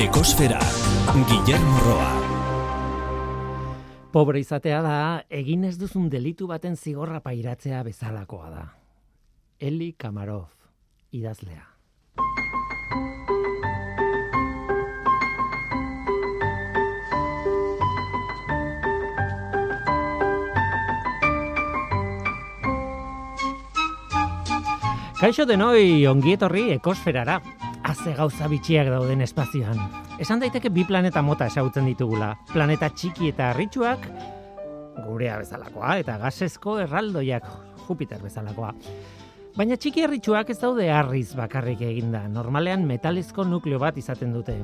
Ekosfera, 0.00 0.58
Guillermo 1.28 1.78
Roa. 1.84 2.12
Pobre 4.10 4.40
izatea 4.40 4.78
da, 4.80 4.94
egin 5.28 5.66
ez 5.68 5.74
duzun 5.76 6.06
delitu 6.08 6.46
baten 6.48 6.72
zigorra 6.72 7.20
pairatzea 7.20 7.82
bezalakoa 7.84 8.48
da. 8.48 8.64
Eli 9.60 9.92
Kamarov, 9.92 10.48
idazlea. 11.12 11.66
Kaixo 25.20 25.44
denoi 25.44 26.06
ongietorri 26.08 26.70
ekosferara. 26.80 27.42
Haze 27.90 28.12
gauza 28.14 28.46
bitxiak 28.46 28.86
dauden 28.86 29.24
espazioan. 29.24 29.78
Esan 30.22 30.38
daiteke 30.38 30.70
bi 30.70 30.84
planeta 30.86 31.24
mota 31.26 31.48
esagutzen 31.50 31.88
ditugula. 31.88 32.28
Planeta 32.52 32.86
txiki 32.94 33.32
eta 33.32 33.48
harritsuak, 33.50 34.04
gurea 35.08 35.40
bezalakoa, 35.40 35.96
eta 35.98 36.14
gasezko 36.22 36.76
erraldoiak 36.84 37.48
Jupiter 37.88 38.20
bezalakoa. 38.22 38.70
Baina 39.56 39.74
txiki 39.74 40.04
harritsuak 40.06 40.52
ez 40.54 40.58
daude 40.60 40.86
harriz 40.94 41.32
bakarrik 41.34 41.82
eginda. 41.88 42.20
Normalean 42.30 42.84
metalizko 42.86 43.42
nukleo 43.48 43.80
bat 43.82 43.98
izaten 43.98 44.36
dute. 44.38 44.54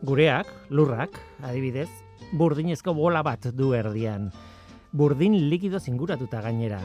Gureak, 0.00 0.48
lurrak, 0.72 1.20
adibidez, 1.44 1.90
burdinezko 2.32 2.96
bola 2.96 3.20
bat 3.26 3.50
du 3.52 3.74
erdian. 3.76 4.30
Burdin 4.96 5.36
likido 5.52 5.84
zinguratuta 5.84 6.40
gainera. 6.48 6.80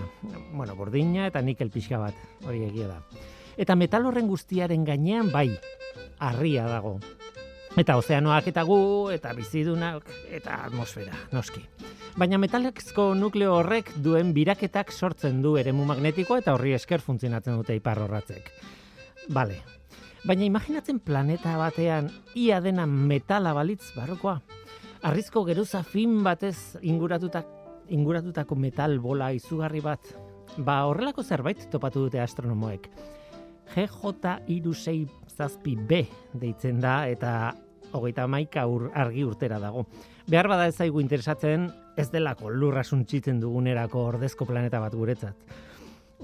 Bueno, 0.51 0.75
burdina 0.75 1.31
eta 1.31 1.39
nikel 1.39 1.71
pixka 1.71 2.03
bat, 2.03 2.19
hori 2.43 2.65
egia 2.67 2.91
da. 2.91 2.99
Eta 3.57 3.75
metal 3.75 4.05
horren 4.05 4.27
guztiaren 4.27 4.83
gainean 4.83 5.31
bai, 5.31 5.49
harria 6.19 6.65
dago. 6.67 6.97
Eta 7.75 7.97
ozeanoak 7.99 8.47
eta 8.51 8.63
gu, 8.63 9.09
eta 9.11 9.33
bizidunak, 9.35 10.07
eta 10.31 10.61
atmosfera, 10.67 11.15
noski. 11.35 11.63
Baina 12.15 12.37
metalexko 12.39 13.09
nukleo 13.19 13.57
horrek 13.57 13.89
duen 13.99 14.29
biraketak 14.35 14.93
sortzen 14.95 15.41
du 15.43 15.57
eremu 15.59 15.83
magnetiko 15.87 16.37
eta 16.39 16.53
horri 16.55 16.71
esker 16.77 17.03
funtzionatzen 17.03 17.57
dute 17.59 17.75
ipar 17.75 17.99
horratzek. 17.99 18.47
Bale. 19.35 19.59
Baina 20.25 20.45
imaginatzen 20.47 21.01
planeta 21.03 21.57
batean 21.59 22.07
ia 22.39 22.61
dena 22.63 22.85
metala 22.87 23.51
balitz 23.53 23.91
barrokoa. 23.97 24.39
Arrizko 25.05 25.43
geruza 25.45 25.83
fin 25.83 26.23
batez 26.23 26.79
inguratutak 26.81 27.51
inguratutako 27.93 28.55
metal 28.55 28.97
bola 28.99 29.33
izugarri 29.35 29.83
bat. 29.83 29.99
Ba, 30.57 30.85
horrelako 30.87 31.23
zerbait 31.23 31.67
topatu 31.69 32.07
dute 32.07 32.23
astronomoek. 32.23 32.87
GJ 33.73 34.35
irusei 34.47 35.05
zazpi 35.35 35.75
B 35.75 36.05
deitzen 36.33 36.79
da 36.79 37.07
eta 37.07 37.53
hogeita 37.95 38.27
maika 38.27 38.65
ur, 38.67 38.89
argi 38.93 39.23
urtera 39.23 39.59
dago. 39.59 39.85
Behar 40.27 40.49
bada 40.51 40.67
ez 40.67 40.75
zaigu 40.75 41.01
interesatzen 41.01 41.69
ez 41.97 42.09
delako 42.11 42.49
lurra 42.49 42.83
suntxitzen 42.83 43.39
dugunerako 43.39 44.07
ordezko 44.11 44.45
planeta 44.45 44.81
bat 44.83 44.95
guretzat. 44.95 45.35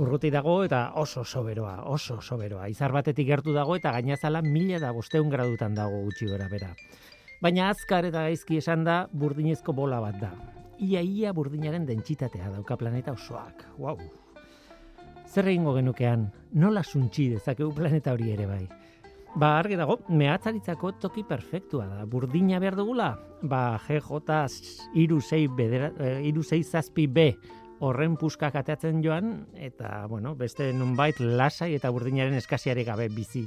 Urruti 0.01 0.31
dago 0.31 0.61
eta 0.63 0.93
oso 0.95 1.23
soberoa, 1.25 1.83
oso 1.91 2.21
soberoa. 2.21 2.67
Izar 2.71 2.93
batetik 2.95 3.27
gertu 3.27 3.53
dago 3.53 3.75
eta 3.75 3.91
gainazala 3.91 4.41
mila 4.41 4.79
da 4.79 4.91
bosteun 4.95 5.29
gradutan 5.29 5.75
dago 5.75 6.01
gutxi 6.05 6.29
gora 6.31 6.47
bera. 6.51 6.71
Baina 7.41 7.69
azkar 7.69 8.07
eta 8.07 8.23
gaizki 8.27 8.57
esan 8.61 8.85
da 8.87 9.03
burdinezko 9.11 9.73
bola 9.73 9.99
bat 9.99 10.19
da. 10.21 10.31
Ia 10.81 11.01
ia 11.01 11.33
burdinaren 11.33 11.85
dentsitatea 11.85 12.51
dauka 12.55 12.77
planeta 12.77 13.13
osoak. 13.13 13.65
Wow. 13.77 13.99
Zer 15.31 15.47
egingo 15.47 15.71
genukean, 15.77 16.25
nola 16.59 16.81
suntxi 16.83 17.29
dezakegu 17.31 17.71
planeta 17.71 18.11
hori 18.11 18.33
ere 18.33 18.45
bai. 18.49 18.65
Ba, 19.39 19.53
argi 19.61 19.77
dago, 19.79 20.01
mehatzaritzako 20.11 20.91
toki 20.99 21.23
perfektua 21.23 21.85
da. 21.87 22.03
Burdina 22.03 22.59
behar 22.59 22.75
dugula? 22.75 23.13
Ba, 23.41 23.79
GJ 23.85 24.97
irusei, 24.99 25.45
bedera, 25.47 25.93
irusei 26.19 26.63
zazpi 26.63 27.07
B 27.07 27.29
horren 27.81 28.17
puskak 28.19 28.57
ateatzen 28.59 28.99
joan, 29.01 29.47
eta, 29.55 30.05
bueno, 30.11 30.35
beste 30.35 30.67
nunbait 30.75 31.17
lasai 31.19 31.71
eta 31.77 31.89
burdinaren 31.95 32.35
eskasiare 32.37 32.83
gabe 32.85 33.07
bizi. 33.09 33.45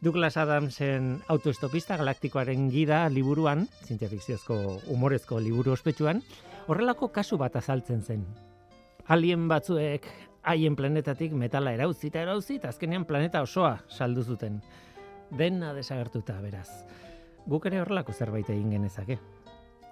Douglas 0.00 0.36
Adamsen 0.40 1.18
autoestopista 1.32 1.98
galaktikoaren 2.00 2.70
gida 2.70 3.02
liburuan, 3.10 3.66
zientzia 3.84 4.08
fikziozko 4.12 4.60
humorezko 4.94 5.40
liburu 5.42 5.74
ospetsuan, 5.74 6.22
horrelako 6.68 7.10
kasu 7.12 7.36
bat 7.40 7.56
azaltzen 7.60 8.00
zen. 8.00 8.24
Alien 9.12 9.48
batzuek 9.48 10.08
haien 10.44 10.76
planetatik 10.76 11.32
metala 11.32 11.72
erauzi 11.72 12.08
eta 12.12 12.22
erauzi, 12.22 12.58
eta 12.60 12.68
azkenean 12.68 13.04
planeta 13.08 13.42
osoa 13.42 13.78
saldu 13.88 14.22
zuten. 14.22 14.60
Dena 15.38 15.72
desagertuta, 15.74 16.38
beraz. 16.40 16.68
Guk 17.46 17.66
ere 17.66 17.80
horrelako 17.80 18.12
zerbait 18.12 18.50
egin 18.50 18.76
genezake. 18.76 19.18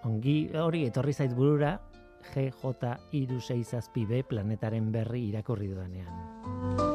Ongi 0.09 0.37
hori 0.59 0.87
etorri 0.87 1.13
zait 1.13 1.35
burura, 1.35 1.77
GJ 2.33 2.95
irusei 3.19 3.63
B 4.07 4.23
planetaren 4.29 4.93
berri 4.93 5.29
irakurri 5.29 5.69
dudanean. 5.69 6.92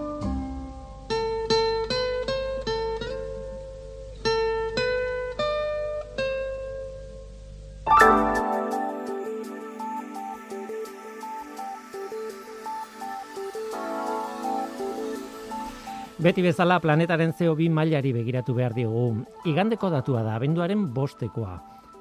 Beti 16.27 16.43
bezala 16.43 16.75
planetaren 16.83 17.29
CO2 17.31 17.69
mailari 17.71 18.09
begiratu 18.11 18.51
behar 18.51 18.73
digu. 18.75 19.21
Igandeko 19.47 19.87
datua 19.87 20.25
da, 20.25 20.33
abenduaren 20.35 20.81
bostekoa. 20.91 21.53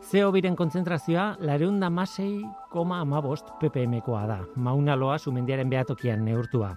CO2-ren 0.03 0.57
kontzentrazioa 0.59 1.27
lareunda 1.47 1.93
masei 1.95 2.41
koma 2.73 2.99
ama 3.05 3.21
bost 3.23 3.53
ppm-koa 3.61 4.25
da. 4.27 4.41
Mauna 4.57 4.97
loa 4.99 5.21
sumendiaren 5.23 5.71
behatokian 5.71 6.27
neurtua. 6.27 6.73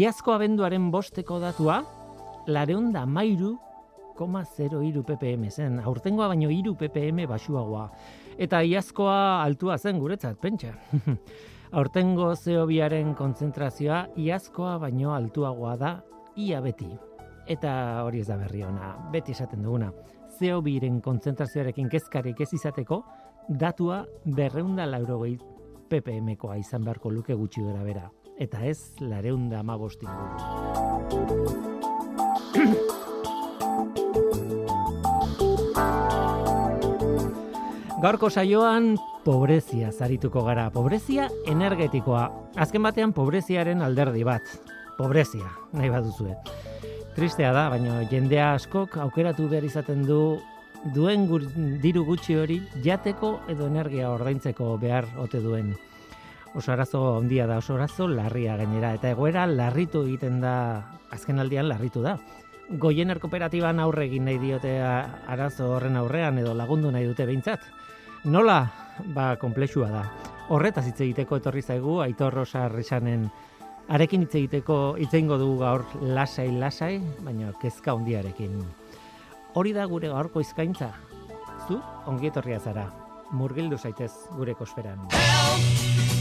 Iazko 0.00 0.32
abenduaren 0.32 0.88
bosteko 0.90 1.36
datua, 1.44 1.82
lareunda 2.48 3.04
mairu 3.04 3.58
koma 4.16 4.46
0 4.56 4.80
iru 4.88 5.04
ppm 5.04 5.44
zen. 5.50 5.80
Aurtengoa 5.84 6.32
baino 6.32 6.48
iru 6.48 6.72
ppm 6.72 7.26
basuagoa. 7.28 7.90
Eta 8.38 8.64
iazkoa 8.64 9.42
altua 9.44 9.76
zen 9.76 10.00
guretzat, 10.00 10.40
pentsa. 10.40 10.72
Aurtengo 11.82 12.32
CO2-aren 12.32 13.12
kontzentrazioa 13.12 14.06
iazkoa 14.16 14.78
baino 14.86 15.12
altuagoa 15.12 15.76
da 15.76 15.98
ia 16.38 16.62
beti. 16.62 16.88
Eta 17.48 18.04
hori 18.04 18.20
ez 18.22 18.28
da 18.28 18.36
berri 18.38 18.62
ona, 18.62 18.94
beti 19.12 19.32
esaten 19.34 19.62
duguna. 19.64 19.90
Zeo 20.38 20.60
biren 20.62 21.00
kontzentrazioarekin 21.02 21.88
kezkarik 21.90 22.40
ez 22.44 22.52
izateko, 22.54 23.02
datua 23.48 24.04
berreunda 24.24 24.86
laurogei 24.86 25.38
ppm-koa 25.88 26.58
izan 26.60 26.84
beharko 26.84 27.10
luke 27.10 27.34
gutxi 27.34 27.64
gara 27.64 27.82
bera. 27.82 28.10
Eta 28.38 28.62
ez 28.64 28.78
lareunda 29.00 29.60
ama 29.64 29.76
bostin 29.80 30.08
Gaurko 37.98 38.28
saioan 38.30 38.92
pobrezia 39.24 39.90
zarituko 39.90 40.44
gara. 40.46 40.68
Pobrezia 40.70 41.26
energetikoa. 41.50 42.28
Azken 42.54 42.84
batean 42.86 43.10
pobreziaren 43.16 43.82
alderdi 43.82 44.22
bat 44.28 44.46
pobrezia, 44.98 45.46
nahi 45.72 45.88
baduzue. 45.94 46.34
Tristea 47.14 47.52
da, 47.54 47.68
baina 47.72 48.02
jendea 48.10 48.52
askok 48.56 48.98
aukeratu 49.02 49.48
behar 49.50 49.64
izaten 49.66 50.04
du 50.06 50.38
duen 50.94 51.26
diru 51.82 52.04
gutxi 52.06 52.36
hori 52.38 52.58
jateko 52.84 53.38
edo 53.50 53.66
energia 53.70 54.10
ordaintzeko 54.10 54.76
behar 54.82 55.08
ote 55.18 55.40
duen. 55.42 55.72
Oso 56.54 56.72
arazo 56.72 57.02
handia 57.18 57.46
da, 57.46 57.58
oso 57.62 57.76
arazo 57.76 58.08
larria 58.08 58.56
gainera, 58.56 58.92
eta 58.94 59.10
egoera 59.14 59.46
larritu 59.46 60.02
egiten 60.06 60.40
da, 60.42 60.54
azken 61.14 61.38
aldian 61.38 61.68
larritu 61.68 62.02
da. 62.02 62.16
Goiener 62.68 63.20
kooperatiban 63.20 63.80
aurre 63.80 64.06
egin 64.08 64.26
nahi 64.28 64.38
diote 64.42 64.74
arazo 64.82 65.72
horren 65.76 65.96
aurrean 65.96 66.38
edo 66.42 66.54
lagundu 66.54 66.90
nahi 66.92 67.06
dute 67.08 67.26
behintzat. 67.26 67.66
Nola, 68.24 68.62
ba, 69.14 69.36
komplexua 69.40 69.90
da. 69.92 70.02
Horretaz 70.48 70.86
hitz 70.88 71.00
egiteko 71.00 71.38
etorri 71.38 71.62
zaigu, 71.62 72.00
Aitor 72.02 72.34
Rosa 72.34 72.66
Risanen 72.68 73.28
Arekin 73.88 74.20
hitz 74.20 74.34
egiteko 74.36 74.96
hitz 75.00 75.14
dugu 75.16 75.58
gaur 75.62 75.82
lasai 76.02 76.50
lasai, 76.52 77.00
baina 77.24 77.52
kezka 77.62 77.94
hondiarekin. 77.96 78.60
Hori 79.54 79.72
da 79.72 79.86
gure 79.86 80.08
gaurko 80.12 80.40
hizkaintza. 80.40 80.90
Zu 81.66 81.80
ongi 82.06 82.28
etorria 82.28 82.58
zara. 82.60 82.84
Murgildu 83.32 83.78
zaitez 83.78 84.12
gure 84.36 84.54
kosferan. 84.54 84.98
Help, 85.10 85.62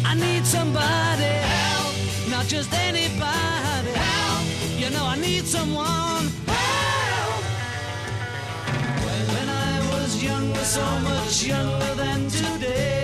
I 0.06 0.16
need 0.16 0.46
somebody. 0.46 1.34
Help, 1.44 2.31
not 2.31 2.48
just 2.48 2.74
anybody. 2.74 3.92
Help, 4.00 4.80
you 4.80 4.90
know 4.90 5.06
I 5.06 5.18
need 5.19 5.46
someone. 5.46 6.31
Help. 6.48 7.44
When 9.04 9.50
I 9.50 9.80
was 9.92 10.24
younger, 10.24 10.64
so 10.64 10.86
much 11.04 11.44
younger 11.44 11.96
than 11.96 12.30
today. 12.30 12.97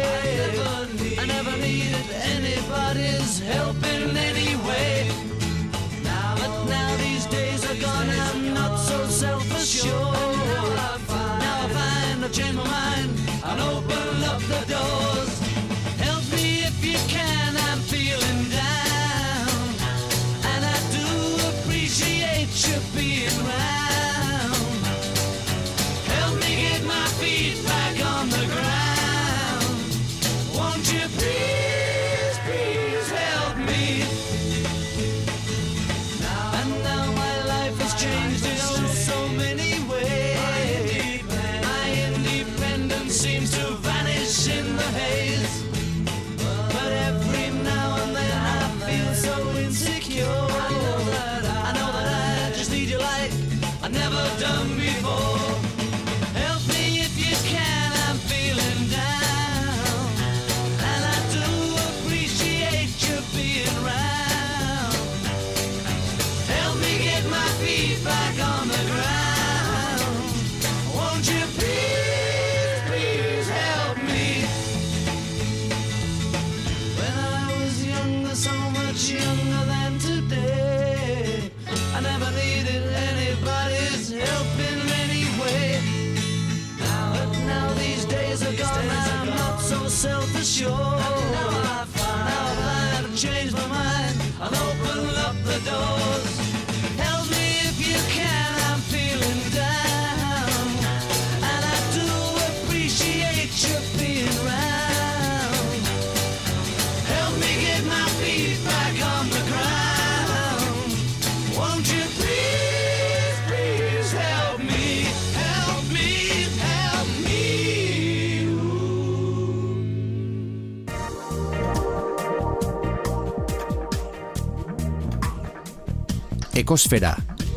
Ekosfera, 126.63 127.09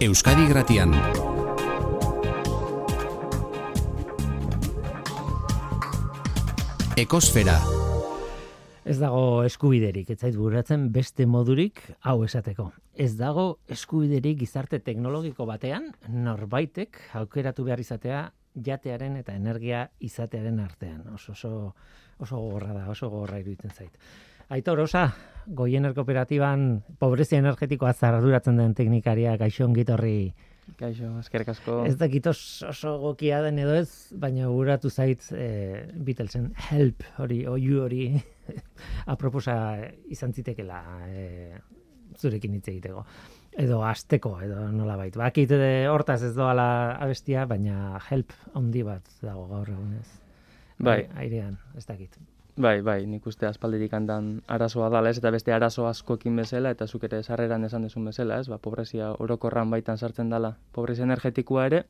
Euskadi 0.02 0.48
Gratian. 0.50 0.90
Ekosfera, 6.98 7.54
Ez 8.82 8.96
dago 8.98 9.44
eskubiderik, 9.46 10.10
ez 10.10 10.18
zait 10.18 10.34
buratzen 10.34 10.88
beste 10.90 11.22
modurik 11.26 11.84
hau 12.02 12.16
esateko. 12.26 12.72
Ez 12.94 13.12
dago 13.18 13.60
eskubiderik 13.70 14.40
gizarte 14.42 14.80
teknologiko 14.82 15.46
batean 15.46 15.92
norbaitek 16.10 16.98
aukeratu 17.22 17.62
behar 17.66 17.82
izatea 17.82 18.24
jatearen 18.58 19.20
eta 19.22 19.38
energia 19.38 19.86
izatearen 20.00 20.58
artean. 20.66 21.04
Oso 21.14 21.38
oso 21.38 21.52
oso 22.18 22.38
gogorra 22.40 22.72
da, 22.72 22.88
oso 22.90 23.10
gogorra 23.10 23.38
iruditzen 23.38 23.70
zait. 23.70 23.98
Aitor, 24.48 24.78
osa, 24.80 25.08
goiener 25.46 25.94
kooperatiban 25.94 26.82
pobrezia 27.00 27.38
energetikoa 27.42 27.92
zarduratzen 27.94 28.58
den 28.60 28.74
teknikaria 28.78 29.36
gaixo 29.40 29.64
ongitorri 29.66 30.34
Kaixo, 30.76 31.12
eskerrik 31.20 31.52
asko. 31.52 31.84
Ez 31.86 31.94
dakit 31.96 32.26
os- 32.26 32.64
oso 32.66 32.96
gokia 32.98 33.38
den 33.44 33.60
edo 33.62 33.76
ez, 33.78 34.10
baina 34.18 34.48
guratu 34.50 34.90
zait 34.90 35.22
e, 35.30 35.86
Beatlesen 35.94 36.48
help 36.72 37.04
hori, 37.22 37.44
oiu 37.46 37.84
hori 37.84 38.08
aproposa 39.14 39.54
izan 40.10 40.34
zitekela 40.34 40.80
e, 41.06 41.52
zurekin 42.18 42.58
hitz 42.58 42.66
egiteko. 42.72 43.04
Edo 43.56 43.78
asteko, 43.86 44.34
edo 44.42 44.66
nolabait. 44.74 45.14
Bakit 45.16 45.54
e, 45.54 45.86
hortaz 45.86 46.18
ez 46.26 46.34
doala 46.34 46.96
abestia, 46.98 47.46
baina 47.46 48.00
help 48.10 48.34
handi 48.58 48.82
bat 48.82 49.06
dago 49.22 49.46
gaur 49.54 49.70
egunez. 49.70 50.08
Bai, 50.82 51.04
Airean, 51.14 51.54
ez 51.78 51.86
dakit. 51.86 52.18
Bai, 52.56 52.80
bai, 52.80 53.06
nik 53.06 53.26
uste 53.26 53.46
aspaldirik 53.46 53.92
handan 53.94 54.40
arazoa 54.48 54.88
dala, 54.92 55.10
ez, 55.10 55.18
eta 55.20 55.30
beste 55.30 55.52
arazo 55.52 55.86
askoekin 55.88 56.36
bezala, 56.36 56.72
eta 56.72 56.86
zuk 56.86 57.04
ere 57.08 57.22
sarreran 57.22 57.64
esan 57.68 57.84
dezun 57.84 58.04
bezala, 58.08 58.40
ez, 58.40 58.48
ba, 58.48 58.58
pobrezia 58.58 59.12
orokorran 59.26 59.70
baitan 59.70 59.98
sartzen 59.98 60.30
dala, 60.32 60.56
pobrezia 60.72 61.04
energetikoa 61.04 61.66
ere, 61.66 61.84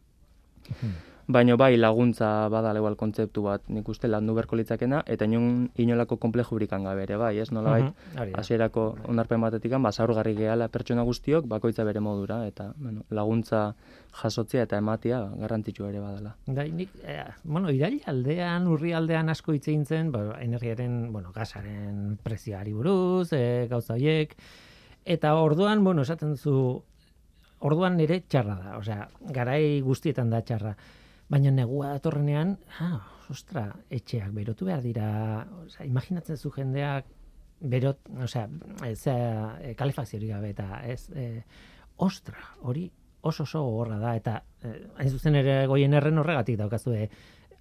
baino 1.29 1.57
bai 1.57 1.77
laguntza 1.77 2.49
badala 2.49 2.79
igual 2.79 2.95
kontzeptu 2.97 3.43
bat, 3.43 3.65
nik 3.69 3.89
uste 3.89 4.07
landu 4.07 4.35
berko 4.35 4.55
litzakena, 4.57 5.03
eta 5.07 5.25
inon, 5.27 5.71
inolako 5.75 6.17
komplejurik 6.23 6.71
gabe 6.71 7.03
ere, 7.03 7.17
bai, 7.17 7.39
ez, 7.39 7.51
nola 7.53 7.79
Mhm, 7.79 7.93
hori 8.21 8.31
da. 8.33 8.39
hasierako 8.41 8.97
onarpen 9.09 9.41
batetikan, 9.41 9.83
ba, 9.83 9.91
zaurgarri 9.93 10.35
gehala 10.35 10.69
pertsona 10.69 11.03
guztiok, 11.03 11.47
bakoitza 11.49 11.85
bere 11.85 12.01
modura, 12.01 12.47
eta 12.47 12.73
bueno, 12.77 13.03
laguntza 13.11 13.75
jasotzea 14.23 14.63
eta 14.63 14.79
ematia 14.79 15.21
garrantzitsua 15.37 15.89
ere 15.89 16.01
badala. 16.01 16.37
Bai, 16.47 16.71
nik, 16.71 16.91
eh, 17.05 17.25
bueno, 17.45 17.71
irail 17.71 18.01
aldean, 18.07 18.67
urri 18.69 18.93
aldean 18.93 19.29
asko 19.29 19.53
hitz 19.53 19.67
egin 19.69 19.85
zen, 19.85 20.13
ba, 20.13 20.39
energiaren, 20.41 21.13
bueno, 21.13 21.33
gasaren 21.33 22.19
prezioari 22.23 22.73
buruz, 22.73 23.33
e, 23.33 23.67
gauza 23.69 23.95
horiek, 23.95 24.37
eta 25.05 25.35
orduan, 25.35 25.83
bueno, 25.85 26.03
esaten 26.03 26.37
zu, 26.37 26.83
orduan 27.61 27.99
ere 28.01 28.21
txarra 28.29 28.55
da, 28.55 28.79
osea, 28.79 29.09
garai 29.33 29.81
guztietan 29.81 30.31
da 30.31 30.41
txarra. 30.43 30.77
Baina 31.29 31.51
negua 31.51 31.91
datorrenean, 31.97 32.57
ah, 32.79 33.01
ostra, 33.31 33.69
etxeak 33.91 34.31
berotu 34.35 34.69
behar 34.69 34.83
dira, 34.85 35.09
osea, 35.65 35.87
imaginatzen 35.89 36.39
zu 36.39 36.53
jendeak 36.55 37.09
berot, 37.61 37.99
osea, 38.23 38.47
ez, 38.87 39.01
e, 39.11 39.73
kalefaziorik 39.79 40.31
gabe 40.31 40.53
eta 40.55 40.83
ez, 40.87 41.09
e, 41.11 41.43
ostra, 42.07 42.39
hori 42.63 42.87
oso 43.27 43.43
oso 43.43 43.63
gogorra 43.63 43.99
da 43.99 44.15
eta 44.17 44.43
eh, 44.63 44.87
hain 44.97 45.11
zuzen 45.11 45.35
ere 45.35 45.67
goien 45.67 45.95
erren 45.99 46.19
horregatik 46.23 46.59
daukazue 46.61 47.09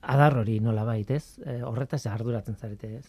adar 0.01 0.37
hori 0.37 0.59
nola 0.59 0.85
ez? 0.95 1.39
E, 1.45 1.61
horretaz 1.63 2.05
arduratzen 2.07 2.55
zarete 2.55 2.97
ez? 2.97 3.07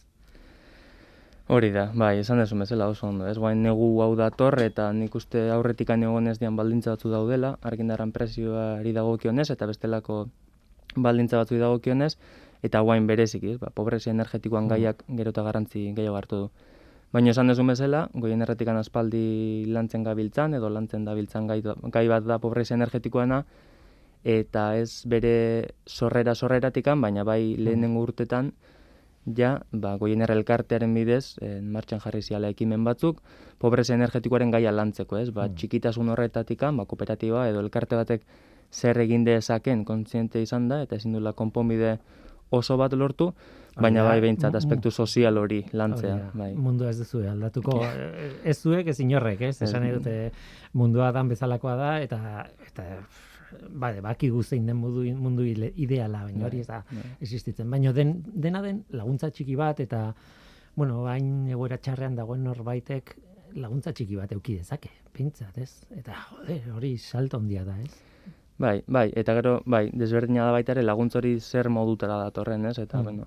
Hori 1.48 1.70
da, 1.70 1.92
bai, 1.94 2.18
esan 2.18 2.38
dezu 2.38 2.56
bezala 2.58 2.88
oso 2.88 3.06
ondo, 3.06 3.26
ez 3.28 3.38
guain 3.38 3.62
negu 3.62 4.00
hau 4.02 4.16
dator 4.16 4.58
eta 4.62 4.92
nik 4.92 5.14
uste 5.14 5.50
aurretik 5.50 5.90
egon 5.90 6.26
ez 6.26 6.38
dian 6.38 6.56
baldintza 6.56 6.96
batzu 6.96 7.10
daudela, 7.10 7.58
argindaran 7.62 8.10
presioari 8.12 8.92
dagokionez 8.92 9.50
eta 9.50 9.66
bestelako 9.66 10.28
baldintza 10.96 11.40
batzu 11.40 11.58
dagokionez, 11.60 12.16
eta 12.62 12.80
guain 12.80 13.06
berezik, 13.06 13.44
ez, 13.44 13.58
ba, 13.60 13.70
pobrezia 13.74 14.12
energetikoan 14.12 14.68
gaiak 14.68 15.04
gero 15.18 15.32
eta 15.34 15.44
garrantzi 15.46 15.90
gehiago 15.96 16.16
hartu 16.16 16.40
du. 16.44 16.50
Baina 17.14 17.30
esan 17.30 17.48
dezu 17.48 17.64
bezala, 17.66 18.08
goien 18.14 18.42
erretikan 18.42 18.76
aspaldi 18.76 19.64
lantzen 19.72 20.02
gabiltzan, 20.04 20.54
edo 20.58 20.68
lantzen 20.68 21.04
dabiltzan 21.06 21.46
gai, 21.46 21.62
gai 21.62 22.06
bat 22.10 22.26
da 22.26 22.38
pobrezia 22.42 22.74
energetikoena, 22.76 23.44
eta 24.26 24.76
ez 24.76 25.06
bere 25.06 25.74
sorrera 25.86 26.34
sorreratikan, 26.34 27.00
baina 27.00 27.22
bai 27.24 27.54
lehenengo 27.56 28.02
urtetan, 28.02 28.52
ja, 29.38 29.60
ba, 29.70 29.94
goiener 29.98 30.30
elkartearen 30.30 30.92
bidez, 30.94 31.36
eh, 31.40 31.60
martxan 31.62 32.02
jarri 32.02 32.22
ziala 32.22 32.50
ekimen 32.50 32.84
batzuk, 32.84 33.22
pobrezia 33.58 33.94
energetikoaren 33.94 34.50
gaia 34.50 34.72
lantzeko, 34.72 35.18
ez? 35.18 35.30
Ba, 35.30 35.48
txikitasun 35.48 36.10
horretatikan, 36.14 36.76
ba, 36.76 36.86
kooperatiba 36.90 37.48
edo 37.50 37.62
elkarte 37.64 37.96
batek 37.96 38.26
zer 38.72 38.98
egin 39.00 39.24
dezaken 39.24 39.84
kontziente 39.84 40.42
izan 40.42 40.68
da, 40.68 40.82
eta 40.82 40.96
ezin 40.96 41.12
duela 41.12 41.32
konponbide 41.32 41.98
oso 42.50 42.76
bat 42.76 42.92
lortu, 42.92 43.32
baina 43.76 44.04
bai 44.06 44.20
behintzat 44.24 44.54
aspektu 44.56 44.90
sozial 44.90 45.38
hori 45.38 45.60
lantzea. 45.76 46.16
Bai. 46.34 46.52
Mundu 46.54 46.86
ez 46.88 46.96
duzu 46.98 47.22
aldatuko, 47.28 47.78
eh, 47.84 48.30
ez 48.44 48.56
zuek 48.58 48.88
ez 48.88 48.98
inorrek, 49.00 49.42
ez? 49.50 49.60
Esan 49.62 49.88
dute 49.92 50.16
mundua 50.72 51.12
dan 51.12 51.28
bezalakoa 51.28 51.76
da, 51.76 51.90
eta, 52.00 52.46
eta 52.66 52.86
bade, 53.70 54.00
baki 54.00 54.30
zein 54.42 54.66
den 54.66 54.76
mundu, 54.76 55.04
mundu 55.14 55.44
ideala, 55.44 56.24
baina 56.24 56.46
hori 56.46 56.60
ez 56.60 56.66
da 56.66 56.82
existitzen. 57.20 57.70
Baina 57.70 57.92
den, 57.92 58.22
dena 58.34 58.62
den 58.62 58.84
laguntza 58.90 59.30
txiki 59.30 59.56
bat, 59.56 59.80
eta, 59.80 60.14
bueno, 60.74 61.06
hain 61.06 61.48
egoera 61.48 61.78
txarrean 61.78 62.16
dagoen 62.16 62.44
norbaitek 62.44 63.16
laguntza 63.56 63.92
txiki 63.92 64.16
bat 64.16 64.32
euki 64.32 64.58
dezake, 64.58 64.90
pintzat, 65.12 65.58
ez? 65.58 65.84
Eta, 65.96 66.16
jode, 66.30 66.60
hori 66.74 66.96
salto 66.98 67.38
handia 67.38 67.64
da, 67.64 67.78
ez? 67.80 68.15
Bai, 68.58 68.82
bai, 68.86 69.10
eta 69.14 69.34
gero, 69.36 69.60
bai, 69.66 69.90
desberdina 69.92 70.46
da 70.46 70.52
baita 70.54 70.72
ere 70.72 70.82
laguntza 70.82 71.18
hori 71.18 71.34
zer 71.40 71.68
modutara 71.68 72.16
datorren, 72.22 72.64
ez? 72.66 72.78
Eta, 72.78 72.98
Mm. 73.00 73.04
bueno, 73.04 73.26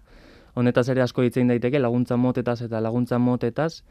honetaz 0.55 0.89
ere 0.89 1.01
asko 1.01 1.21
hitzein 1.23 1.47
daiteke, 1.47 1.79
laguntza 1.79 2.17
motetaz 2.17 2.61
eta 2.61 2.81
laguntza 2.81 3.19
motetaz, 3.19 3.83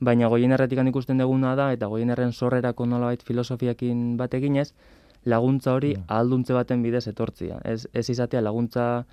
baina 0.00 0.28
goien 0.28 0.52
erretikan 0.52 0.88
ikusten 0.88 1.18
deguna 1.18 1.54
da, 1.54 1.72
eta 1.72 1.86
goien 1.86 2.08
erren 2.10 2.32
sorrerako 2.32 2.86
nolabait 2.86 3.22
filosofiakin 3.22 4.16
bat 4.16 4.32
eginez, 4.34 4.72
laguntza 5.24 5.74
hori 5.74 5.96
Mm. 5.96 6.04
ahalduntze 6.08 6.54
baten 6.54 6.82
bidez 6.82 7.06
etortzia. 7.08 7.60
Ez, 7.64 7.86
ez 7.92 8.08
izatea 8.08 8.40
laguntza 8.40 9.04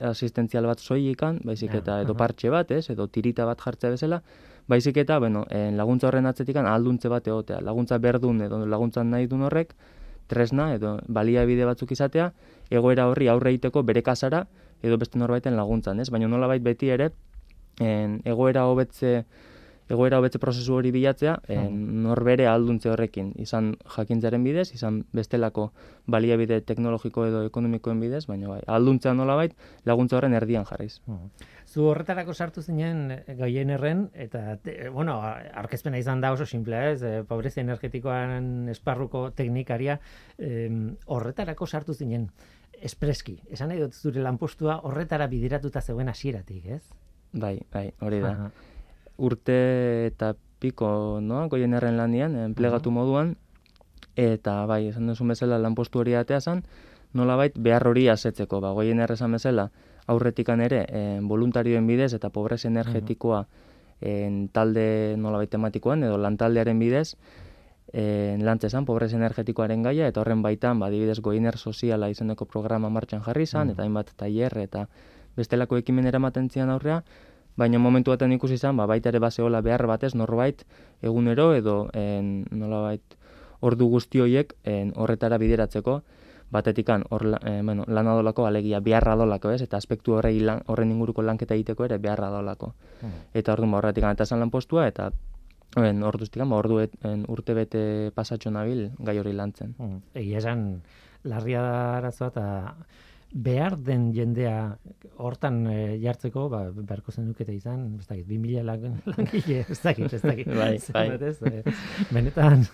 asistentzial 0.00 0.66
bat 0.66 0.78
soilikan, 0.80 1.38
baizik 1.44 1.70
Ja, 1.72 1.78
eta 1.78 2.00
edo 2.02 2.14
partxe 2.16 2.50
bat, 2.50 2.70
ez, 2.70 2.88
edo 2.90 3.06
tirita 3.08 3.44
bat 3.44 3.60
jartzea 3.60 3.90
bezala, 3.90 4.22
baizik 4.66 4.96
eta, 4.96 5.18
bueno, 5.18 5.44
en, 5.50 5.76
laguntza 5.76 6.08
horren 6.08 6.26
atzetikan 6.26 6.66
ahalduntze 6.66 7.08
bat 7.08 7.26
egotea. 7.28 7.60
Laguntza 7.60 7.98
berdun 7.98 8.40
edo 8.42 8.66
laguntza 8.66 9.04
nahi 9.04 9.26
duen 9.26 9.42
horrek, 9.42 9.74
tresna 10.26 10.72
edo 10.74 10.98
baliabide 11.08 11.66
batzuk 11.68 11.92
izatea, 11.92 12.30
egoera 12.70 13.08
horri 13.10 13.28
aurre 13.28 13.54
egiteko 13.54 13.82
bere 13.82 14.02
kasara 14.02 14.44
edo 14.82 14.98
beste 15.00 15.18
norbaiten 15.18 15.56
laguntzan, 15.56 16.00
ez? 16.00 16.10
Baina 16.12 16.28
nolabait 16.28 16.62
beti 16.62 16.90
ere 16.92 17.10
en, 17.80 18.20
egoera 18.24 18.66
hobetze 18.68 19.24
egoera 19.90 20.18
hobetze 20.18 20.38
prozesu 20.40 20.74
hori 20.78 20.90
bilatzea, 20.94 21.38
e, 21.48 21.56
norbere 22.04 22.46
alduntze 22.48 22.88
horrekin, 22.90 23.32
izan 23.36 23.74
jakintzaren 23.96 24.42
bidez, 24.44 24.70
izan 24.74 25.02
bestelako 25.12 25.72
baliabide 26.06 26.60
teknologiko 26.62 27.26
edo 27.26 27.42
ekonomikoen 27.46 28.00
bidez, 28.00 28.24
baina 28.26 28.48
bai, 28.48 28.60
alduntzea 28.66 29.12
nolabait 29.14 29.52
laguntza 29.84 30.16
horren 30.16 30.32
erdian 30.34 30.64
jarriz. 30.64 31.00
Zu 31.66 31.84
horretarako 31.90 32.32
sartu 32.34 32.62
zinen 32.62 33.10
eh, 33.10 33.34
gaien 33.36 33.70
erren, 33.70 34.08
eta, 34.14 34.56
te- 34.62 34.88
bueno, 34.90 35.18
arkezpena 35.20 35.98
izan 35.98 36.20
da 36.20 36.32
oso 36.32 36.46
simplea, 36.46 36.90
ez? 36.92 37.02
Eh, 37.02 37.22
Pobrezia 37.28 37.62
energetikoan 37.62 38.68
esparruko 38.68 39.30
teknikaria, 39.36 39.98
em, 40.38 40.96
horretarako 41.06 41.66
sartu 41.66 41.94
zinen 41.94 42.28
espreski. 42.84 43.38
Esan 43.50 43.68
nahi 43.72 43.80
dut 43.80 43.94
zure 43.94 44.20
lanpostua 44.22 44.80
horretara 44.84 45.26
bideratuta 45.26 45.80
zegoen 45.80 46.08
hasieratik, 46.08 46.66
ez? 46.66 46.82
Bai, 47.32 47.58
bai, 47.72 47.90
hori 48.00 48.20
da. 48.20 48.30
Aha. 48.30 48.50
Urte 49.16 50.06
eta 50.06 50.34
piko, 50.58 51.20
no, 51.20 51.46
goien 51.48 51.74
erren 51.76 51.98
lanian, 52.00 52.36
enplegatu 52.40 52.90
moduan, 52.94 53.34
eta 54.16 54.64
bai, 54.70 54.88
esan 54.88 55.10
duzu 55.10 55.26
bezala 55.28 55.58
lanpostu 55.58 56.00
hori 56.00 56.14
atea 56.14 56.40
zen, 56.40 56.62
nolabait 57.14 57.54
behar 57.56 57.86
hori 57.86 58.08
asetzeko, 58.08 58.60
ba, 58.60 58.72
goien 58.74 59.00
errezan 59.00 59.34
bezala, 59.36 59.68
aurretikan 60.06 60.60
ere, 60.60 60.84
eh, 60.88 61.18
voluntarioen 61.22 61.86
bidez 61.86 62.12
eta 62.16 62.30
pobrezia 62.30 62.68
energetikoa 62.70 63.46
en, 64.00 64.48
talde 64.52 65.16
nolabait 65.18 65.50
tematikoan, 65.50 66.04
edo 66.04 66.18
lantaldearen 66.18 66.78
bidez, 66.78 67.14
en, 67.92 68.44
lantzezan 68.44 68.84
pobrezia 68.84 69.20
energetikoaren 69.20 69.84
gaia, 69.86 70.08
eta 70.08 70.20
horren 70.20 70.42
baitan, 70.42 70.80
ba, 70.80 70.90
adibidez, 70.90 71.20
goiner 71.20 71.58
soziala 71.58 72.10
izeneko 72.10 72.48
programa 72.50 72.90
martxan 72.90 73.22
jarri 73.22 73.46
zan, 73.46 73.70
eta 73.70 73.86
hainbat 73.86 74.12
tailer 74.16 74.58
eta 74.64 74.88
bestelako 75.36 75.78
ekimen 75.78 76.06
eramaten 76.06 76.50
zian 76.50 76.70
aurrea, 76.70 77.02
baina 77.56 77.78
momentu 77.78 78.10
baten 78.10 78.32
ikusi 78.32 78.58
izan, 78.58 78.76
ba, 78.76 78.86
baita 78.86 79.10
ere 79.10 79.20
baseola 79.22 79.60
behar 79.62 79.86
batez 79.86 80.14
norbait 80.14 80.64
egunero 81.02 81.52
edo 81.54 81.88
en, 81.92 82.44
nolabait 82.50 83.18
ordu 83.64 83.88
guzti 83.88 84.20
horiek 84.20 84.52
horretara 84.94 85.38
bideratzeko, 85.38 86.02
batetikan 86.54 87.04
hor 87.10 87.24
eh, 87.40 87.60
bueno, 87.64 87.84
lana 87.88 88.14
dolako 88.14 88.46
alegia 88.46 88.80
beharra 88.80 89.16
dolako, 89.16 89.50
ez? 89.50 89.62
Eta 89.64 89.78
aspektu 89.80 90.18
horrei 90.18 90.38
lan, 90.40 90.62
horren 90.70 90.92
inguruko 90.92 91.22
lanketa 91.22 91.56
egiteko 91.56 91.86
ere 91.88 91.98
beharra 91.98 92.30
dolako. 92.30 92.74
Eta 93.34 93.54
orduan 93.54 93.72
ba, 93.74 93.80
horretik 93.80 94.06
eta 94.10 94.26
esan 94.28 94.42
lanpostua 94.44 94.86
eta 94.90 95.10
en, 95.76 96.02
orduztikan, 96.06 96.50
ba, 96.50 96.60
ordu 96.60 96.82
urte 97.32 97.56
bete 97.58 97.84
pasatxo 98.14 98.52
nabil 98.54 98.90
gai 98.98 99.18
hori 99.18 99.32
lantzen. 99.32 99.74
Mm. 99.78 99.98
Egia 100.22 100.38
esan, 100.44 100.68
larria 101.24 101.62
da 101.64 101.74
arazoa 101.98 102.30
eta 102.30 102.46
behar 103.34 103.74
den 103.82 104.12
jendea 104.14 104.78
hortan 105.18 105.66
eh, 105.66 105.98
jartzeko, 106.02 106.46
ba, 106.48 106.68
beharko 106.70 107.12
zenukete 107.12 107.54
izan, 107.54 107.96
ez 107.98 108.06
dakit, 108.06 108.28
2000 108.30 108.62
lan- 108.62 109.00
langile, 109.16 109.60
ez 109.68 109.80
dakit, 109.82 110.12
ez 110.12 110.22
dakit. 110.22 110.50
Bai, 110.54 110.78
bai. 110.94 111.06
Ez, 111.18 111.36
eh, 111.42 111.62
benetan. 112.14 112.66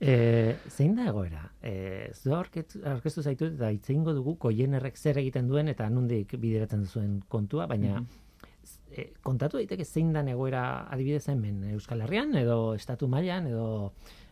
E, 0.00 0.56
zein 0.72 0.94
da 0.96 1.10
egoera? 1.10 1.42
E, 1.60 2.08
zu 2.16 2.32
aurkeztu 2.32 2.78
aurkeztu 2.88 3.20
zaitut 3.20 3.50
eta 3.58 3.68
hitz 3.68 3.90
egingo 3.90 4.14
dugu 4.16 4.32
koienerrek 4.40 4.96
zer 4.96 5.18
egiten 5.20 5.44
duen 5.50 5.68
eta 5.68 5.90
nondik 5.92 6.32
bideratzen 6.40 6.86
duzuen 6.86 7.18
kontua, 7.28 7.66
baina 7.68 7.98
e, 8.88 9.10
kontatu 9.20 9.60
daiteke 9.60 9.84
zein 9.84 10.14
dan 10.16 10.30
egoera 10.32 10.86
adibidez 10.88 11.26
hemen 11.28 11.66
Euskal 11.74 12.00
Herrian 12.06 12.32
edo 12.40 12.72
estatu 12.78 13.10
mailan 13.12 13.50
edo 13.52 13.66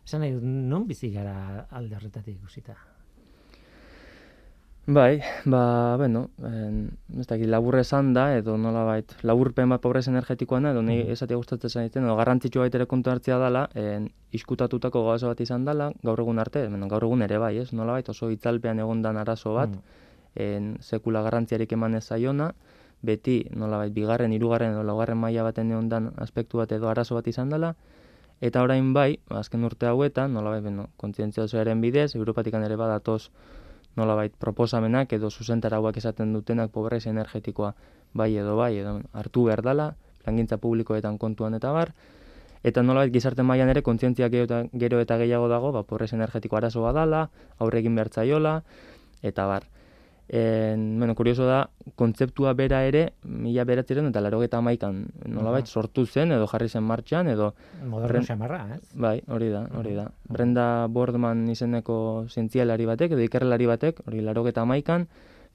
esan 0.07 0.25
nahi 0.25 0.33
non 0.41 0.87
bizi 0.89 1.11
gara 1.13 1.67
alde 1.69 1.99
horretatik 1.99 2.39
ikusita. 2.39 2.73
Bai, 4.91 5.21
ba, 5.45 5.97
bueno, 5.97 6.31
en, 6.41 6.97
ez 7.19 7.27
dakit, 7.27 7.45
labur 7.45 7.75
esan 7.77 8.07
da, 8.15 8.23
edo 8.33 8.55
nolabait, 8.57 9.11
laburpen 9.21 9.69
bat 9.69 9.83
pobrez 9.83 10.07
energetikoan 10.09 10.65
da, 10.65 10.71
edo 10.73 10.81
nahi 10.81 11.03
esatea 11.13 11.37
gustatzen 11.37 11.69
zaiten, 11.69 12.07
edo 12.07 12.15
garrantzitsua 12.17 12.63
baitere 12.63 12.87
kontu 12.89 13.11
hartzea 13.13 13.37
dela, 13.37 13.67
en, 13.77 14.07
iskutatutako 14.33 15.03
gauza 15.05 15.29
bat 15.29 15.43
izan 15.45 15.67
dela, 15.67 15.91
gaur 16.01 16.23
egun 16.25 16.41
arte, 16.41 16.65
bueno, 16.73 16.89
gaur 16.89 17.05
egun 17.05 17.21
ere 17.21 17.37
bai, 17.37 17.51
ez, 17.61 17.67
nolabait, 17.69 18.09
oso 18.09 18.31
itzalpean 18.33 18.81
egondan 18.81 19.21
arazo 19.21 19.53
bat, 19.59 19.77
en, 20.33 20.73
sekula 20.81 21.21
garrantziarik 21.27 21.77
eman 21.77 22.01
ez 22.01 22.07
zaiona, 22.07 22.49
beti, 23.05 23.43
nolabait, 23.53 23.93
bigarren, 23.93 24.33
hirugarren 24.33 24.73
edo 24.73 24.81
laugarren 24.89 25.21
maila 25.21 25.45
baten 25.51 25.69
egondan 25.69 26.15
aspektu 26.17 26.63
bat 26.63 26.73
edo 26.73 26.89
arazo 26.89 27.21
bat 27.21 27.29
izan 27.29 27.53
dela, 27.53 27.75
eta 28.41 28.65
orain 28.65 28.89
bai, 28.97 29.19
azken 29.29 29.69
urte 29.69 29.85
hauetan, 29.85 30.33
nolabait, 30.33 30.65
bueno, 30.65 30.89
kontzientziazioaren 30.97 31.79
bidez, 31.79 32.15
Europatikan 32.15 32.65
ere 32.65 32.75
badatoz, 32.75 33.27
nolabait 33.95 34.33
proposamenak 34.33 35.13
edo 35.13 35.29
zuzentarauak 35.29 35.97
esaten 35.97 36.33
dutenak 36.33 36.71
pobrezia 36.71 37.11
energetikoa 37.11 37.73
bai 38.13 38.35
edo 38.37 38.55
bai 38.57 38.77
edo 38.77 38.99
hartu 39.13 39.45
behar 39.45 39.61
dala, 39.61 39.95
plangintza 40.23 40.57
publikoetan 40.57 41.17
kontuan 41.17 41.53
eta 41.53 41.71
bar, 41.71 41.93
eta 42.63 42.83
nolabait 42.83 43.13
gizarte 43.13 43.43
mailan 43.43 43.69
ere 43.69 43.81
kontzientzia 43.81 44.29
gero 44.29 44.99
eta, 44.99 45.17
gehiago 45.17 45.47
dago, 45.47 45.71
ba, 45.71 45.83
pobrezia 45.83 46.17
energetiko 46.17 46.57
arazoa 46.57 46.91
dala, 46.93 47.29
aurre 47.57 47.79
egin 47.79 47.95
behar 47.95 48.09
eta 49.21 49.45
bar. 49.45 49.67
En, 50.31 50.99
bueno, 50.99 51.15
kurioso 51.15 51.47
da, 51.49 51.71
kontzeptua 51.97 52.53
bera 52.53 52.83
ere, 52.85 53.15
mila 53.25 53.63
beratziren 53.65 54.11
eta 54.11 54.21
larogeta 54.21 54.59
amaikan, 54.61 54.99
nolabait 55.25 55.65
sortu 55.65 56.03
zen, 56.05 56.35
edo 56.35 56.45
jarri 56.51 56.67
zen 56.69 56.83
martxan, 56.85 57.31
edo 57.31 57.55
Moderno 57.89 58.21
xamarra, 58.27 58.59
ez? 58.75 58.83
Bai, 58.93 59.15
hori 59.25 59.47
da, 59.49 59.63
hori 59.73 59.95
da. 59.97 60.05
Brenda 60.29 60.85
Boardman 60.85 61.47
izeneko 61.49 62.27
zientzialari 62.29 62.85
batek, 62.85 63.15
edo 63.17 63.25
ikerlari 63.25 63.65
batek, 63.71 64.03
hori 64.05 64.21
larogeta 64.21 64.61
amaikan, 64.61 65.07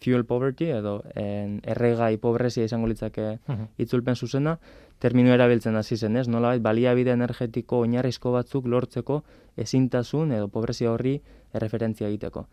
fuel 0.02 0.24
poverty, 0.26 0.72
edo 0.74 0.96
en, 1.14 1.60
erregai 1.62 2.16
pobrezia 2.18 2.66
izango 2.66 2.90
litzake 2.90 3.36
itzulpen 3.78 4.18
zuzena, 4.18 4.56
termino 4.98 5.30
erabiltzen 5.36 5.78
hasi 5.78 5.96
zen, 5.96 6.18
ez? 6.18 6.26
Nolabait, 6.28 6.62
baliabide 6.62 7.14
energetiko 7.14 7.84
oinarrizko 7.86 8.34
batzuk 8.34 8.66
lortzeko 8.66 9.22
ezintasun 9.54 10.34
edo 10.34 10.50
pobrezia 10.50 10.90
horri 10.90 11.14
erreferentzia 11.54 12.10
egiteko. 12.10 12.48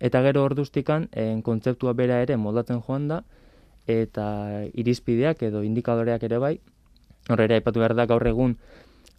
Eta 0.00 0.22
gero 0.22 0.44
orduztikan, 0.44 1.08
en, 1.12 1.42
kontzeptua 1.42 1.92
bera 1.92 2.22
ere 2.22 2.36
moldatzen 2.36 2.82
joan 2.82 3.08
da, 3.08 3.22
eta 3.86 4.26
irizpideak 4.74 5.42
edo 5.42 5.62
indikadoreak 5.62 6.22
ere 6.22 6.38
bai, 6.38 6.58
Hor 7.30 7.40
ere 7.44 7.60
aipatu 7.60 7.78
behar 7.78 7.94
da 7.94 8.06
gaur 8.10 8.24
egun 8.26 8.56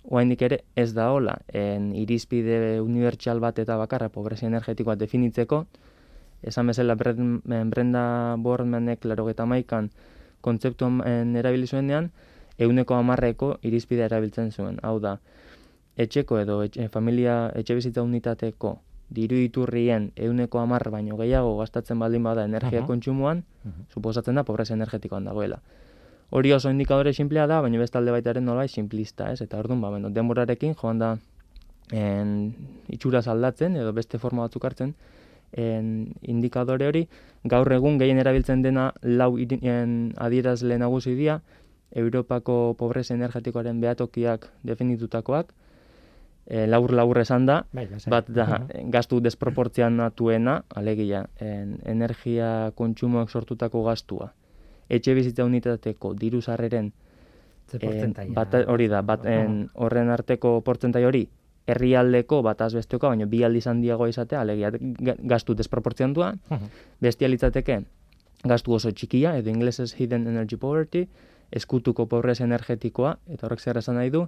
oraindik 0.03 0.41
ere 0.43 0.57
ez 0.75 0.89
da 0.95 1.07
hola 1.15 1.37
en 1.55 1.93
irizpide 1.95 2.81
unibertsal 2.83 3.39
bat 3.39 3.59
eta 3.63 3.77
bakarra 3.79 4.09
pobrezia 4.11 4.49
energetikoa 4.49 4.97
definitzeko, 4.99 5.63
esan 6.43 6.67
bezala 6.67 6.97
Bren- 6.99 7.39
Brenda 7.71 8.35
Boardmanek 8.37 9.05
larogeta 9.07 9.45
maikan 9.47 9.89
kontzeptuan 10.43 10.99
erabili 11.39 11.67
zuenean, 11.67 12.11
euneko 12.59 12.99
amarreko 12.99 13.53
irizpidea 13.63 14.09
erabiltzen 14.11 14.51
zuen. 14.51 14.81
Hau 14.83 14.99
da, 14.99 15.17
etxeko 15.95 16.41
edo 16.41 16.59
etxe, 16.67 16.89
familia 16.91 17.37
etxe 17.55 17.79
bizitza 17.79 18.03
unitateko 18.03 18.75
diru 19.13 19.37
iturrien 19.37 20.11
euneko 20.15 20.59
amar 20.59 20.89
baino 20.93 21.17
gehiago 21.19 21.55
gastatzen 21.59 21.99
baldin 22.01 22.23
bada 22.23 22.45
energia 22.49 22.81
Aha. 22.81 22.87
kontsumoan, 22.87 23.43
suposatzen 23.93 24.35
da 24.35 24.43
pobrezia 24.43 24.75
energetikoan 24.75 25.29
dagoela. 25.29 25.61
Hori 26.33 26.53
oso 26.53 26.71
indikadore 26.73 27.13
simplea 27.13 27.45
da, 27.47 27.59
baina 27.61 27.77
bestalde 27.77 28.11
baita 28.11 28.31
ere 28.33 28.41
nolabait 28.41 28.71
simplista, 28.71 29.29
ez? 29.31 29.41
Eta 29.45 29.59
orduan, 29.61 29.81
ba, 29.81 29.91
bueno, 29.93 30.09
denborarekin 30.09 30.73
joan 30.79 30.97
da 30.99 31.11
en, 31.91 32.55
itxuraz 32.89 33.27
aldatzen 33.27 33.77
edo 33.77 33.93
beste 33.93 34.17
forma 34.17 34.47
batzuk 34.47 34.65
hartzen, 34.65 34.95
en, 35.53 36.15
indikadore 36.21 36.87
hori 36.89 37.03
gaur 37.43 37.69
egun 37.75 37.99
gehien 38.01 38.17
erabiltzen 38.17 38.63
dena 38.65 38.91
lau 39.03 39.35
en, 39.37 40.13
adierazle 40.17 40.79
nagusi 40.81 41.13
dira, 41.19 41.41
Europako 41.93 42.73
pobrezia 42.79 43.13
energetikoaren 43.13 43.77
behatokiak 43.83 44.47
definitutakoak, 44.65 45.53
e, 46.45 46.67
labur 46.67 46.91
labur 46.93 47.19
esan 47.19 47.45
da, 47.45 47.65
Bai, 47.71 47.87
lasai. 47.89 48.11
bat 48.11 48.27
da 48.29 48.67
gastu 48.91 49.19
desproportzionatuena, 49.21 50.63
alegia, 50.75 51.25
en, 51.39 51.79
energia 51.85 52.71
kontsumoak 52.75 53.29
sortutako 53.29 53.83
gastua, 53.83 54.33
etxe 54.89 55.13
bizitza 55.15 55.45
unitateko 55.45 56.13
diru 56.13 56.41
sarreren 56.41 56.91
Ze 57.71 57.77
en, 57.81 58.13
bata- 58.35 58.65
hori 58.67 58.87
da, 58.87 59.01
bat, 59.01 59.25
en, 59.25 59.69
horren 59.73 60.09
arteko 60.09 60.61
portzentai 60.61 61.05
hori, 61.05 61.29
herrialdeko 61.65 62.41
bataz 62.43 62.73
bestekoa, 62.75 63.09
baina 63.13 63.25
bi 63.25 63.43
aldiz 63.43 63.65
handiago 63.67 64.05
izatea, 64.07 64.41
alegia 64.41 64.69
ga- 64.71 65.15
gastu 65.17 65.55
desproportziontua, 65.55 66.33
Mhm. 66.49 66.67
bestia 67.01 67.27
litzateke 67.29 67.83
gastu 68.43 68.73
oso 68.73 68.91
txikia, 68.91 69.37
edo 69.37 69.49
inglesez 69.49 69.93
hidden 69.99 70.27
energy 70.27 70.57
poverty, 70.57 71.07
eskutuko 71.51 72.05
pobrezia 72.07 72.43
energetikoa, 72.45 73.17
eta 73.29 73.47
horrek 73.47 73.59
zer 73.61 73.77
esan 73.77 73.95
nahi 73.95 74.09
du, 74.09 74.27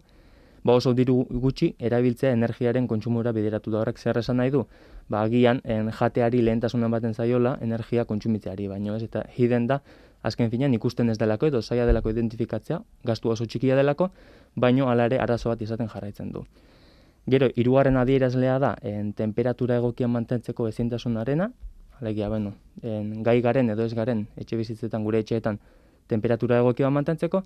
ba 0.65 0.73
oso 0.73 0.95
diru 0.97 1.19
gutxi 1.29 1.75
erabiltzea 1.77 2.31
energiaren 2.33 2.87
kontsumora 2.89 3.31
bideratu 3.31 3.71
da. 3.71 3.83
Horrek 3.83 3.99
zer 4.01 4.17
esan 4.17 4.41
nahi 4.41 4.49
du, 4.49 4.63
ba 5.07 5.21
agian 5.21 5.61
en, 5.63 5.91
jateari 5.93 6.41
lehentasunen 6.41 6.91
baten 6.91 7.13
zaiola 7.13 7.57
energia 7.61 8.05
kontsumitzeari, 8.09 8.67
baino 8.67 8.95
ez, 8.95 9.03
eta 9.05 9.21
hidden 9.37 9.67
da, 9.69 9.79
azken 10.25 10.49
finean 10.49 10.73
ikusten 10.73 11.13
ez 11.13 11.19
delako 11.21 11.51
edo 11.51 11.61
zaila 11.61 11.85
delako 11.85 12.09
identifikatzea, 12.15 12.79
gastu 13.05 13.29
oso 13.29 13.45
txikia 13.45 13.77
delako, 13.77 14.09
baino 14.55 14.89
hala 14.89 15.05
ere 15.11 15.21
arazo 15.21 15.53
bat 15.53 15.61
izaten 15.61 15.91
jarraitzen 15.91 16.33
du. 16.33 16.41
Gero, 17.29 17.49
hirugarren 17.55 17.97
adierazlea 18.01 18.57
da, 18.59 18.73
en, 18.81 19.13
temperatura 19.13 19.77
egokian 19.77 20.11
mantentzeko 20.13 20.67
ezintasunarena, 20.71 21.51
alegia, 22.01 22.29
bueno, 22.29 22.55
en, 22.81 23.21
gai 23.23 23.37
garen 23.45 23.69
edo 23.69 23.85
ez 23.85 23.93
garen, 23.93 24.25
etxe 24.35 24.57
bizitzetan, 24.57 25.05
gure 25.05 25.21
etxeetan, 25.21 25.61
temperatura 26.09 26.57
egokia 26.61 26.89
mantentzeko, 26.89 27.43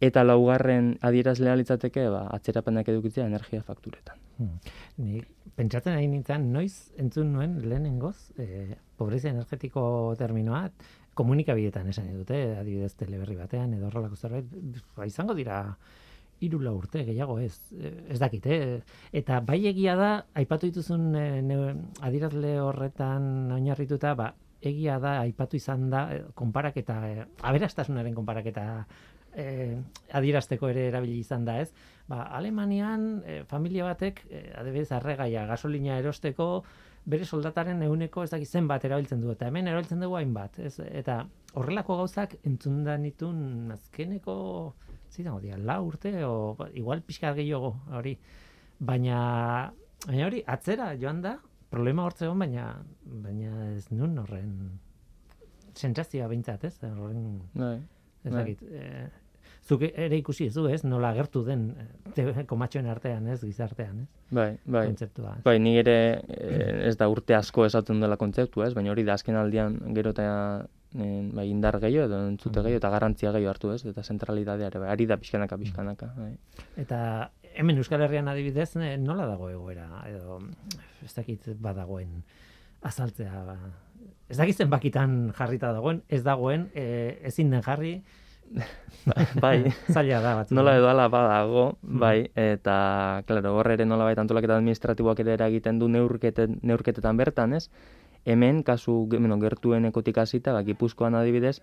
Eta 0.00 0.24
laugarren 0.24 0.96
adierazlea 1.00 1.56
litzateke, 1.56 2.08
ba, 2.12 2.26
atzerapenak 2.36 2.88
edukitzea 2.92 3.26
energia 3.26 3.62
fakturetan. 3.64 4.20
Hmm. 4.36 4.58
Ni 5.00 5.22
pentsatzen 5.56 5.96
ari 5.96 6.08
nintzen, 6.12 6.50
noiz 6.52 6.92
entzun 7.00 7.32
nuen 7.32 7.56
lehenengoz, 7.64 8.16
e, 8.36 8.76
pobrezia 9.00 9.32
energetiko 9.32 10.14
terminoa, 10.18 10.66
komunikabidetan 11.16 11.88
esan 11.88 12.10
dute, 12.12 12.42
adibidez 12.60 12.92
teleberri 13.00 13.38
batean, 13.38 13.72
edo 13.78 13.88
horrelako 13.88 14.20
zerbait, 14.20 14.50
ba, 14.98 15.08
izango 15.08 15.36
dira 15.38 15.62
hiru 16.40 16.60
lau 16.60 16.74
urte 16.76 17.04
gehiago 17.06 17.38
ez 17.40 17.54
eh, 17.80 17.94
ez 18.12 18.18
dakit 18.20 18.46
eh? 18.52 18.80
eta 19.16 19.40
bai 19.40 19.62
egia 19.70 19.94
da 19.96 20.10
aipatu 20.36 20.68
dituzun 20.68 21.14
eh, 21.16 21.40
ne- 21.42 21.76
adierazle 22.04 22.58
horretan 22.60 23.52
oinarrituta 23.56 24.14
ba 24.18 24.34
egia 24.60 24.98
da 25.00 25.20
aipatu 25.22 25.56
izan 25.56 25.88
da 25.90 26.06
eh, 26.12 26.22
konparaketa 26.34 26.98
eh, 27.08 27.24
aberastasunaren 27.42 28.14
konparaketa 28.14 28.66
eh, 29.36 29.76
adierazteko 30.12 30.68
ere 30.72 30.88
erabili 30.88 31.20
izan 31.20 31.44
da 31.44 31.60
ez 31.60 31.70
ba 32.08 32.24
Alemanian 32.38 33.22
eh, 33.24 33.44
familia 33.44 33.84
batek 33.84 34.24
eh, 34.30 34.50
adibidez 34.58 34.90
arregaia 34.92 35.46
gasolina 35.46 35.98
erosteko 36.00 36.64
bere 37.06 37.24
soldataren 37.24 37.82
euneko 37.86 38.24
ez 38.24 38.30
dakit 38.32 38.48
zenbat 38.48 38.84
erabiltzen 38.84 39.20
du 39.20 39.30
eta 39.30 39.46
hemen 39.46 39.68
erabiltzen 39.68 40.00
dugu 40.02 40.16
hainbat 40.18 40.58
ez 40.58 40.74
eta 40.88 41.20
horrelako 41.54 42.00
gauzak 42.02 42.36
entzunda 42.44 42.96
nitun 42.98 43.70
azkeneko 43.76 44.36
zidango 45.16 45.40
dira, 45.40 45.56
la 45.56 45.80
urte, 45.80 46.12
o 46.24 46.56
igual 46.74 47.02
pixka 47.02 47.32
gehiago 47.36 47.72
hori. 47.96 48.16
Baina, 48.78 49.72
baina 50.06 50.26
hori, 50.28 50.42
atzera 50.46 50.90
joan 51.00 51.22
da, 51.24 51.36
problema 51.72 52.04
hortze 52.06 52.26
egon, 52.26 52.42
baina, 52.44 52.66
baina 53.26 53.70
ez 53.72 53.86
nun 53.92 54.18
horren 54.22 54.50
sentsazioa 55.76 56.28
behintzat, 56.28 56.66
ez? 56.68 56.74
Horren, 56.88 57.40
Bai. 57.54 57.76
ez 58.24 58.32
Bai. 58.32 58.42
dakit. 58.42 58.62
E, 58.68 59.08
zuk 59.66 59.82
ere 59.86 60.16
ikusi 60.18 60.46
ez 60.46 60.54
du, 60.54 60.66
ez? 60.70 60.82
Nola 60.86 61.10
agertu 61.14 61.42
den 61.46 61.66
eh, 62.14 62.44
komatxoen 62.48 62.86
artean, 62.90 63.26
ez? 63.32 63.40
Gizartean, 63.42 64.04
ez? 64.04 64.08
Bai, 64.30 64.48
bai. 64.64 64.86
Kontzeptua. 64.92 65.36
Bai, 65.44 65.56
ni 65.62 65.76
ere 65.80 65.96
eh, 66.22 66.88
ez 66.88 66.96
da 67.00 67.08
urte 67.10 67.36
asko 67.36 67.66
esaten 67.66 68.02
dela 68.02 68.18
kontzeptua, 68.20 68.68
ez? 68.68 68.74
Baina 68.76 68.92
hori 68.94 69.06
da 69.06 69.16
azken 69.18 69.38
aldian 69.38 69.78
gero 69.96 70.12
eta 70.14 70.26
eh, 70.94 71.22
bai, 71.34 71.48
indar 71.50 71.80
gehiago 71.82 72.06
edo 72.10 72.20
entzute 72.30 72.62
gehiago 72.62 72.82
eta 72.82 72.92
garrantzia 72.94 73.32
gehiago 73.34 73.54
hartu, 73.54 73.72
ez? 73.74 73.82
Eta 73.90 74.04
zentralidadea 74.04 74.70
ere, 74.72 74.84
bai, 74.84 74.92
ari 74.94 75.08
da 75.10 75.18
pixkanaka, 75.22 75.58
pixkanaka, 75.62 76.12
bai. 76.18 76.32
Eta 76.82 77.00
hemen 77.56 77.80
Euskal 77.80 78.04
Herrian 78.04 78.28
adibidez, 78.28 78.74
nola 79.00 79.26
dago 79.26 79.48
egoera, 79.50 79.88
edo 80.10 80.40
ez 81.04 81.14
dakit 81.16 81.50
badagoen 81.62 82.20
azaltzea, 82.86 83.42
ba. 83.46 83.56
ez 84.28 84.36
dakit 84.36 84.62
zenbakitan 84.62 85.32
jarrita 85.34 85.72
dagoen, 85.72 86.02
ez 86.12 86.22
dagoen, 86.22 86.68
e, 86.74 86.84
ezin 87.26 87.50
den 87.50 87.64
jarri, 87.64 87.96
bai. 89.42 89.72
zaila 89.92 90.20
da 90.22 90.34
batzutan. 90.40 90.56
Nola 90.58 90.76
edo 90.78 90.88
ala 90.90 91.08
badago, 91.12 91.66
bai, 91.82 92.30
eta, 92.34 93.22
klaro, 93.28 93.54
hor 93.58 93.70
ere 93.74 93.86
nola 93.86 94.08
baita 94.08 94.24
antolaketa 94.24 94.56
administratiboak 94.58 95.20
ere 95.24 95.36
eragiten 95.36 95.78
du 95.78 95.88
neurketen, 95.92 96.58
neurketetan 96.62 97.16
bertan, 97.16 97.54
ez? 97.54 97.68
Hemen, 98.26 98.62
kasu, 98.66 99.06
bueno, 99.10 99.38
gertuenekotik 99.38 100.18
hasita, 100.18 100.52
ba, 100.52 100.64
Gipuzkoan 100.66 101.14
adibidez, 101.14 101.60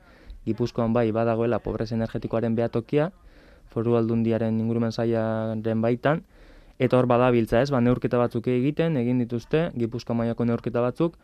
Gipuzkoan 0.48 0.93
bai 0.96 1.10
badagoela 1.12 1.60
pobrez 1.60 1.91
energetikoaren 1.91 2.56
behatokia, 2.56 3.12
foru 3.74 3.98
aldundiaren 4.00 4.60
ingurumen 4.60 4.91
sailaren 4.91 5.82
baitan, 5.84 6.24
eta 6.80 6.98
hor 6.98 7.08
badabiltza 7.12 7.62
ez, 7.62 7.69
ba, 7.72 7.82
neurketa 7.84 8.19
batzuk 8.22 8.48
egiten, 8.48 8.96
egin 8.98 9.19
dituzte, 9.19 9.69
Gipuzkoa 9.76 10.15
mailako 10.22 10.48
neurketa 10.48 10.84
batzuk, 10.84 11.19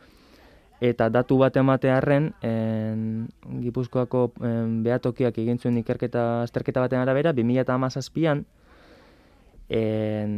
eta 0.82 1.10
datu 1.10 1.38
bat 1.38 1.56
ematearren, 1.60 2.34
en, 2.42 3.28
Gipuzkoako 3.62 4.32
en, 4.42 4.80
behatokiak 4.84 5.38
egin 5.38 5.60
ikerketa 5.78 6.44
azterketa 6.44 6.82
baten 6.82 7.00
arabera, 7.00 7.34
2017an, 7.34 8.46
en, 9.70 10.32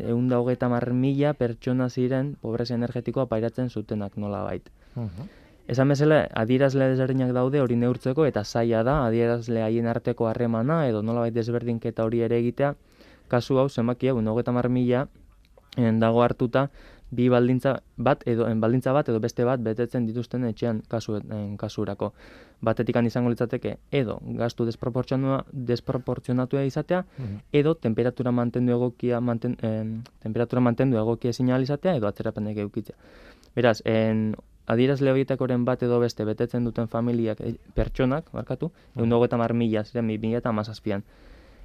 egun 0.00 0.28
da 0.28 0.40
hogeita 0.40 0.68
mar 0.68 0.90
mila 0.92 1.32
pertsona 1.34 1.88
ziren 1.88 2.36
pobrezia 2.40 2.76
energetikoa 2.76 3.26
pairatzen 3.26 3.70
zutenak 3.70 4.16
nola 4.16 4.42
bait. 4.42 4.68
Mhm. 4.94 5.30
Esan 5.66 5.88
bezala, 5.88 6.26
adierazle 6.36 6.90
desberdinak 6.90 7.30
daude 7.32 7.62
hori 7.62 7.76
neurtzeko 7.80 8.26
eta 8.28 8.42
zaila 8.44 8.82
da 8.84 9.06
adierazle 9.06 9.62
haien 9.64 9.86
arteko 9.88 10.26
harremana 10.28 10.82
edo 10.88 11.00
nolabait 11.02 11.32
desberdinketa 11.32 12.04
hori 12.04 12.20
ere 12.20 12.36
egitea. 12.38 12.74
Kasu 13.28 13.58
hau 13.58 13.70
zenbakia, 13.70 14.12
bueno, 14.12 14.32
hogeita 14.32 14.52
mar 14.52 14.68
mila 14.68 15.08
en, 15.76 16.00
dago 16.00 16.22
hartuta 16.22 16.68
bi 17.14 17.28
baldintza 17.32 17.76
bat 17.96 18.22
edo 18.26 18.48
en, 18.48 18.60
baldintza 18.60 18.92
bat 18.92 19.08
edo 19.08 19.20
beste 19.20 19.44
bat 19.44 19.60
betetzen 19.62 20.06
dituzten 20.06 20.44
etxean 20.44 20.82
kasu, 20.88 21.16
en, 21.30 21.56
kasurako. 21.56 22.12
Batetikan 22.64 23.06
izango 23.06 23.30
litzateke 23.30 23.76
edo 23.92 24.18
gastu 24.38 24.64
desproportzionua 24.64 25.44
desproportzionatua 25.52 26.64
izatea 26.64 27.04
Mhm. 27.18 27.38
edo 27.52 27.74
temperatura 27.74 28.32
mantendu 28.32 28.72
egokia 28.72 29.20
manten, 29.20 29.56
em, 29.62 30.02
temperatura 30.22 30.60
mantendu 30.60 30.96
egokia 30.98 31.30
ezin 31.30 31.50
ahal 31.50 31.62
izatea 31.62 31.96
edo 31.96 32.06
atzerapenek 32.08 32.58
eukitzea. 32.58 32.96
Beraz, 33.54 33.82
en 33.84 34.34
adierazle 34.66 35.10
horietakoren 35.12 35.64
bat 35.64 35.82
edo 35.82 36.00
beste 36.00 36.24
betetzen 36.24 36.64
duten 36.64 36.88
familiak 36.88 37.40
eh, 37.40 37.54
pertsonak, 37.74 38.30
barkatu, 38.32 38.72
hogeita 38.96 39.36
hamar 39.36 39.52
mila 39.54 39.84
ziren 39.84 40.06
bi 40.08 40.18
mila 40.18 40.38
eta 40.38 40.48
hamazazpian. 40.48 41.04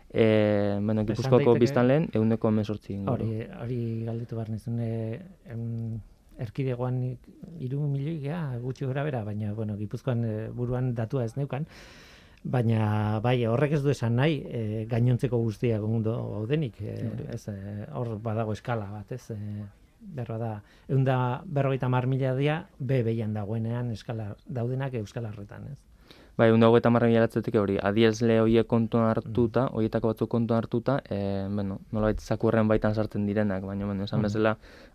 E, 0.09 0.79
bueno, 0.81 1.05
Gipuzkoako 1.05 1.53
biztanleen 1.61 2.07
ehuneko 2.17 2.49
hemezortzi 2.49 2.95
inguru. 2.95 3.25
Hori, 3.27 3.47
hori 3.61 3.79
galdetu 4.07 4.39
behar 4.39 4.49
nizun, 4.49 4.79
e, 4.81 5.19
em, 5.53 5.99
erkidegoan 6.41 7.01
iru 7.61 7.81
milioi 7.85 8.17
gea, 8.23 8.41
gutxi 8.63 8.87
gora 8.89 9.03
bera, 9.05 9.23
baina, 9.27 9.53
bueno, 9.53 9.77
Gipuzkoan 9.77 10.23
e, 10.25 10.37
buruan 10.55 10.93
datua 10.97 11.25
ez 11.27 11.35
neukan, 11.37 11.67
baina, 12.43 13.19
bai, 13.21 13.35
horrek 13.45 13.75
ez 13.77 13.83
du 13.83 13.91
esan 13.93 14.15
nahi, 14.17 14.39
e, 14.47 14.85
gainontzeko 14.89 15.37
guztiak 15.43 15.83
ondo 15.85 16.15
gaudenik, 16.37 16.81
e, 16.81 16.95
ez, 17.35 17.43
e, 17.51 17.85
hor 17.93 18.15
badago 18.23 18.55
eskala 18.57 18.89
bat, 18.93 19.11
ez, 19.13 19.35
e, 19.35 19.67
berroa 19.99 20.39
da, 20.39 20.53
egun 20.87 21.03
da 21.05 21.19
berrogeita 21.45 21.89
mar 21.91 22.07
mila 22.07 22.33
dia, 22.37 22.63
be 22.79 23.03
behian 23.03 23.35
dagoenean 23.35 23.91
eskala 23.91 24.31
daudenak 24.47 24.95
Euskal 25.03 25.27
Herretan, 25.29 25.69
ez? 25.73 25.88
Bai, 26.39 26.47
ehun 26.53 26.63
hogeita 26.63 26.87
hamar 26.87 27.03
mila 27.03 27.19
eratzetik 27.19 27.55
hori, 27.59 27.73
adierazle 27.83 28.37
horiek 28.39 28.67
kontuan 28.71 29.09
hartuta, 29.09 29.65
horietako 29.75 30.13
batzuk 30.13 30.29
kontuan 30.31 30.61
hartuta, 30.61 30.93
e, 31.03 31.17
bueno, 31.51 31.81
nolabait 31.91 32.21
zakurren 32.23 32.69
baitan 32.71 32.95
sartzen 32.95 33.25
direnak, 33.27 33.65
baina, 33.67 33.85
bueno, 33.89 34.05
esan 34.05 34.21
Mhm. 34.21 34.23
bezala, 34.23 34.53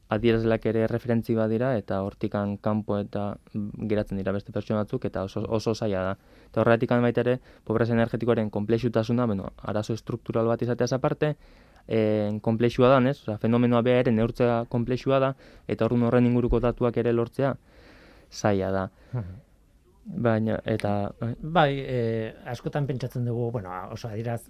adierazleak 0.09 0.65
ere 0.73 0.87
referentzi 0.87 1.35
badira 1.35 1.77
eta 1.77 2.01
hortikan 2.03 2.57
kanpo 2.57 2.97
eta 2.99 3.37
mm, 3.53 3.87
geratzen 3.91 4.17
dira 4.19 4.33
beste 4.33 4.53
pertsona 4.53 4.85
batzuk 4.85 5.05
eta 5.05 5.25
oso, 5.25 5.45
oso 5.49 5.75
zaila 5.75 6.03
da. 6.03 6.17
Eta 6.49 6.63
horretik 6.63 6.89
baita 6.89 7.21
ere, 7.21 7.41
pobrezia 7.65 7.93
energetikoaren 7.95 8.49
komplexutasuna, 8.49 9.27
bueno, 9.27 9.53
arazo 9.63 9.93
estruktural 9.93 10.47
bat 10.47 10.63
izateaz 10.63 10.93
aparte, 10.95 11.37
eh, 11.89 12.39
komplexua 12.41 12.89
da, 12.89 13.11
ez? 13.11 13.21
Osea, 13.21 13.37
fenomenoa 13.37 13.83
bea 13.83 14.01
ere 14.01 14.13
neurtzea 14.13 14.65
komplexua 14.71 15.19
da, 15.19 15.35
eta 15.69 15.85
horren 15.85 16.05
horren 16.05 16.25
inguruko 16.25 16.59
datuak 16.61 16.97
ere 16.97 17.13
lortzea 17.13 17.57
zaila 18.31 18.71
da. 18.71 18.91
Baina, 20.05 20.59
eta, 20.69 21.13
Bai, 21.41 21.81
e, 21.81 21.99
askotan 22.53 22.87
pentsatzen 22.87 23.25
dugu, 23.25 23.51
bueno, 23.53 23.73
oso 23.93 24.09
adiraz, 24.09 24.43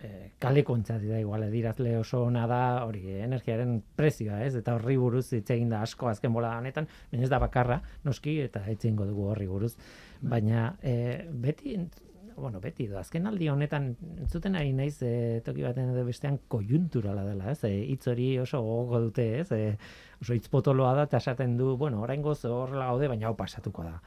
e, 0.00 0.30
kaleko 0.38 0.76
da, 0.78 0.96
igual, 1.18 1.42
adirazle 1.42 1.96
oso 1.98 2.22
ona 2.24 2.46
da, 2.46 2.84
hori, 2.84 3.02
energiaren 3.20 3.82
prezioa, 3.96 4.42
ez? 4.44 4.54
Eta 4.56 4.74
horri 4.74 4.96
buruz 4.96 5.26
hitz 5.32 5.50
egin 5.50 5.68
da 5.68 5.82
asko 5.82 6.08
azken 6.08 6.32
bola 6.32 6.56
honetan, 6.58 6.88
baina 7.10 7.24
ez 7.24 7.30
da 7.30 7.38
bakarra, 7.38 7.80
noski, 8.04 8.40
eta 8.40 8.64
hitz 8.66 8.84
egingo 8.84 9.06
dugu 9.06 9.28
horri 9.32 9.46
buruz. 9.46 9.74
Baina, 10.20 10.74
e, 10.82 11.26
beti, 11.28 11.76
bueno, 12.36 12.60
beti, 12.60 12.88
edo, 12.88 12.98
azken 12.98 13.28
aldi 13.30 13.48
honetan, 13.48 13.90
entzuten 14.24 14.56
ari 14.56 14.72
naiz, 14.72 14.96
e, 15.02 15.40
toki 15.44 15.66
baten 15.66 15.92
edo 15.92 16.04
bestean 16.04 16.40
kojunturala 16.48 17.24
dela, 17.28 17.52
ez? 17.52 17.60
E, 17.68 17.98
hori 18.10 18.38
oso 18.38 18.62
gogo 18.62 19.00
dute, 19.08 19.28
ez? 19.40 19.50
E, 19.52 19.76
oso 20.20 20.34
hitz 20.34 20.48
potoloa 20.48 20.94
da, 20.96 21.04
eta 21.10 21.20
esaten 21.22 21.58
du, 21.60 21.76
bueno, 21.76 22.00
oraingoz 22.02 22.40
horrela 22.48 22.88
gaude, 22.92 23.12
baina 23.12 23.28
hau 23.28 23.36
pasatuko 23.36 23.84
da. 23.84 24.00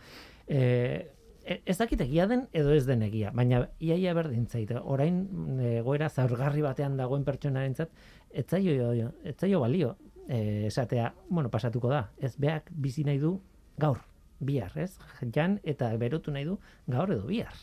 E, 0.47 1.12
e- 1.43 1.62
ez 1.65 1.77
dakit 1.77 2.01
egia 2.01 2.27
den 2.27 2.47
edo 2.55 2.73
ez 2.75 2.86
den 2.88 3.03
egia, 3.05 3.31
baina 3.36 3.65
iaia 3.79 4.13
berdin 4.17 4.47
zait. 4.47 4.71
Orain 4.81 5.23
mm, 5.25 5.60
egoera 5.81 6.10
zaurgarri 6.10 6.63
batean 6.65 6.97
dagoen 6.97 7.25
pertsonarentzat 7.27 7.91
ez 8.31 8.45
zaio 8.47 8.91
ez 9.23 9.36
zaio 9.36 9.60
balio 9.63 9.95
e, 10.27 10.67
esatea, 10.67 11.13
bueno, 11.29 11.49
pasatuko 11.49 11.91
da. 11.91 12.07
Ez 12.17 12.36
beak 12.38 12.71
bizi 12.71 13.03
nahi 13.07 13.19
du 13.19 13.38
gaur, 13.77 14.01
bihar, 14.39 14.75
ez? 14.79 14.97
Jan 15.33 15.60
eta 15.63 15.93
berotu 15.97 16.31
nahi 16.31 16.45
du 16.45 16.57
gaur 16.88 17.12
edo 17.15 17.27
bihar. 17.27 17.55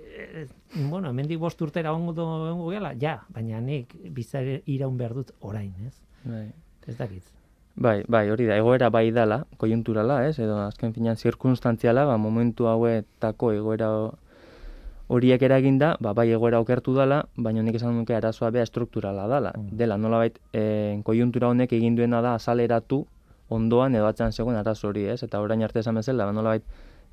E, 0.00 0.46
bueno, 0.90 1.10
hemendik 1.10 1.38
bost 1.38 1.60
urtera 1.62 1.92
ongo 1.94 2.14
ongo 2.22 2.70
gela, 2.70 2.94
ja, 2.98 3.20
baina 3.34 3.60
nik 3.60 3.94
bizare 4.14 4.62
iraun 4.66 4.98
behar 4.98 5.14
dut 5.18 5.34
orain, 5.40 5.74
ez? 5.86 5.96
bai. 6.24 6.48
Ez 6.86 6.96
dakit. 6.96 7.39
Bai, 7.80 8.02
bai, 8.12 8.26
hori 8.28 8.44
da, 8.44 8.58
egoera 8.60 8.90
bai 8.92 9.06
dala, 9.10 9.38
kojunturala, 9.56 10.18
ez, 10.28 10.34
edo 10.44 10.58
azken 10.66 10.92
finean 10.92 11.16
zirkunstantziala, 11.16 12.02
ba, 12.04 12.18
momentu 12.20 12.66
hauetako 12.68 13.52
egoera 13.56 13.88
ho- 13.94 14.18
horiek 15.08 15.40
eraginda, 15.48 15.94
ba, 16.04 16.12
bai 16.12 16.26
egoera 16.34 16.60
okertu 16.60 16.92
dala, 16.94 17.22
baina 17.36 17.62
nik 17.64 17.78
esan 17.80 17.96
nuke 17.96 18.14
arazoa 18.14 18.50
bea 18.52 18.66
strukturala 18.68 19.24
dala. 19.32 19.54
Mm. 19.56 19.78
Dela, 19.80 19.96
nolabait, 19.96 20.36
e, 20.52 21.00
kojuntura 21.08 21.48
honek 21.48 21.72
egin 21.72 21.96
duena 21.96 22.20
da 22.20 22.34
azaleratu 22.36 23.06
ondoan 23.48 23.96
edo 23.96 24.06
atzean 24.06 24.32
zegoen 24.36 24.60
arazo 24.60 24.88
hori, 24.92 25.06
ez? 25.08 25.22
Eta 25.24 25.40
orain 25.40 25.64
arte 25.64 25.80
esan 25.80 25.96
bezala, 25.96 26.26
ba, 26.28 26.36
nolabait 26.36 26.62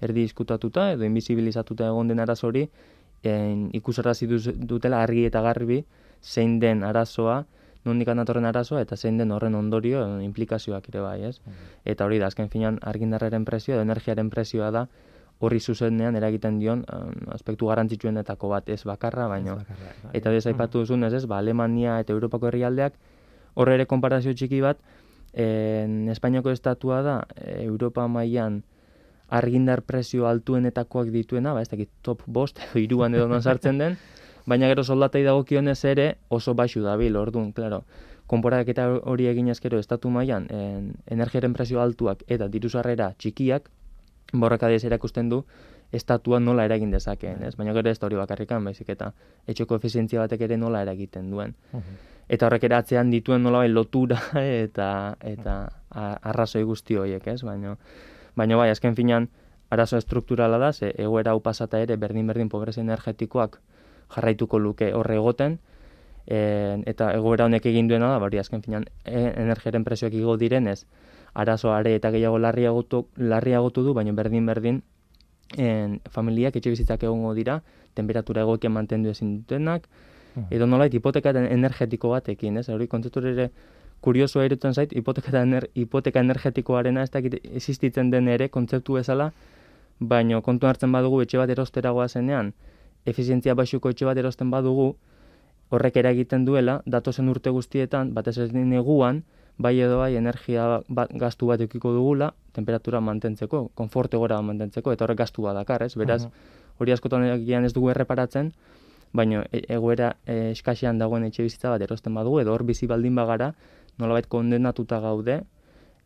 erdi 0.04 0.22
diskutatuta 0.28 0.92
edo 0.92 1.08
invisibilizatuta 1.08 1.88
egon 1.88 2.12
den 2.12 2.20
arazo 2.20 2.52
hori, 2.52 2.68
en, 3.24 3.70
ikusarazi 3.74 4.28
duz- 4.28 4.54
dutela 4.68 5.00
argi 5.02 5.24
eta 5.32 5.42
garbi 5.42 5.86
zein 6.22 6.60
den 6.60 6.84
arazoa, 6.84 7.46
nondik 7.88 8.10
datorren 8.12 8.46
arazoa 8.46 8.82
eta 8.84 8.98
zein 8.98 9.18
den 9.18 9.32
horren 9.32 9.56
ondorio 9.56 10.04
implikazioak 10.22 10.90
ere 10.90 11.02
bai, 11.02 11.20
ez? 11.30 11.40
Eta 11.86 12.06
hori 12.06 12.20
da, 12.20 12.28
azken 12.28 12.50
finan 12.54 12.80
argindarraren 12.82 13.46
prezioa 13.46 13.78
edo 13.78 13.88
energiaren 13.88 14.30
prezioa 14.30 14.72
da 14.72 14.88
horri 15.40 15.60
zuzenean 15.60 16.16
eragiten 16.18 16.60
dion 16.60 16.84
em, 16.94 17.12
aspektu 17.34 17.70
garrantzitsuenetako 17.70 18.50
bat 18.50 18.70
ez 18.74 18.82
bakarra, 18.90 19.28
baino. 19.30 19.58
bakarra, 19.60 19.92
bai. 20.04 20.14
Eta 20.18 20.34
bez 20.34 20.46
aipatu 20.50 20.82
duzunez, 20.82 21.14
ez, 21.14 21.26
ba, 21.30 21.38
Alemania 21.38 22.00
eta 22.02 22.14
Europako 22.14 22.50
herrialdeak 22.50 22.98
horre 23.58 23.78
ere 23.78 23.86
konparazio 23.90 24.34
txiki 24.34 24.62
bat, 24.66 24.82
en, 25.34 26.08
Espainiako 26.14 26.54
estatua 26.54 27.04
da 27.06 27.20
Europa 27.62 28.08
mailan 28.08 28.64
argindar 29.28 29.84
prezio 29.84 30.28
altuenetakoak 30.28 31.12
dituena, 31.14 31.54
ba, 31.54 31.62
ez 31.62 31.70
dakit 31.70 31.92
top 32.02 32.24
bost 32.26 32.62
edo 32.64 32.82
iruan 32.82 33.16
edo 33.16 33.28
non 33.28 33.44
sartzen 33.44 33.78
den, 33.82 33.98
baina 34.48 34.70
gero 34.72 34.84
soldatei 34.84 35.24
dagokionez 35.28 35.80
ere 35.86 36.18
oso 36.30 36.56
baxu 36.56 36.82
dabil, 36.82 37.16
orduan, 37.20 37.52
claro, 37.52 37.84
konporaketa 38.28 38.88
hori 39.04 39.28
egin 39.28 39.50
ezkero 39.52 39.80
estatu 39.80 40.10
mailan 40.10 40.48
en, 40.50 40.94
energiaren 41.06 41.54
prezio 41.54 41.82
altuak 41.84 42.24
eta 42.28 42.48
diru 42.52 42.70
sarrera 42.70 43.12
txikiak, 43.18 43.70
borrakadez 44.34 44.84
erakusten 44.88 45.30
du 45.30 45.44
estatua 45.92 46.40
nola 46.40 46.66
eragin 46.68 46.92
dezakeen, 46.92 47.44
ez? 47.48 47.56
Baina 47.56 47.74
gero 47.76 47.90
ez 47.90 48.00
da 48.00 48.08
hori 48.08 48.20
bakarrikan, 48.20 48.64
baizik 48.64 48.90
eta 48.92 49.14
etxeko 49.48 49.80
efizientzia 49.80 50.20
batek 50.20 50.44
ere 50.50 50.58
nola 50.58 50.82
eragiten 50.84 51.30
duen. 51.32 51.56
Mhm. 51.72 52.00
Eta 52.28 52.48
horrek 52.48 52.64
ere 52.68 52.76
atzean 52.76 53.12
dituen 53.12 53.44
nolabait 53.44 53.72
lotura 53.72 54.20
eta 54.64 55.16
eta 55.24 55.58
arrazoi 55.92 56.64
guzti 56.64 56.96
horiek, 57.00 57.28
ez? 57.28 57.42
Baina 57.44 57.78
baina 58.36 58.58
bai, 58.60 58.70
azken 58.70 58.96
finan 58.96 59.30
arazo 59.70 59.98
estrukturala 59.98 60.58
da, 60.58 60.74
ze 60.74 60.94
egoera 60.98 61.32
hau 61.32 61.40
pasata 61.42 61.80
ere 61.80 61.96
berdin-berdin 61.98 62.50
pobrezia 62.50 62.84
energetikoak 62.84 63.60
jarraituko 64.16 64.60
luke 64.60 64.94
horre 64.94 65.16
egoten, 65.16 65.60
en, 66.28 66.84
eta 66.86 67.12
egoera 67.16 67.46
honek 67.46 67.66
egin 67.66 67.88
duena 67.88 68.12
da, 68.14 68.20
bari 68.20 68.40
azken 68.40 68.64
finan 68.64 68.86
e, 69.06 69.32
energiaren 69.44 69.84
prezioak 69.88 70.14
igo 70.14 70.38
direnez, 70.38 70.86
arazo 71.34 71.72
are 71.72 71.96
eta 71.96 72.12
gehiago 72.12 72.40
larriagotu, 72.40 73.06
larriagotu 73.18 73.84
du, 73.84 73.94
baina 73.94 74.12
berdin-berdin 74.18 74.82
en, 75.58 76.00
familiak 76.12 76.56
etxe 76.60 76.74
bizitzak 76.74 77.04
egongo 77.04 77.34
dira, 77.38 77.62
temperatura 77.96 78.44
egokian 78.48 78.74
mantendu 78.74 79.10
ezin 79.14 79.40
dutenak, 79.40 79.88
edo 80.54 80.68
nolait 80.68 80.94
hipoteka 80.94 81.34
energetiko 81.40 82.12
batekin, 82.14 82.58
ez? 82.62 82.68
Hori 82.70 82.88
kontzeptu 82.88 83.24
ere 83.26 83.50
kuriosoa 84.06 84.46
irutzen 84.46 84.74
zait, 84.74 84.94
hipoteka, 84.94 85.32
ener, 85.42 85.70
hipoteka 85.74 86.22
energetikoarena 86.22 87.04
ez 87.04 87.12
dakit 87.12 87.40
existitzen 87.42 88.12
den 88.14 88.28
ere 88.30 88.50
kontzeptu 88.54 89.00
bezala, 89.00 89.32
baino 90.00 90.42
kontu 90.46 90.68
hartzen 90.70 90.92
badugu 90.94 91.24
etxe 91.24 91.40
bat 91.42 91.50
erosteragoa 91.50 92.08
zenean, 92.08 92.54
efizientzia 93.08 93.56
baxuko 93.56 93.92
etxe 93.94 94.06
bat 94.08 94.18
erosten 94.20 94.52
badugu, 94.52 94.92
horrek 95.70 95.98
eragiten 96.00 96.46
duela, 96.48 96.82
datozen 96.86 97.30
urte 97.32 97.52
guztietan, 97.56 98.14
batez 98.16 98.38
ez 98.44 98.52
neguan, 98.54 99.24
bai 99.58 99.74
edo 99.82 99.98
bai 100.00 100.16
energia 100.16 100.68
bat, 100.88 101.12
gastu 101.12 101.50
bat 101.50 101.62
eukiko 101.64 101.92
dugula, 101.96 102.32
temperatura 102.54 103.02
mantentzeko, 103.02 103.68
konforte 103.76 104.18
gora 104.18 104.40
mantentzeko, 104.42 104.94
eta 104.94 105.06
horrek 105.06 105.24
gastu 105.24 105.48
bat 105.48 105.58
dakar, 105.58 105.84
ez? 105.84 105.96
Beraz, 106.00 106.28
hori 106.78 106.94
askotan 106.94 107.26
egian 107.32 107.66
ez 107.66 107.74
dugu 107.74 107.90
erreparatzen, 107.92 108.54
baina 109.18 109.44
e- 109.52 109.64
egoera 109.74 110.14
e, 110.26 110.52
eskasean 110.54 111.00
dagoen 111.02 111.26
etxe 111.28 111.44
bizitza 111.44 111.74
bat 111.74 111.84
erosten 111.84 112.16
badugu, 112.16 112.42
edo 112.44 112.54
hor 112.54 112.64
bizi 112.68 112.88
baldin 112.88 113.16
bagara, 113.18 113.54
nolabait 113.98 114.28
kondenatuta 114.30 115.00
gaude, 115.04 115.42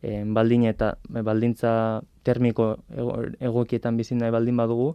e, 0.02 0.22
baldin 0.24 0.66
eta 0.70 0.94
baldintza 1.08 2.02
termiko 2.24 2.76
ego, 2.90 3.18
egokietan 3.40 3.98
bizi 4.00 4.16
nahi 4.18 4.32
baldin 4.34 4.56
badugu, 4.56 4.94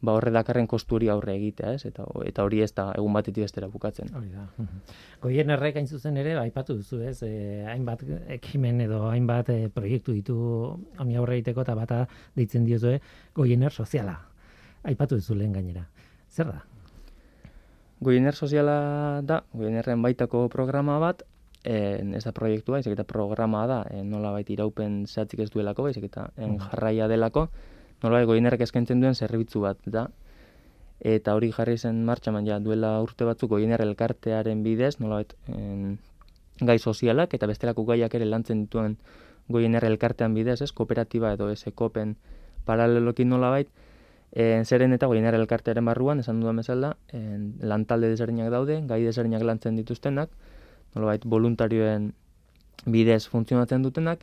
ba 0.00 0.14
horre 0.16 0.32
dakarren 0.32 0.66
kostu 0.66 0.96
hori 0.96 1.10
aurre 1.12 1.34
egitea, 1.36 1.74
ez? 1.76 1.84
Eta, 1.88 2.06
eta 2.24 2.44
hori 2.46 2.62
ez 2.64 2.70
da 2.76 2.86
egun 2.96 3.12
batetik 3.12 3.44
bestera 3.44 3.68
bukatzen. 3.68 4.08
Hori 4.16 4.30
da. 4.32 4.46
Goien 5.22 5.52
errek 5.52 5.76
hain 5.76 5.88
zuzen 5.88 6.16
ere, 6.20 6.34
aipatu 6.40 6.78
duzu, 6.78 7.02
ez? 7.04 7.18
E, 7.26 7.32
hainbat 7.68 8.04
ekimen 8.38 8.80
edo 8.86 9.02
hainbat 9.10 9.52
e, 9.52 9.58
proiektu 9.74 10.16
ditu 10.16 10.36
honi 10.98 11.20
aurre 11.20 11.36
egiteko 11.38 11.66
eta 11.66 11.76
bata 11.76 12.04
deitzen 12.36 12.64
diozue 12.64 12.98
goiener 13.36 13.72
soziala. 13.72 14.16
Aipatu 14.88 15.20
duzu 15.20 15.36
lehen 15.36 15.52
gainera. 15.52 15.84
Zer 16.30 16.48
da? 16.48 16.62
Goiener 18.00 18.32
soziala 18.32 19.20
da, 19.28 19.42
goienerren 19.52 20.00
baitako 20.00 20.46
programa 20.48 20.96
bat, 21.02 21.26
en, 21.68 22.14
ez 22.16 22.22
da 22.24 22.32
proiektua, 22.32 22.78
baizik 22.78 22.94
eta 22.96 23.04
programa 23.04 23.66
da, 23.68 23.82
en, 23.92 24.08
nola 24.08 24.32
baita 24.32 24.54
iraupen 24.54 25.02
zehatzik 25.04 25.44
ez 25.44 25.50
duelako, 25.52 25.84
baizik 25.90 26.06
eta 26.08 26.30
en, 26.40 26.56
jarraia 26.62 27.10
delako, 27.12 27.50
nola 28.02 28.24
goienerrek 28.24 28.64
eskaintzen 28.66 29.00
duen 29.00 29.14
zerbitzu 29.14 29.62
bat 29.64 29.78
da. 29.84 30.08
Eta 31.00 31.34
hori 31.34 31.50
jarri 31.52 31.78
zen 31.78 32.04
martxan, 32.04 32.38
ja 32.46 32.58
duela 32.60 32.98
urte 33.00 33.24
batzuk 33.24 33.50
goiener 33.54 33.80
elkartearen 33.80 34.62
bidez, 34.62 34.98
nola 35.00 35.22
gai 36.60 36.78
sozialak 36.78 37.34
eta 37.34 37.48
bestelako 37.48 37.86
gaiak 37.88 38.14
ere 38.14 38.26
lantzen 38.28 38.66
dituen 38.66 38.98
goiener 39.48 39.84
elkartean 39.84 40.34
bidez, 40.34 40.60
ez, 40.60 40.72
kooperatiba 40.72 41.32
edo 41.32 41.48
esekopen 41.50 42.16
paralelokin 42.66 43.28
nolabait, 43.28 43.70
En, 44.30 44.64
zeren 44.64 44.92
eta 44.94 45.08
goiener 45.10 45.34
elkartearen 45.34 45.84
barruan, 45.84 46.20
esan 46.22 46.38
dudan 46.40 46.60
bezala, 46.60 46.92
en, 47.10 47.56
lantalde 47.66 48.12
desberdinak 48.12 48.52
daude, 48.54 48.76
gai 48.86 49.00
desberdinak 49.02 49.42
lantzen 49.42 49.78
dituztenak, 49.80 50.30
nolabait 50.94 51.24
voluntarioen 51.26 52.12
bidez 52.86 53.24
funtzionatzen 53.28 53.82
dutenak, 53.82 54.22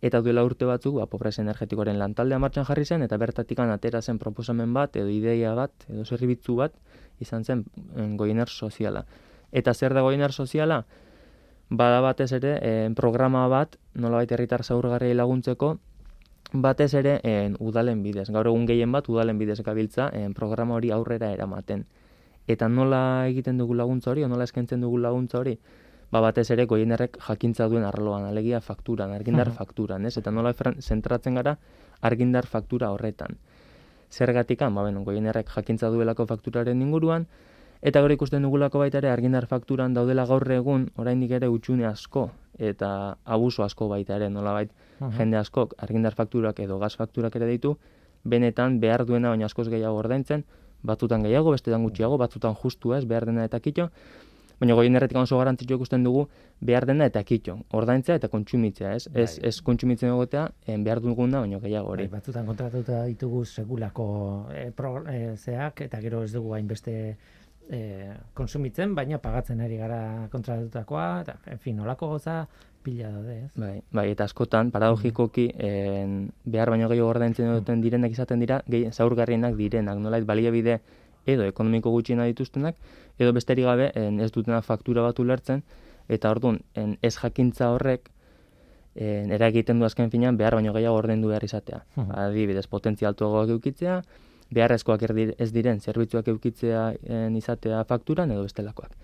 eta 0.00 0.20
duela 0.22 0.44
urte 0.46 0.66
batzuk, 0.68 0.96
ba, 1.00 1.06
pobrezia 1.10 1.42
energetikoaren 1.42 1.98
lantaldea 1.98 2.38
martxan 2.38 2.66
jarri 2.68 2.84
zen, 2.84 3.02
eta 3.02 3.16
bertatikan 3.18 3.70
atera 3.74 4.02
zen 4.02 4.18
proposamen 4.18 4.72
bat, 4.74 4.96
edo 4.96 5.10
ideia 5.10 5.54
bat, 5.58 5.72
edo 5.88 6.04
zerbitzu 6.04 6.54
bat, 6.56 6.74
izan 7.20 7.44
zen 7.44 7.64
en, 7.96 8.16
goiener 8.16 8.48
soziala. 8.48 9.04
Eta 9.50 9.74
zer 9.74 9.94
da 9.94 10.04
goiener 10.06 10.32
soziala? 10.32 10.84
Bada 11.68 12.00
batez 12.00 12.30
ere, 12.32 12.58
en, 12.62 12.94
programa 12.94 13.46
bat, 13.48 13.76
nolabait 13.94 14.30
herritar 14.32 14.62
zaurgarriei 14.64 15.16
laguntzeko, 15.18 15.76
batez 16.52 16.94
ere 16.94 17.18
en, 17.24 17.56
udalen 17.58 18.02
bidez. 18.02 18.28
Gaur 18.30 18.46
egun 18.46 18.66
gehien 18.70 18.92
bat 18.92 19.08
udalen 19.08 19.38
bidez 19.38 19.60
gabiltza 19.62 20.08
en, 20.14 20.32
programa 20.34 20.78
hori 20.78 20.92
aurrera 20.94 21.32
eramaten. 21.34 21.84
Eta 22.48 22.68
nola 22.68 23.26
egiten 23.28 23.58
dugu 23.58 23.74
laguntza 23.74 24.12
hori, 24.12 24.24
o 24.24 24.28
nola 24.28 24.46
eskaintzen 24.48 24.80
dugu 24.80 24.96
laguntza 25.02 25.42
hori, 25.42 25.58
ba 26.12 26.20
batez 26.24 26.50
ere 26.50 26.64
goienerrek 26.66 27.18
jakintza 27.26 27.68
duen 27.68 27.84
arloan, 27.84 28.24
alegia 28.24 28.60
fakturan, 28.60 29.12
argindar 29.12 29.50
fakturan, 29.52 30.06
ez? 30.06 30.16
Eta 30.16 30.30
nola 30.30 30.54
zentratzen 30.80 31.34
gara 31.34 31.58
argindar 32.00 32.46
faktura 32.46 32.90
horretan. 32.92 33.36
Zergatikan, 34.10 34.74
ba 34.74 34.84
beno, 34.84 35.04
goienerrek 35.04 35.50
jakintza 35.52 35.90
duelako 35.92 36.26
fakturaren 36.26 36.80
inguruan, 36.80 37.26
eta 37.82 38.00
gero 38.02 38.14
ikusten 38.14 38.42
dugulako 38.42 38.80
baita 38.82 38.98
ere 38.98 39.10
argindar 39.10 39.46
fakturan 39.46 39.94
daudela 39.94 40.24
gaur 40.26 40.50
egun 40.50 40.88
oraindik 40.96 41.30
ere 41.38 41.48
utxune 41.48 41.86
asko 41.86 42.30
eta 42.58 43.18
abuso 43.24 43.62
asko 43.62 43.86
baita 43.88 44.16
ere, 44.16 44.30
nolabait 44.30 44.72
jende 45.18 45.36
askok 45.38 45.76
argindar 45.78 46.14
fakturak 46.14 46.58
edo 46.60 46.78
gas 46.78 46.96
fakturak 46.96 47.36
ere 47.36 47.46
ditu, 47.46 47.76
benetan 48.24 48.80
behar 48.80 49.04
duena 49.06 49.30
baina 49.30 49.46
askoz 49.46 49.68
gehiago 49.68 50.00
ordaintzen, 50.00 50.44
batzutan 50.82 51.22
gehiago, 51.22 51.52
bestetan 51.54 51.84
gutxiago, 51.86 52.18
batzutan 52.18 52.54
justu 52.54 52.94
ez, 52.94 53.04
behar 53.06 53.26
dena 53.26 53.44
eta 53.44 53.60
kitxo, 53.60 53.90
baina 54.60 54.74
goienerretik 54.78 55.18
oso 55.20 55.38
garrantzitsua 55.38 55.78
ikusten 55.78 56.04
dugu 56.04 56.26
behar 56.60 56.86
dena 56.88 57.06
eta 57.08 57.22
kitxo, 57.24 57.58
ordaintzea 57.78 58.18
eta 58.18 58.30
kontsumitzea, 58.32 58.94
ez? 58.96 59.06
Ez, 59.14 59.30
Bai. 59.38 59.48
ez 59.48 59.54
kontsumitzen 59.62 60.10
egotea, 60.10 60.48
en 60.66 60.84
behar 60.86 61.00
duguna, 61.04 61.42
baina 61.44 61.60
gehiago 61.62 61.94
hori. 61.94 62.08
Bai, 62.08 62.18
batzutan 62.18 62.46
kontratatuta 62.46 63.04
ditugu 63.06 63.44
segulako 63.44 64.08
e, 64.54 64.70
pro, 64.74 64.96
e, 65.06 65.36
zeak, 65.36 65.84
eta 65.86 66.00
gero 66.02 66.24
ez 66.26 66.32
dugu 66.34 66.56
hainbeste 66.58 66.96
e, 67.70 67.82
konsumitzen, 68.34 68.96
baina 68.98 69.22
pagatzen 69.22 69.62
ari 69.62 69.78
gara 69.78 70.00
kontratutakoa, 70.32 71.08
eta, 71.22 71.38
en 71.46 71.62
fin, 71.62 71.78
olako 71.80 72.14
goza 72.16 72.40
pila 72.82 73.12
daude, 73.12 73.38
ez? 73.44 73.50
Bai, 73.54 73.74
bai, 73.94 74.08
eta 74.14 74.26
askotan, 74.26 74.72
paradogikoki, 74.74 75.50
en, 75.54 76.32
behar 76.44 76.74
baino 76.74 76.90
gehiago 76.90 77.12
ordaintzen 77.14 77.54
duten 77.60 77.84
direnak 77.84 78.14
izaten 78.14 78.42
dira, 78.42 78.62
gehi, 78.66 78.90
zaurgarrienak 78.90 79.54
direnak, 79.58 80.02
nolait 80.02 80.26
baliabide 80.26 80.80
edo 81.28 81.46
ekonomiko 81.48 81.92
gutxiena 81.92 82.26
dituztenak, 82.30 82.78
edo 83.20 83.34
besterik 83.36 83.66
gabe 83.68 83.90
en, 83.98 84.20
ez 84.24 84.30
dutena 84.32 84.60
faktura 84.64 85.04
bat 85.04 85.18
ulertzen, 85.20 85.62
eta 86.08 86.30
orduan, 86.32 86.62
en, 86.74 86.96
ez 87.04 87.14
jakintza 87.18 87.70
horrek, 87.74 88.08
en, 88.94 89.34
eragiten 89.36 89.78
du 89.78 89.86
azken 89.88 90.10
finean 90.14 90.40
behar 90.40 90.56
baino 90.58 90.72
gehiago 90.76 90.96
ordaindu 91.02 91.28
behar 91.28 91.44
izatea. 91.44 91.84
Mhm. 91.96 92.16
Adibidez, 92.24 92.66
potentzia 92.66 93.12
altuagoak 93.12 93.52
eukitzea, 93.58 94.00
beharrezkoak 94.54 95.04
ez 95.36 95.50
diren 95.52 95.80
zerbitzuak 95.80 96.28
eukitzea 96.32 96.88
en, 97.04 97.36
izatea 97.36 97.84
fakturan 97.84 98.32
edo 98.32 98.46
bestelakoak. 98.46 98.96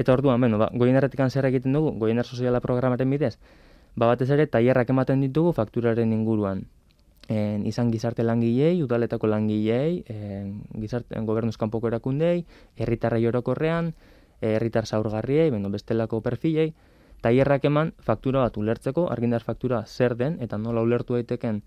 Eta 0.00 0.14
orduan, 0.14 0.40
beno, 0.40 0.58
ba, 0.58 0.70
goienerretik 0.72 1.20
zer 1.28 1.44
egiten 1.50 1.74
dugu, 1.76 1.92
goiener 1.98 2.24
soziala 2.24 2.60
programaren 2.60 3.10
bidez, 3.10 3.36
ba, 3.96 4.06
batez 4.06 4.30
ere, 4.30 4.46
tailerrak 4.46 4.90
ematen 4.90 5.20
ditugu 5.20 5.52
fakturaren 5.52 6.12
inguruan. 6.12 6.64
En, 7.30 7.62
izan 7.68 7.92
gizarte 7.94 8.24
langilei, 8.26 8.80
udaletako 8.82 9.28
langilei, 9.30 10.02
en, 10.10 10.64
gizarte, 10.82 11.14
en, 11.14 11.26
gobernuz 11.28 11.56
kanpoko 11.60 11.86
erakundei, 11.86 12.44
herritarrei 12.76 13.22
orokorrean, 13.30 13.92
herritar 14.42 14.86
zaurgarriei, 14.88 15.50
beno, 15.54 15.70
bestelako 15.70 16.20
perfilei, 16.24 16.72
tailerrak 17.22 17.68
eman 17.68 17.92
faktura 18.02 18.40
bat 18.40 18.56
ulertzeko, 18.56 19.06
argindar 19.12 19.44
faktura 19.46 19.84
zer 19.86 20.16
den, 20.16 20.38
eta 20.42 20.58
nola 20.58 20.82
ulertu 20.82 21.14
daiteken 21.14 21.62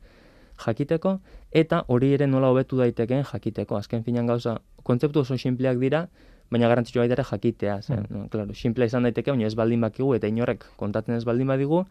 jakiteko, 0.65 1.19
eta 1.51 1.83
hori 1.87 2.11
ere 2.17 2.27
nola 2.27 2.49
hobetu 2.51 2.77
daitekeen 2.81 3.23
jakiteko. 3.31 3.77
Azken 3.77 4.03
finan 4.03 4.27
gauza, 4.27 4.57
kontzeptu 4.83 5.21
oso 5.23 5.37
sinpleak 5.37 5.79
dira, 5.79 6.07
baina 6.51 6.67
garrantzitsua 6.67 7.07
baita 7.07 7.23
jakitea. 7.23 7.81
Zen, 7.81 8.03
Hmm. 8.09 8.17
no, 8.17 8.27
claro, 8.29 8.53
simplea 8.53 8.87
izan 8.87 9.03
daiteke, 9.03 9.31
baina 9.31 9.47
ez 9.47 9.55
baldin 9.55 9.81
bakigu, 9.81 10.13
eta 10.15 10.27
inorrek 10.27 10.65
kontatzen 10.75 11.15
ez 11.15 11.23
baldin 11.23 11.47
badigu, 11.47 11.85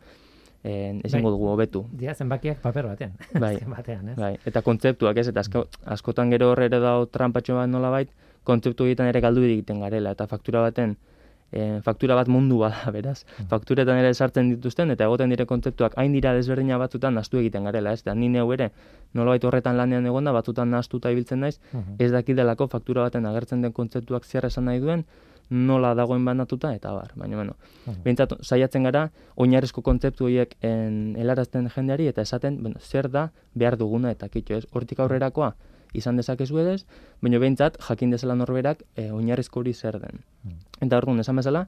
eh, 0.64 1.00
ezingo 1.04 1.30
Bai. 1.30 1.36
dugu 1.36 1.48
hobetu. 1.52 1.84
Dira 1.92 2.14
zenbakiak 2.14 2.60
paper 2.62 2.90
batean. 2.92 3.14
Bai. 3.44 3.54
Azken 3.56 3.70
batean, 3.76 4.08
ez? 4.12 4.16
Bai, 4.18 4.34
eta 4.46 4.62
kontzeptuak 4.62 5.22
ez, 5.22 5.28
eta 5.32 5.40
asko, 5.44 5.66
askotan 5.96 6.30
gero 6.34 6.52
horre 6.52 6.68
ere 6.70 6.80
dago 6.82 7.06
trampatxo 7.06 7.56
bat 7.58 7.70
nolabait, 7.70 8.10
kontzeptu 8.44 8.86
egiten 8.90 9.10
ere 9.10 9.22
galdu 9.24 9.44
egiten 9.46 9.82
garela, 9.84 10.14
eta 10.16 10.26
faktura 10.30 10.62
baten, 10.64 10.96
e, 11.52 11.80
faktura 11.84 12.14
bat 12.14 12.28
mundu 12.28 12.58
bada, 12.58 12.90
beraz. 12.96 13.24
Fakturetan 13.48 13.98
ere 13.98 14.14
sartzen 14.14 14.48
dituzten, 14.54 14.90
eta 14.90 15.04
egoten 15.04 15.30
dire 15.30 15.46
kontzeptuak 15.46 15.92
hain 16.00 16.12
dira 16.12 16.32
desberdina 16.34 16.78
batzutan 16.78 17.14
nahastu 17.14 17.38
egiten 17.38 17.64
garela, 17.64 17.92
ez? 17.92 18.00
Eta 18.00 18.14
ni 18.14 18.28
neu 18.28 18.50
ere, 18.52 18.70
nolabait 19.14 19.44
horretan 19.44 19.76
lanean 19.76 20.06
egonda, 20.06 20.32
batzutan 20.32 20.70
nahastuta 20.70 21.10
ibiltzen 21.12 21.40
naiz, 21.40 21.58
Mhm. 21.72 21.96
ez 21.98 22.10
dakidelako 22.12 22.68
faktura 22.68 23.02
baten 23.02 23.26
agertzen 23.26 23.62
den 23.62 23.72
kontzeptuak 23.72 24.24
zer 24.24 24.46
esan 24.46 24.64
nahi 24.64 24.80
duen, 24.80 25.04
nola 25.50 25.94
dagoen 25.94 26.24
banatuta, 26.24 26.72
eta 26.74 26.92
bar. 26.94 27.10
Baina, 27.14 27.36
bueno, 27.36 27.56
Mhm. 27.86 28.02
behintzat 28.04 28.32
saiatzen 28.40 28.84
gara, 28.84 29.10
oinarrizko 29.36 29.82
kontzeptu 29.82 30.24
horiek 30.24 30.56
en, 30.62 31.14
helarazten 31.18 31.68
jendeari, 31.68 32.06
eta 32.08 32.22
esaten, 32.22 32.62
bueno, 32.62 32.76
zer 32.80 33.10
da 33.10 33.32
behar 33.54 33.76
duguna, 33.76 34.10
eta 34.10 34.28
kitxo 34.28 34.54
ez, 34.54 34.66
hortik 34.72 35.00
aurrerakoa, 35.00 35.54
izan 35.92 36.16
dezakezu 36.20 36.58
edez, 36.62 36.84
baina 37.22 37.40
behintzat 37.42 37.78
jakin 37.88 38.14
dezala 38.14 38.36
norberak 38.38 38.84
e, 38.96 39.10
oinarrizko 39.10 39.60
hori 39.60 39.74
zer 39.74 39.98
den. 40.00 40.22
Eta 40.80 40.98
orduan, 40.98 41.20
esan 41.20 41.36
bezala, 41.36 41.66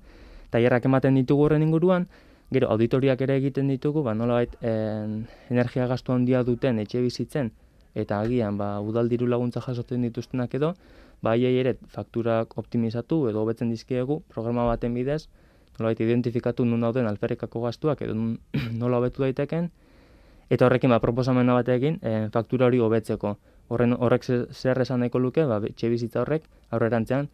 tailerrak 0.50 0.86
ematen 0.90 1.14
ditugu 1.20 1.46
horren 1.46 1.62
inguruan, 1.62 2.08
gero 2.52 2.70
auditoriak 2.70 3.20
ere 3.26 3.36
egiten 3.40 3.68
ditugu, 3.68 4.02
ba 4.02 4.14
nolabait 4.14 4.52
en, 4.62 5.24
energia 5.50 5.86
gastu 5.90 6.12
handia 6.12 6.42
duten 6.44 6.78
etxe 6.78 7.02
bizitzen 7.02 7.52
eta 7.94 8.18
agian 8.20 8.58
ba 8.58 8.80
udal 8.82 9.08
diru 9.08 9.28
laguntza 9.30 9.60
jasotzen 9.62 10.02
dituztenak 10.02 10.54
edo, 10.58 10.74
ba 11.22 11.36
ere 11.36 11.76
fakturak 11.88 12.58
optimizatu 12.58 13.28
edo 13.30 13.42
hobetzen 13.42 13.70
dizkiegu 13.70 14.22
programa 14.28 14.66
baten 14.66 14.94
bidez, 14.94 15.28
nolabait 15.78 16.00
identifikatu 16.00 16.64
nun 16.64 16.80
dauden 16.80 17.06
alferrikako 17.06 17.62
gastuak 17.66 18.02
edo 18.02 18.14
nola 18.80 18.98
hobetu 18.98 19.22
daiteken 19.22 19.70
eta 20.50 20.66
horrekin 20.66 20.90
ba 20.90 21.00
proposamena 21.00 21.54
batekin 21.54 21.98
e, 22.02 22.28
faktura 22.30 22.66
hori 22.66 22.78
hobetzeko. 22.78 23.36
Horren 23.68 23.94
horrek 23.98 24.24
ze- 24.24 24.46
zer 24.52 24.80
esan 24.80 25.00
nahiko 25.00 25.18
luke, 25.18 25.44
ba 25.48 25.60
etxe 25.64 25.88
bizitza 25.88 26.20
horrek 26.22 26.44
aurrerantzean 26.70 27.28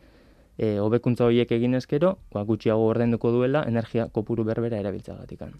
e, 0.58 0.78
hobekuntza 0.78 1.24
horiek 1.26 1.50
egin 1.56 1.74
ezkero, 1.74 2.18
ba, 2.32 2.42
gutxiago 2.44 2.86
ordainduko 2.92 3.32
duela 3.32 3.64
energia 3.66 4.08
kopuru 4.12 4.44
berbera 4.44 4.78
erabiltzagatikan. 4.78 5.54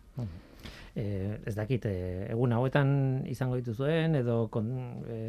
E, 0.95 1.05
ez 1.47 1.55
dakit, 1.57 1.87
e, 1.87 2.27
egun 2.31 2.53
hauetan 2.53 2.91
izango 3.31 3.57
dituzuen, 3.57 4.15
edo 4.21 4.49
kon, 4.53 4.69
e, 5.09 5.21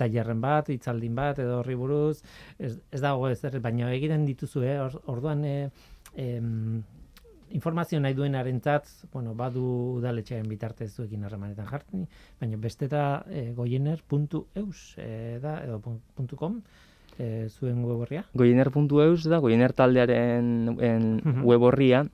tailerren 0.00 0.40
bat, 0.40 0.68
hitzaldin 0.72 1.14
bat, 1.14 1.38
edo 1.38 1.58
horri 1.60 1.76
buruz, 1.76 2.22
ez, 2.58 2.78
ez 2.90 3.00
dago 3.04 3.28
ez 3.28 3.40
baina 3.60 3.92
egiten 3.92 4.24
dituzue, 4.26 4.78
or, 4.80 4.96
orduan 5.12 5.44
e, 5.44 5.56
em, 6.16 6.82
informazio 7.50 8.00
nahi 8.00 8.14
duenarentzat, 8.14 8.88
bueno, 9.12 9.34
badu 9.34 9.62
udaletxearen 9.98 10.48
bitartez 10.48 10.90
zuekin 10.94 11.24
harremanetan 11.24 11.66
jartzen, 11.66 12.06
baina 12.40 12.58
besteta 12.60 13.24
e, 13.28 13.50
goiener.eus 13.56 14.80
e, 14.98 15.38
da, 15.42 15.58
edo 15.64 15.80
.com, 16.36 16.60
e, 17.18 17.48
zuen 17.48 17.82
web 17.84 18.04
horria. 18.06 18.24
Goiener.eus 18.34 19.28
da, 19.28 19.38
goiener 19.42 19.74
taldearen 19.76 20.76
en, 20.78 21.10
web 21.44 21.68
horria, 21.68 22.04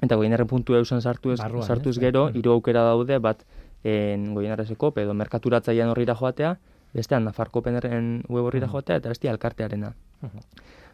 eta 0.00 0.16
goiener.eusen 0.16 1.00
sartu 1.00 1.34
ez, 1.36 1.40
Barruan, 1.40 1.66
sartuz 1.66 1.96
ez? 1.96 2.02
gero, 2.08 2.28
hiru 2.34 2.56
aukera 2.56 2.84
daude, 2.88 3.18
bat 3.18 3.44
en 3.84 4.32
goienerrezeko, 4.34 4.92
edo 5.00 5.16
merkaturatzailean 5.16 5.92
horrira 5.92 6.16
joatea, 6.16 6.56
bestean 6.92 7.24
Nafarkopeneren 7.28 8.24
web 8.28 8.48
horrira 8.48 8.68
joatea, 8.68 8.98
eta 8.98 9.12
bestia 9.12 9.32
elkartearena. 9.32 9.94
Mhm. 10.22 10.46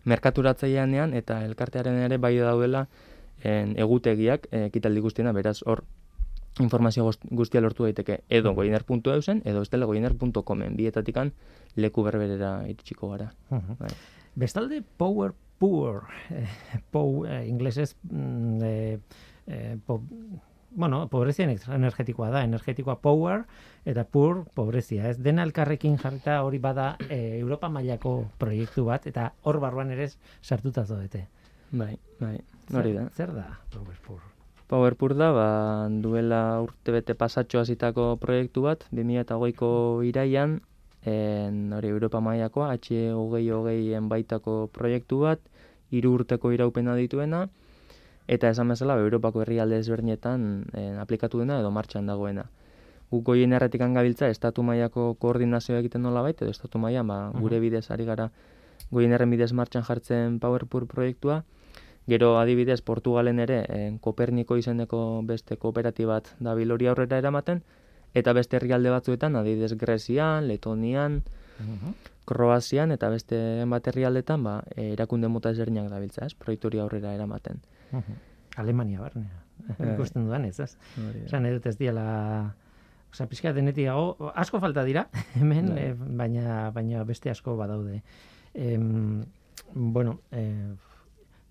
Merkaturatzaileanean 0.07 1.15
eta 1.19 1.41
elkartearen 1.45 1.97
ere 1.99 2.19
bai 2.23 2.37
daudela 2.39 2.85
en, 3.47 3.77
egutegiak 3.79 4.49
eh, 4.51 4.67
ekitaldi 4.73 5.01
guztiena, 5.05 5.33
beraz 5.37 5.61
hor 5.67 5.85
informazio 6.61 7.05
guztia 7.37 7.61
lortu 7.61 7.85
daiteke 7.85 8.23
edo 8.33 8.55
goiener.eusen 8.57 9.43
edo 9.45 9.61
bestela 9.61 9.87
goiener.comen 9.87 10.77
bietatikan 10.77 11.33
leku 11.77 12.03
berberera 12.07 12.63
iritsiko 12.69 13.11
gara. 13.13 13.33
Mhm. 13.51 13.77
Bai. 13.79 13.91
Bestalde, 14.37 14.83
Power 14.97 15.35
Poor, 15.59 16.03
eh, 16.31 16.45
pou, 16.93 17.25
eh, 17.25 17.47
inglesez, 17.49 17.97
mm, 18.03 18.59
eh, 18.63 18.99
eh, 19.47 19.77
po, 19.87 20.03
bueno, 20.71 21.09
pobrezia 21.09 21.47
ener- 21.47 21.65
energetikoa 21.75 22.29
da, 22.29 22.43
energetikoa 22.45 22.99
power, 23.01 23.47
eta 23.87 24.05
poor, 24.05 24.45
pobrezia, 24.53 25.09
ez? 25.09 25.17
Dena 25.23 25.43
elkarrekin 25.49 25.97
jarrita 25.97 26.43
hori 26.45 26.59
bada 26.59 26.99
eh, 27.09 27.39
Europa 27.41 27.71
mailako 27.71 28.27
proiektu 28.37 28.85
bat, 28.85 29.07
eta 29.07 29.33
hor 29.45 29.61
barruan 29.61 29.91
ere 29.97 30.11
sartuta 30.43 30.85
zaudete. 30.85 31.29
Bai, 31.77 31.99
bai, 32.21 32.39
hori 32.73 32.95
da. 32.97 33.05
Zer 33.13 33.35
da, 33.37 33.45
Power 33.73 33.99
Poor? 34.07 34.23
Powerpur 34.67 35.13
da, 35.15 35.29
ba, 35.31 35.49
duela 36.03 36.63
urtebete 36.65 37.15
pasatxo 37.15 37.61
hasitako 37.61 38.17
proiektu 38.23 38.65
bat, 38.65 38.87
2008ko 38.97 39.69
iraian, 40.09 40.57
en, 41.05 41.61
hori 41.77 41.93
Europa 41.93 42.23
mailakoa, 42.25 42.73
H 42.73 43.13
hogei 43.15 43.45
hogeien 43.53 44.09
baitako 44.09 44.57
proiektu 44.73 45.21
bat, 45.27 45.45
hiru 45.93 46.17
urteko 46.17 46.51
iraupena 46.57 46.97
dituena, 46.97 47.45
eta 48.27 48.51
esan 48.51 48.73
bezala, 48.73 48.97
ba, 48.97 49.05
Europako 49.05 49.45
herrialde 49.45 49.79
ezberdinetan 49.85 50.49
en, 50.73 50.99
aplikatu 51.05 51.45
dena 51.45 51.61
edo 51.61 51.71
martxan 51.71 52.09
dagoena. 52.09 52.49
Guk 53.13 53.23
goien 53.29 53.53
erretikan 53.53 53.95
gabiltza, 53.95 54.33
estatu 54.33 54.65
mailako 54.67 55.13
koordinazioa 55.23 55.85
egiten 55.85 56.03
nola 56.03 56.25
baita, 56.27 56.49
edo 56.49 56.57
estatu 56.57 56.81
mailan 56.83 57.07
ba, 57.13 57.21
gure 57.37 57.61
bidez 57.63 57.85
ari 57.95 58.09
gara 58.09 58.33
goien 58.91 59.13
erren 59.13 59.31
bidez 59.31 59.53
martxan 59.53 59.85
jartzen 59.85 60.41
Powerpur 60.41 60.87
proiektua, 60.87 61.45
Gero 62.07 62.37
adibidez 62.39 62.83
Portugalen 62.87 63.41
ere 63.43 63.65
en, 63.69 63.99
Koperniko 63.99 64.57
izeneko 64.57 65.23
beste 65.27 65.57
kooperatibat 65.59 66.37
dabil 66.39 66.71
hori 66.71 66.87
aurrera 66.87 67.19
eramaten 67.19 67.65
eta 68.15 68.33
beste 68.33 68.57
herrialde 68.57 68.93
batzuetan 68.95 69.35
adibidez 69.37 69.75
Grezian, 69.77 70.47
Letonian, 70.47 71.25
Kroazian 72.27 72.95
eta 72.95 73.11
beste 73.11 73.39
bat 73.71 73.89
herrialdetan 73.91 74.47
ba, 74.47 74.61
e, 74.75 74.93
erakunde 74.93 75.29
mota 75.29 75.51
ezberdinak 75.51 75.91
dabiltza, 75.91 76.27
ez? 76.27 76.35
Proiektu 76.35 76.71
hori 76.71 76.81
aurrera 76.83 77.13
eramaten. 77.15 77.61
Alemania 78.57 79.03
barnea. 79.03 79.43
Bai. 79.67 79.93
Ikusten 79.95 80.27
dudan 80.27 80.47
ez, 80.47 80.59
ez? 80.61 80.77
Esan 81.25 81.47
edut 81.51 81.67
ez 81.67 81.77
diala 81.81 82.55
Osa, 83.13 83.25
pixka 83.31 83.53
denetik 83.57 83.87
dago, 83.87 84.33
asko 84.37 84.59
falta 84.61 84.83
dira, 84.85 85.07
hemen, 85.41 85.71
eh, 85.79 85.93
baina, 85.97 86.71
baina 86.75 87.05
beste 87.09 87.31
asko 87.31 87.55
badaude. 87.57 88.03
Em, 88.57 89.23
bueno, 89.75 90.21
eh, 90.33 90.73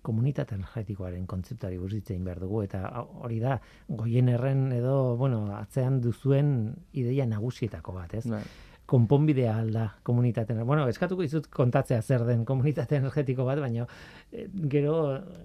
komunitate 0.02 0.54
energetikoaren 0.54 1.26
kontzeptuari 1.26 1.78
buruz 1.78 2.02
behar 2.08 2.40
dugu, 2.40 2.62
eta 2.62 2.82
hori 3.22 3.38
da, 3.42 3.60
goien 3.88 4.28
erren 4.28 4.72
edo, 4.72 5.16
bueno, 5.16 5.46
atzean 5.56 6.00
duzuen 6.00 6.74
ideia 6.92 7.26
nagusietako 7.26 7.92
bat, 7.92 8.14
ez? 8.14 8.26
Bai. 8.26 8.42
konponbidea 8.86 9.56
alda 9.58 9.96
komunitateen. 10.06 10.60
Bueno, 10.66 10.84
eskatuko 10.86 11.24
dizut 11.24 11.48
kontatzea 11.50 12.02
zer 12.02 12.22
den 12.24 12.44
komunitate 12.46 12.96
energetiko 13.02 13.44
bat, 13.44 13.58
baina 13.58 13.86
eh, 14.30 14.46
gero 14.70 14.94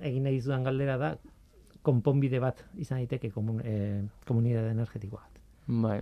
egin 0.02 0.28
nahi 0.30 0.41
zudan 0.41 0.63
galdera 0.63 0.97
da 1.02 1.15
konponbide 1.82 2.38
bat 2.39 2.62
izan 2.78 3.02
daiteke 3.02 3.32
komun, 3.34 3.63
eh, 3.65 4.04
komunitate 4.28 4.76
energetiko 4.76 5.17
bat. 5.17 5.41
Bai. 5.65 6.00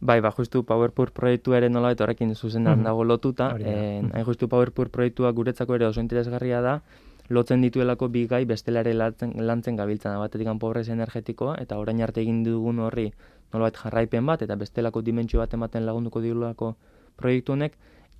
Bai, 0.00 0.20
ba, 0.20 0.30
justu 0.30 0.64
PowerPoint 0.64 1.10
proiektua 1.12 1.56
ere 1.56 1.70
nola 1.70 1.94
horrekin 1.98 2.34
zuzenan 2.34 2.78
Mhm. 2.78 2.84
dago 2.84 3.04
lotuta. 3.04 3.56
En, 3.58 4.10
hain 4.14 4.24
justu 4.24 4.48
PowerPoint 4.48 4.90
proiektua 4.90 5.32
guretzako 5.32 5.74
ere 5.74 5.86
oso 5.86 6.00
interesgarria 6.00 6.60
da, 6.60 6.82
lotzen 7.28 7.60
dituelako 7.62 8.08
bi 8.08 8.26
gai 8.26 8.44
bestela 8.44 8.80
ere 8.80 8.94
lantzen, 8.94 9.32
lantzen 9.36 9.76
gabiltzana. 9.76 10.18
Batetik 10.18 10.48
pobrezia 10.58 10.92
energetikoa, 10.94 11.56
eta 11.58 11.78
orain 11.78 12.00
arte 12.02 12.20
egin 12.20 12.44
dugun 12.44 12.78
horri 12.78 13.12
nolabait 13.52 13.76
jarraipen 13.76 14.26
bat, 14.26 14.42
eta 14.42 14.54
bestelako 14.54 15.02
dimentsio 15.02 15.38
bat 15.40 15.52
ematen 15.54 15.86
lagunduko 15.86 16.20
digulako 16.20 16.76
proiektu 17.16 17.52
honek, 17.52 17.72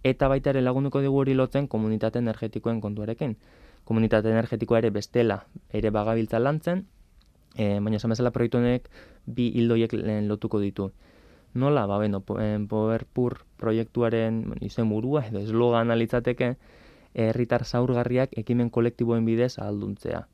eta 0.02 0.28
baita 0.28 0.50
ere 0.50 0.62
lagunduko 0.62 1.00
digu 1.00 1.18
hori 1.18 1.34
lotzen 1.34 1.68
komunitate 1.68 2.18
energetikoen 2.18 2.80
kontuarekin. 2.80 3.36
Komunitate 3.84 4.30
energetikoa 4.30 4.78
ere 4.78 4.90
bestela 4.90 5.44
ere 5.72 5.90
bagabiltza 5.90 6.38
lantzen, 6.38 6.86
e, 7.54 7.78
baina 7.80 7.96
esan 7.96 8.10
bezala 8.10 8.30
proiektu 8.30 8.58
honek 8.58 8.88
bi 9.26 9.50
hildoiek 9.54 9.92
lotuko 10.26 10.58
ditu. 10.60 10.90
Nola, 11.56 11.86
ba, 11.88 11.96
beno, 11.98 12.20
po, 12.20 12.36
en, 12.40 12.68
Powerpur 12.68 13.40
proiektuaren 13.56 14.42
izen 14.60 14.90
burua 14.92 15.24
edo 15.30 15.40
eslogan 15.40 15.88
litzateke 15.96 16.56
herritar 17.16 17.64
zaurgarriak 17.64 18.34
ekimen 18.36 18.68
kolektiboen 18.70 19.24
bidez 19.24 19.54
ahalduntzea. 19.58 20.26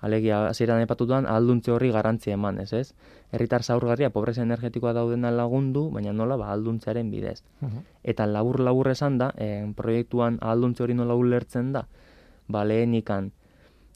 Alegia, 0.00 0.44
hasieran 0.46 0.80
epatutuan, 0.80 1.26
ahalduntze 1.26 1.72
horri 1.74 1.90
garrantzia 1.90 2.36
eman, 2.38 2.60
ez 2.62 2.72
ez? 2.72 2.94
Herritar 3.34 3.64
zaurgarria 3.64 4.10
pobrezia 4.14 4.44
energetikoa 4.46 4.92
daudena 4.94 5.32
lagundu, 5.34 5.88
baina 5.90 6.14
nola, 6.14 6.36
ba, 6.38 6.52
ahalduntzearen 6.52 7.10
bidez. 7.10 7.42
Eta 8.04 8.26
labur-labur 8.30 8.92
esan 8.94 9.18
da, 9.18 9.32
eh, 9.36 9.66
proiektuan 9.76 10.38
ahalduntze 10.40 10.86
hori 10.86 10.94
nola 10.94 11.18
ulertzen 11.18 11.72
da, 11.74 11.88
ba, 12.46 12.64
lehenikan, 12.64 13.32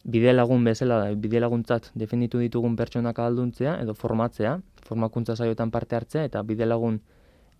bide 0.04 0.34
lagun 0.34 0.64
bezala, 0.66 0.98
bide 1.14 1.40
laguntzat 1.40 1.92
definitu 1.94 2.42
ditugun 2.42 2.74
pertsonak 2.76 3.18
ahalduntzea 3.22 3.78
edo 3.80 3.94
formatzea, 3.94 4.58
formakuntza 4.86 5.36
saioetan 5.36 5.70
parte 5.70 5.96
hartzea 5.96 6.24
eta 6.28 6.42
bide 6.42 6.66
lagun 6.66 7.00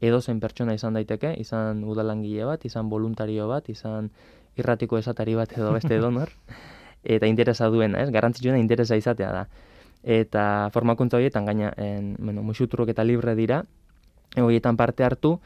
edozen 0.03 0.41
pertsona 0.43 0.75
izan 0.75 0.99
daiteke, 0.99 1.35
izan 1.39 1.85
udalangile 1.87 2.45
bat, 2.45 2.65
izan 2.67 2.91
voluntario 2.91 3.47
bat, 3.49 3.69
izan 3.71 4.11
irratiko 4.59 4.99
esatari 4.99 5.37
bat 5.39 5.55
edo 5.57 5.71
beste 5.73 5.99
donor, 6.03 6.33
eta 7.17 7.31
interesa 7.31 7.69
duena, 7.71 8.03
ez? 8.03 8.11
Garrantzitsuena 8.11 8.59
interesa 8.59 8.99
izatea 8.99 9.31
da. 9.33 9.47
Eta 10.03 10.45
formakuntza 10.75 11.21
horietan 11.21 11.47
gaina, 11.47 11.73
en, 11.79 12.17
bueno, 12.19 12.43
musuturrok 12.43 12.91
eta 12.91 13.05
libre 13.07 13.37
dira, 13.39 13.63
horietan 14.37 14.77
parte 14.77 15.05
hartu, 15.07 15.37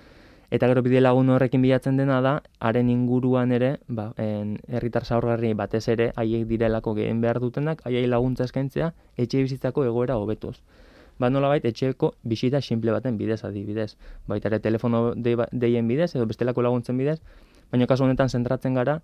eta 0.50 0.68
gero 0.70 0.82
bide 0.82 1.02
lagun 1.02 1.28
horrekin 1.34 1.60
bilatzen 1.62 1.98
dena 2.00 2.22
da, 2.24 2.38
haren 2.58 2.88
inguruan 2.88 3.52
ere, 3.52 3.76
ba, 3.88 4.12
en, 4.16 4.56
herritar 4.68 5.04
zaurgarri 5.04 5.52
batez 5.58 5.84
ere, 5.92 6.12
haiek 6.16 6.46
direlako 6.48 6.94
gehen 6.96 7.20
behar 7.20 7.42
dutenak, 7.42 7.82
haiei 7.84 8.06
laguntza 8.06 8.48
eskaintzea, 8.48 8.92
etxe 9.16 9.42
bizitzako 9.44 9.84
egoera 9.84 10.16
hobetuz. 10.16 10.56
Ba 11.18 11.31
nolabait 11.31 11.64
etxeko 11.64 12.14
bisita 12.22 12.61
simple 12.61 12.92
baten 12.92 13.16
bidez 13.16 13.44
adibidez. 13.44 13.96
Baita 14.29 14.48
ere 14.48 14.59
telefono 14.61 15.14
dei- 15.14 15.37
deien 15.52 15.88
bidez 15.88 16.14
edo 16.16 16.26
bestelako 16.26 16.62
laguntzen 16.62 16.96
bidez, 16.98 17.20
baina 17.72 17.87
kasu 17.87 18.05
honetan 18.05 18.29
zentratzen 18.29 18.74
gara 18.74 19.00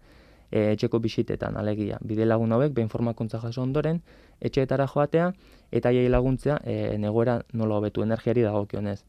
e, 0.51 0.72
etxeko 0.72 1.01
bisitetan, 1.01 1.57
alegia. 1.57 1.96
Bide 2.05 2.27
lagun 2.27 2.53
hauek, 2.53 2.72
behin 2.75 2.88
formakuntza 2.92 3.40
jaso 3.40 3.62
ondoren, 3.62 4.03
etxeetara 4.40 4.87
joatea, 4.87 5.33
eta 5.72 5.88
haiei 5.88 6.09
laguntzea 6.12 6.59
e, 6.64 6.98
negoera 6.98 7.40
nola 7.55 7.77
hobetu 7.81 8.03
energiari 8.03 8.42
dagokionez. 8.42 9.03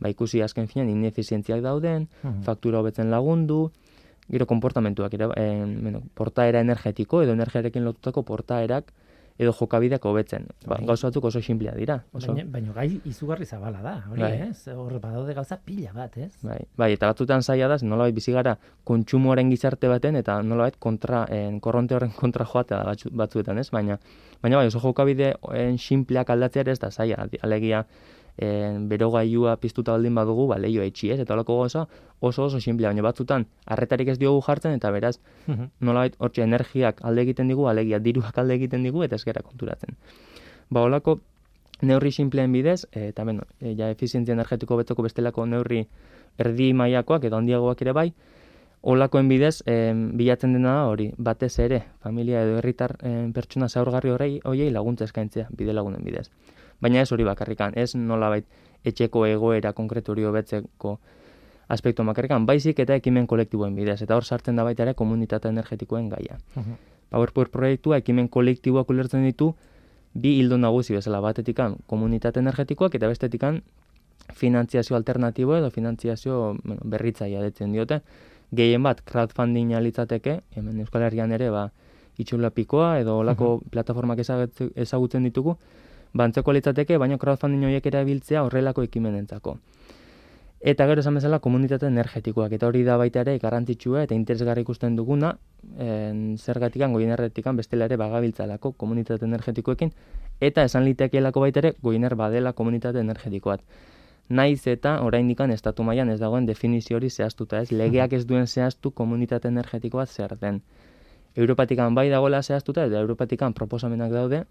Ba 0.00 0.08
ikusi 0.08 0.42
azken 0.42 0.66
finean 0.66 0.88
inefizientziak 0.90 1.60
dauden, 1.62 2.08
Mhm. 2.24 2.42
faktura 2.42 2.80
hobetzen 2.80 3.10
lagundu, 3.10 3.70
gero 4.28 4.46
konportamentuak, 4.46 5.14
ere, 5.14 5.28
e, 5.36 5.64
bueno, 5.82 6.02
portaera 6.14 6.60
energetiko 6.60 7.22
edo 7.22 7.32
energiarekin 7.32 7.84
lotutako 7.84 8.22
portaerak 8.24 8.92
edo 9.40 9.52
jokabideak 9.56 10.04
hobetzen. 10.04 10.44
Ba, 10.66 10.74
Bai. 10.74 10.84
gauza 10.90 11.08
batzuk 11.08 11.24
oso 11.30 11.40
simplea 11.40 11.72
dira. 11.72 11.96
Oso, 12.12 12.34
Baina, 12.34 12.44
baina 12.52 12.74
gai 12.76 13.00
izugarri 13.08 13.46
zabala 13.46 13.80
da, 13.80 13.94
hori, 14.10 14.20
Bai. 14.20 14.50
ez? 14.50 14.68
Hor 14.74 14.98
badaude 15.00 15.34
gauza 15.34 15.56
pila 15.64 15.94
bat, 15.96 16.18
ez? 16.20 16.30
Bai, 16.44 16.58
bai, 16.76 16.90
eta 16.92 17.08
batzutan 17.08 17.42
zaila 17.42 17.70
da, 17.72 17.78
nolabait 17.82 18.14
bizi 18.14 18.34
gara 18.36 18.58
kontsumoaren 18.84 19.48
gizarte 19.50 19.88
baten 19.88 20.20
eta 20.20 20.42
nolabait 20.44 20.76
kontra, 20.78 21.24
en, 21.32 21.58
korronte 21.64 21.96
horren 21.96 22.12
kontra 22.16 22.44
joatea 22.44 22.84
batzuetan, 23.22 23.58
ez? 23.58 23.70
Baina, 23.72 23.96
baina 24.42 24.60
bai, 24.60 24.66
oso 24.68 24.82
jokabide 24.84 25.34
en, 25.56 25.78
simpleak 25.78 26.30
aldatzea 26.30 26.68
ez 26.68 26.78
da 26.78 26.90
zaila, 26.90 27.24
alegia 27.40 27.86
en, 28.38 28.88
berogailua 28.88 29.56
piztuta 29.56 29.92
baldin 29.92 30.14
badugu, 30.14 30.46
ba, 30.48 30.58
leio 30.58 30.82
etxi, 30.82 31.10
ez? 31.10 31.20
Eta 31.20 31.34
holako 31.34 31.58
gauza 31.58 31.86
oso 32.20 32.44
oso 32.44 32.60
simplea, 32.60 32.88
baina 32.90 33.02
batzutan 33.02 33.46
arretarik 33.66 34.08
ez 34.08 34.18
diogu 34.18 34.40
jartzen 34.42 34.72
eta 34.72 34.90
beraz, 34.90 35.18
Mhm. 35.46 35.70
nolabait 35.80 36.14
hortxe 36.18 36.42
energiak 36.42 37.00
alde 37.04 37.22
egiten 37.22 37.48
digu, 37.48 37.66
alegia 37.68 37.98
diruak 37.98 38.38
alde 38.38 38.54
egiten 38.54 38.82
digu 38.82 39.02
eta 39.02 39.16
ez 39.16 39.24
gara 39.24 39.42
konturatzen. 39.42 39.96
Ba, 40.70 40.80
holako 40.82 41.20
neurri 41.82 42.12
simpleen 42.12 42.52
bidez, 42.52 42.86
e, 42.92 43.08
eta 43.08 43.24
beno, 43.24 43.42
e, 43.60 43.74
ja 43.76 43.90
efizientzia 43.90 44.34
energetiko 44.34 44.76
betoko 44.76 45.02
bestelako 45.02 45.46
neurri 45.46 45.86
erdi 46.38 46.72
mailakoak 46.74 47.24
edo 47.24 47.36
handiagoak 47.36 47.80
ere 47.82 47.92
bai, 47.92 48.12
olakoen 48.82 49.28
bidez 49.28 49.62
e, 49.66 49.92
bilatzen 50.16 50.52
dena 50.52 50.74
da 50.74 50.84
hori, 50.88 51.10
batez 51.18 51.58
ere, 51.58 51.82
familia 52.00 52.42
edo 52.44 52.58
herritar 52.58 52.96
e, 53.02 53.30
pertsona 53.34 53.68
zaurgarri 53.68 54.10
horrei 54.10 54.40
hoiei 54.44 54.70
laguntza 54.70 55.04
eskaintzea 55.04 55.48
bide 55.50 55.72
lagunen 55.72 56.04
bidez. 56.04 56.30
Baina 56.80 57.00
ez 57.00 57.12
hori 57.12 57.24
bakarrikan, 57.24 57.72
ez 57.76 57.94
nolabait 57.94 58.46
etxeko 58.84 59.26
egoera 59.26 59.72
konkretu 59.72 60.12
hobetzeko 60.12 60.98
aspektu 61.68 62.04
bakarrikan, 62.04 62.46
baizik 62.46 62.80
eta 62.82 62.94
ekimen 62.98 63.26
kolektiboen 63.26 63.76
bidez, 63.76 64.00
eta 64.02 64.16
hor 64.16 64.24
sartzen 64.24 64.56
da 64.56 64.64
baita 64.64 64.82
ere 64.82 64.94
komunitate 64.94 65.48
energetikoen 65.48 66.08
gaia. 66.08 66.38
Mhm. 66.56 66.78
PowerPoint 67.10 67.50
proiektua 67.50 67.98
ekimen 67.98 68.28
kolektiboak 68.28 68.90
ulertzen 68.90 69.24
ditu 69.24 69.54
bi 70.14 70.38
hildo 70.38 70.56
nagusi 70.58 70.94
bezala 70.94 71.20
batetikan 71.20 71.76
komunitate 71.86 72.40
energetikoak 72.40 72.94
eta 72.94 73.08
bestetikan 73.08 73.62
finantziazio 74.34 74.96
alternatibo 74.96 75.56
edo 75.56 75.70
finantziazio 75.70 76.56
bueno, 76.64 76.80
berritzaia 76.84 77.42
detzen 77.42 77.72
diote. 77.72 78.00
Gehien 78.54 78.82
bat 78.82 79.02
crowdfunding 79.06 79.74
litzateke, 79.82 80.40
hemen 80.56 80.80
Euskal 80.80 81.02
Herrian 81.02 81.32
ere 81.32 81.50
ba 81.50 81.70
itxula 82.18 82.50
pikoa 82.50 82.98
edo 83.00 83.18
olako 83.18 83.60
plataformak 83.70 84.18
ezagutzen, 84.18 84.72
ezagutzen 84.74 85.24
ditugu, 85.24 85.56
bantzeko 86.12 86.52
litzateke, 86.52 86.98
baina 86.98 87.18
crowdfunding 87.18 87.64
horiek 87.64 87.86
erabiltzea 87.86 88.42
horrelako 88.44 88.82
ekimenentzako. 88.86 89.56
Eta 90.60 90.84
gero 90.84 91.00
esan 91.00 91.16
bezala 91.16 91.38
komunitate 91.40 91.86
energetikoak, 91.88 92.52
eta 92.52 92.66
hori 92.68 92.82
da 92.84 92.98
baita 93.00 93.22
ere 93.22 93.38
garrantzitsua 93.40 94.02
eta 94.04 94.14
interesgarri 94.14 94.60
ikusten 94.66 94.96
duguna, 94.96 95.30
en, 95.78 96.36
zergatikan 96.36 96.92
goinerretikan 96.92 97.56
bestela 97.56 97.86
ere 97.88 97.96
bagabiltzalako 97.96 98.74
komunitate 98.82 99.24
energetikoekin, 99.24 99.94
eta 100.40 100.66
esan 100.68 100.84
litekeelako 100.84 101.46
baita 101.46 101.62
ere 101.64 101.72
goiner 101.80 102.14
badela 102.14 102.52
komunitate 102.52 103.00
energetikoat. 103.00 103.64
Naiz 104.28 104.66
eta 104.68 104.98
oraindikan 105.02 105.50
estatu 105.50 105.82
mailan 105.82 106.10
ez 106.12 106.20
dagoen 106.20 106.44
definizio 106.46 107.00
hori 107.00 107.08
zehaztuta, 107.10 107.62
ez 107.64 107.72
legeak 107.72 108.12
ez 108.12 108.26
duen 108.26 108.46
zehaztu 108.46 108.92
komunitate 108.92 109.48
energetikoa 109.48 110.04
zer 110.06 110.36
den. 110.38 110.60
Europatikan 111.34 111.94
bai 111.94 112.10
dagoela 112.10 112.42
zehaztuta 112.42 112.84
eta 112.84 113.00
Europatikan 113.00 113.54
proposamenak 113.54 114.12
daude, 114.12 114.44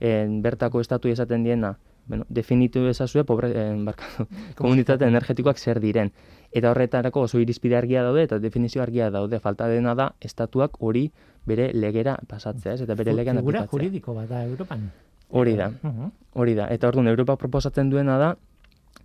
en, 0.00 0.40
bertako 0.42 0.80
estatu 0.80 1.08
esaten 1.08 1.44
diena, 1.44 1.78
bueno, 2.06 2.24
definitu 2.28 2.86
ezazue 2.86 3.24
pobre, 3.24 3.50
en, 3.60 3.84
barkatu, 3.84 4.26
komunitate 4.60 5.06
energetikoak 5.06 5.58
zer 5.58 5.80
diren. 5.80 6.12
Eta 6.52 6.70
horretarako 6.70 7.26
oso 7.26 7.40
irizpide 7.42 7.76
argia 7.76 8.02
daude 8.06 8.22
eta 8.22 8.38
definizio 8.38 8.82
argia 8.82 9.10
daude. 9.10 9.40
Falta 9.40 9.68
dena 9.68 9.94
da 9.94 10.12
estatuak 10.20 10.78
hori 10.80 11.10
bere 11.46 11.72
legera 11.74 12.16
pasatzea, 12.28 12.74
ez? 12.74 12.80
Eta 12.86 12.94
bere 12.94 13.12
legean 13.12 13.40
Figura 13.42 13.64
aplikatzea. 13.64 13.78
juridiko 13.78 14.14
bat 14.14 14.28
da 14.30 14.44
Europan. 14.44 14.90
Hori 15.28 15.56
da. 15.56 15.70
Mhm. 15.82 16.12
Hori 16.34 16.54
da. 16.54 16.68
Eta 16.70 16.88
orduan 16.88 17.08
Europa 17.08 17.36
proposatzen 17.36 17.90
duena 17.90 18.18
da 18.18 18.36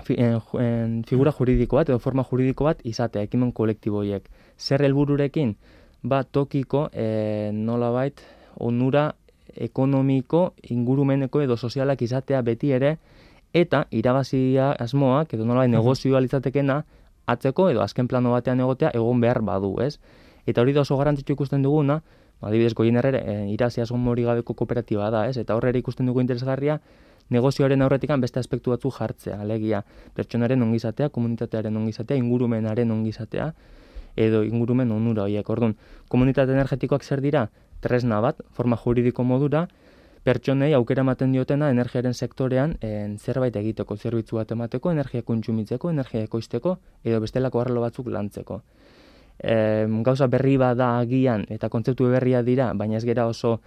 fi, 0.04 0.16
en, 0.18 0.40
en, 0.60 1.04
figura 1.04 1.32
juridiko 1.32 1.78
bat 1.78 1.90
edo 1.90 2.00
forma 2.00 2.24
juridiko 2.24 2.66
bat 2.66 2.82
izatea 2.86 3.24
ekimen 3.24 3.52
kolektiboiek. 3.52 4.30
Zer 4.58 4.84
helbururekin? 4.86 5.56
Ba, 6.04 6.24
tokiko 6.24 6.90
e, 6.94 7.52
nolabait 7.54 8.22
onura 8.58 9.16
ekonomiko, 9.56 10.54
ingurumeneko 10.70 11.42
edo 11.42 11.58
sozialak 11.58 12.02
izatea 12.02 12.42
beti 12.42 12.72
ere 12.72 12.98
eta 13.54 13.86
irabazia 13.92 14.72
asmoak 14.80 15.34
edo 15.34 15.46
nolabait 15.46 15.72
negozioa 15.72 16.22
litzatekena 16.24 16.84
atzeko 17.28 17.70
edo 17.70 17.82
azken 17.82 18.08
plano 18.08 18.32
batean 18.32 18.60
egotea 18.60 18.92
egon 18.94 19.22
behar 19.22 19.42
badu, 19.42 19.76
ez? 19.82 20.00
Eta 20.46 20.62
hori 20.62 20.74
da 20.74 20.82
oso 20.82 20.98
garrantzitsu 20.98 21.34
ikusten 21.34 21.62
duguna, 21.62 22.02
adibidez 22.42 22.74
goien 22.74 22.98
erre, 22.98 23.20
e, 23.20 23.36
irazi 23.54 23.82
asmo 23.82 24.12
hori 24.12 24.24
gabeko 24.26 24.56
kooperatiba 24.58 25.10
da, 25.14 25.28
ez? 25.30 25.38
Eta 25.38 25.56
horre 25.56 25.78
ikusten 25.78 26.06
dugu 26.10 26.22
interesgarria, 26.22 26.80
negozioaren 27.30 27.82
aurretikan 27.82 28.22
beste 28.22 28.40
aspektu 28.40 28.74
batzu 28.74 28.92
jartzea, 28.92 29.40
alegia 29.42 29.84
pertsonaren 30.16 30.62
ongizatea, 30.62 31.10
komunitatearen 31.10 31.78
ongizatea, 31.78 32.18
ingurumenaren 32.18 32.92
ongizatea, 32.92 33.52
edo 34.16 34.44
ingurumen 34.44 34.92
onura 34.92 35.24
horiek. 35.24 35.50
Orduan, 35.50 35.78
komunitate 36.10 36.52
energetikoak 36.52 37.04
zer 37.04 37.22
dira? 37.24 37.48
Tresna 37.82 38.22
bat, 38.22 38.42
forma 38.54 38.78
juridiko 38.78 39.24
modura, 39.28 39.66
pertsonei 40.24 40.74
aukera 40.78 41.02
ematen 41.02 41.32
diotena 41.34 41.72
energiaren 41.74 42.14
sektorean 42.14 42.76
en, 42.86 43.18
zerbait 43.18 43.56
egiteko, 43.58 43.98
zerbitzu 43.98 44.38
bat 44.38 44.52
emateko, 44.54 44.92
energia 44.94 45.26
kontsumitzeko, 45.26 45.90
energia 45.90 46.24
ekoizteko, 46.28 46.78
edo 47.04 47.22
bestelako 47.24 47.62
arlo 47.62 47.82
batzuk 47.82 48.12
lantzeko. 48.14 48.62
E, 49.42 49.56
gauza 50.06 50.28
berri 50.30 50.58
bada 50.62 50.94
agian, 51.00 51.48
eta 51.50 51.70
kontzeptu 51.74 52.12
berria 52.14 52.44
dira, 52.46 52.72
baina 52.78 53.00
ez 53.00 53.06
gera 53.08 53.26
oso 53.28 53.58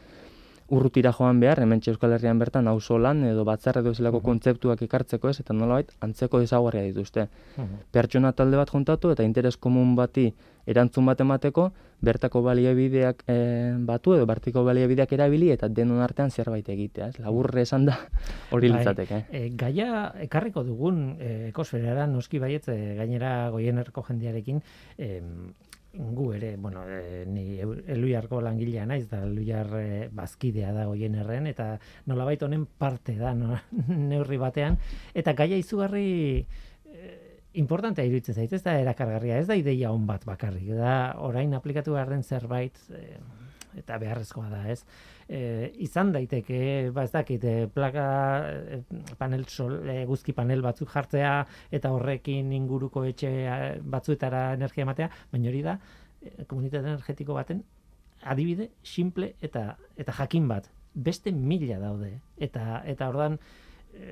urrutira 0.69 1.13
joan 1.13 1.41
behar, 1.41 1.61
hemen 1.61 1.83
Euskal 1.87 2.13
Herrian 2.17 2.39
bertan 2.39 2.69
auzo 2.69 2.99
lan 2.99 3.25
edo 3.25 3.45
batzar 3.45 3.79
edo 3.79 3.95
zelako 3.95 4.21
kontzeptuak 4.25 4.83
ekartzeko 4.87 5.29
ez, 5.29 5.39
eta 5.41 5.53
nolabait 5.53 5.93
antzeko 6.01 6.41
ezaguarria 6.41 6.83
dituzte. 6.83 7.29
Mhm. 7.57 7.85
Pertsona 7.93 8.33
talde 8.33 8.57
bat 8.57 8.71
juntatu 8.71 9.11
eta 9.11 9.23
interes 9.23 9.57
komun 9.57 9.95
bati 9.97 10.33
erantzun 10.67 11.05
bat 11.07 11.21
emateko, 11.21 11.71
bertako 12.05 12.43
baliabideak 12.45 13.23
e, 13.29 13.37
batu 13.87 14.15
edo 14.17 14.27
bertako 14.29 14.65
baliabideak 14.67 15.13
erabili 15.17 15.51
eta 15.55 15.69
denon 15.69 16.03
artean 16.05 16.31
zerbait 16.31 16.69
egitea, 16.69 17.09
ez? 17.13 17.19
Laburre 17.23 17.65
esan 17.65 17.87
da 17.89 17.97
hori 18.55 18.71
Bai. 18.71 18.79
litzateke. 18.79 19.21
E, 19.31 19.49
gaia 19.61 20.13
ekarriko 20.27 20.65
dugun 20.67 21.17
e, 21.19 21.49
ekosferara 21.51 22.07
noski 22.11 22.41
baietz 22.43 22.67
e, 22.73 22.79
gainera 22.99 23.51
goienerko 23.55 24.05
jendearekin 24.09 24.61
em, 24.99 25.53
gu 25.95 26.33
ere, 26.35 26.57
bueno, 26.57 26.83
e, 26.89 27.25
ni 27.27 27.59
Eluiarko 27.61 28.41
langilea 28.43 28.87
naiz 28.87 29.07
da 29.11 29.23
Eluiar 29.25 29.71
e, 29.79 30.09
bazkidea 30.13 30.73
da 30.75 30.87
goienerren 30.91 31.47
eta 31.47 31.75
nolabait 32.11 32.43
honen 32.43 32.67
parte 32.67 33.17
da 33.19 33.35
no, 33.39 33.55
neurri 34.11 34.39
batean 34.41 34.79
eta 35.15 35.37
gaia 35.39 35.59
izugarri 35.61 36.07
e, 36.43 37.13
importantea 37.63 38.05
iruditzen 38.05 38.35
zait, 38.35 38.53
ez 38.53 38.63
da 38.65 38.75
erakargarria, 38.81 39.39
ez 39.39 39.47
da 39.47 39.57
ideia 39.59 39.93
on 39.95 40.07
bat 40.07 40.25
bakarrik, 40.27 40.73
da 40.75 41.15
orain 41.23 41.55
aplikatu 41.55 41.95
behar 41.95 42.11
den 42.11 42.25
zerbait 42.27 42.79
e, 42.91 43.19
eta 43.79 43.99
beharrezkoa 44.03 44.49
da, 44.51 44.65
ez? 44.71 44.83
E, 45.29 45.71
izan 45.81 46.13
daiteke, 46.13 46.91
ba 46.93 47.07
ez 47.07 47.13
dakit, 47.13 47.45
e, 47.45 47.67
plaka 47.73 48.07
e, 48.77 48.81
panel 49.19 49.47
sol, 49.49 49.79
e, 49.89 50.05
guzki 50.09 50.35
panel 50.37 50.63
batzuk 50.65 50.91
jartzea 50.93 51.37
eta 51.73 51.93
horrekin 51.97 52.53
inguruko 52.53 53.05
etxe 53.09 53.31
batzuetara 53.81 54.51
energia 54.59 54.85
ematea, 54.85 55.09
baina 55.33 55.49
hori 55.49 55.63
da 55.65 55.79
e, 56.21 56.45
komunitate 56.45 56.93
energetiko 56.93 57.37
baten 57.41 57.65
adibide 58.25 58.71
simple 58.83 59.35
eta 59.43 59.75
eta 59.97 60.13
jakin 60.21 60.49
bat. 60.49 60.71
Beste 60.95 61.33
mila 61.33 61.81
daude 61.81 62.19
eta 62.39 62.83
eta 62.87 63.09
ordan 63.09 63.39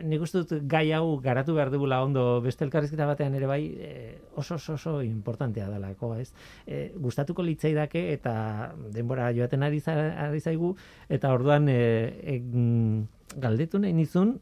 nik 0.02 0.22
uste 0.22 0.42
dut 0.42 0.66
gai 0.70 0.90
hau 0.96 1.18
garatu 1.22 1.54
behar 1.56 1.70
dugula 1.72 2.02
ondo 2.04 2.40
beste 2.44 2.64
elkarrizketa 2.66 3.06
batean 3.06 3.34
ere 3.38 3.48
bai 3.50 3.62
eh, 3.78 4.18
oso 4.36 4.56
oso 4.56 4.74
oso 4.74 4.94
importantea 5.02 5.68
dalako, 5.70 6.14
ez? 6.16 6.32
E, 6.66 6.92
gustatuko 6.96 7.42
litzaidake 7.46 8.04
eta 8.12 8.34
denbora 8.94 9.30
joaten 9.36 9.62
ari, 9.62 9.82
ari 9.86 10.40
zaigu 10.40 10.74
eta 11.08 11.32
orduan 11.34 11.68
e, 11.68 11.78
e, 12.22 12.38
galdetu 13.36 13.80
nahi 13.82 13.92
nizun 13.96 14.36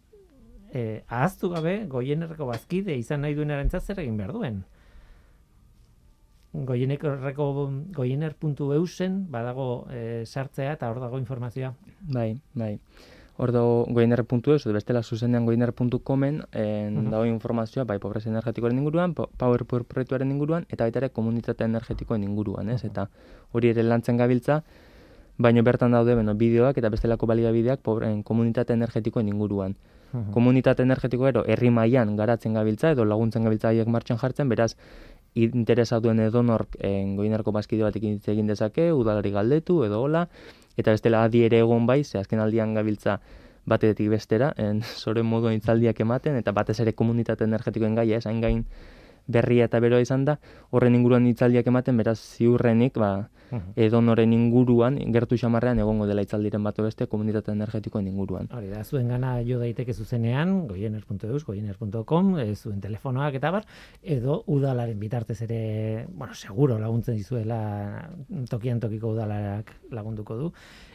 e, 0.72 1.02
ahaztu 1.08 1.50
gabe 1.52 1.84
goienerreko 1.90 2.48
bazkide 2.50 2.96
izan 2.98 3.24
nahi 3.26 3.34
duen 3.34 3.70
zer 3.70 4.00
egin 4.00 4.16
behar 4.16 4.32
duen. 4.32 4.64
Goienerreko 6.52 7.46
goiener.eusen 7.94 9.24
badago 9.30 9.86
e, 9.90 10.24
sartzea 10.26 10.72
eta 10.72 10.90
hor 10.90 11.00
dago 11.00 11.18
informazioa. 11.18 11.74
Bai, 12.00 12.40
bai. 12.54 12.78
Hor 13.40 13.52
dago 13.56 13.86
goiner.eus, 13.88 14.66
edo 14.66 14.74
bestela 14.76 15.00
zuzenean 15.02 15.46
goiner.comen, 15.48 16.42
en 16.52 16.94
Mhm. 16.94 17.10
dago 17.10 17.24
informazioa, 17.24 17.84
bai, 17.88 17.98
pobrezia 17.98 18.28
energetikoaren 18.28 18.76
inguruan, 18.76 19.14
po- 19.14 19.30
PowerPoint 19.38 19.86
proiektuaren 19.88 20.30
inguruan, 20.30 20.66
eta 20.68 20.84
baita 20.84 20.98
ere 20.98 21.08
komunitate 21.08 21.64
energetikoen 21.64 22.22
inguruan, 22.22 22.68
ez? 22.68 22.84
Eta 22.84 23.08
hori 23.52 23.68
ere 23.72 23.82
lantzen 23.82 24.18
gabiltza, 24.18 24.62
baino 25.38 25.62
bertan 25.62 25.90
daude, 25.92 26.14
beno, 26.14 26.34
bideoak 26.34 26.76
eta 26.76 26.90
bestelako 26.90 27.26
baliabideak 27.26 27.80
pobre, 27.80 28.10
en, 28.12 28.22
komunitate 28.22 28.74
energetikoen 28.74 29.28
inguruan. 29.28 29.74
Mhm. 30.12 30.32
Komunitate 30.32 30.82
energetiko 30.82 31.26
ero, 31.26 31.44
herri 31.46 31.70
mailan 31.70 32.16
garatzen 32.16 32.52
gabiltza, 32.52 32.90
edo 32.90 33.06
laguntzen 33.06 33.42
gabiltza 33.42 33.68
haiek 33.68 33.86
martxan 33.88 34.18
jartzen, 34.18 34.48
beraz, 34.50 34.76
interesatuen 35.34 36.18
edonork 36.20 36.76
en, 36.80 37.16
goinerko 37.16 37.52
bazkide 37.52 37.84
batekin 37.84 38.16
hitz 38.18 38.28
egin 38.28 38.46
dezake, 38.46 38.92
udalari 38.92 39.30
galdetu, 39.30 39.84
edo 39.84 40.02
hola, 40.02 40.28
eta 40.76 40.94
bestela 40.94 41.24
adi 41.24 41.44
ere 41.46 41.60
egon 41.64 41.86
bai, 41.86 42.02
ze 42.04 42.18
azken 42.18 42.40
aldian 42.40 42.74
gabiltza 42.74 43.20
batetik 43.66 44.08
bestera, 44.10 44.52
en, 44.56 44.82
zore 45.02 45.22
moduan 45.22 45.54
hitzaldiak 45.58 46.00
ematen, 46.00 46.36
eta 46.36 46.52
batez 46.52 46.80
ere 46.80 46.92
komunitate 46.92 47.44
energetikoen 47.44 47.94
gaia, 47.94 48.18
ez, 48.18 48.26
hain 48.26 48.40
gain 48.40 48.64
berria 49.30 49.68
eta 49.70 49.80
beroa 49.80 50.00
izan 50.04 50.24
da, 50.24 50.38
horren 50.70 50.94
inguruan 50.98 51.26
hitzaldiak 51.30 51.66
ematen, 51.70 51.96
beraz 51.96 52.18
ziurrenik, 52.18 52.98
ba, 52.98 53.28
Mhm. 53.50 53.72
edonoren 53.76 54.32
inguruan, 54.32 54.96
gertu 55.12 55.36
xamarrean 55.36 55.78
egongo 55.82 56.06
dela 56.06 56.22
hitzaldiren 56.22 56.62
bat 56.62 56.76
beste 56.78 57.06
komunitate 57.10 57.50
energetikoen 57.50 58.06
inguruan. 58.06 58.48
Hori 58.54 58.68
da, 58.70 58.84
zuen 58.84 59.08
gana 59.08 59.40
jo 59.42 59.58
daiteke 59.58 59.92
zuzenean, 59.94 60.68
goiener.eus, 60.68 61.44
goiener.com, 61.44 62.38
e, 62.38 62.54
zuen 62.54 62.80
telefonoak 62.80 63.34
eta 63.40 63.50
bar, 63.50 63.66
edo 64.02 64.42
udalaren 64.46 64.98
bitartez 65.00 65.40
ere, 65.42 66.06
bueno, 66.14 66.34
seguro 66.34 66.78
laguntzen 66.78 67.16
dizuela 67.16 68.08
tokian 68.48 68.80
tokiko 68.80 69.16
udalarak 69.16 69.74
lagunduko 69.90 70.36
du, 70.36 70.52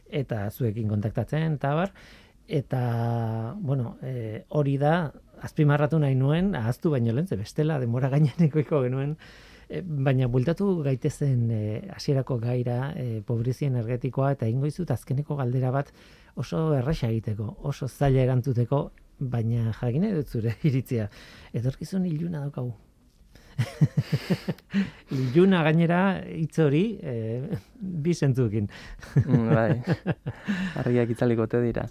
eta 0.09 0.49
zuekin 0.49 0.87
kontaktatzen, 0.87 1.59
eta 1.59 1.73
bar, 1.75 1.91
eta, 2.47 3.55
bueno, 3.59 3.97
e, 4.01 4.45
hori 4.49 4.77
da, 4.77 5.11
azpimarratu 5.45 5.99
nahi 6.01 6.15
nuen, 6.19 6.53
ahaztu 6.57 6.91
baino 6.93 7.13
lehen, 7.13 7.27
ze 7.27 7.37
bestela, 7.39 7.79
denbora 7.79 8.09
gainenekoiko 8.13 8.81
genuen, 8.87 9.17
E, 9.65 9.81
baina 9.81 10.27
bultatu 10.29 10.67
gaitezen 10.85 11.49
e, 11.49 11.59
hasierako 11.95 12.37
gaira 12.37 12.91
e, 13.01 13.21
pobrezia 13.25 13.69
energetikoa 13.71 14.35
eta 14.35 14.49
ingo 14.49 14.69
izut 14.69 14.91
azkeneko 14.93 15.37
galdera 15.39 15.71
bat 15.73 15.89
oso 16.35 16.67
erraxa 16.77 17.09
egiteko, 17.09 17.47
oso 17.65 17.87
zaila 17.87 18.21
erantzuteko, 18.27 18.81
baina 19.19 19.71
jakine 19.79 20.11
dut 20.13 20.29
zure 20.29 20.57
iritzia. 20.69 21.09
Etorkizun 21.53 22.05
iluna 22.05 22.43
daukagu. 22.45 22.75
iluna 25.15 25.63
gainera 25.63 25.99
hitz 26.27 26.59
hori 26.59 26.83
e, 27.01 27.15
bi 27.79 28.13
zentzukin. 28.13 28.69
Mm, 29.23 29.49
bai. 29.49 30.15
Argiak 30.83 31.15
itzaliko 31.15 31.47
te 31.49 31.63
dira. 31.63 31.87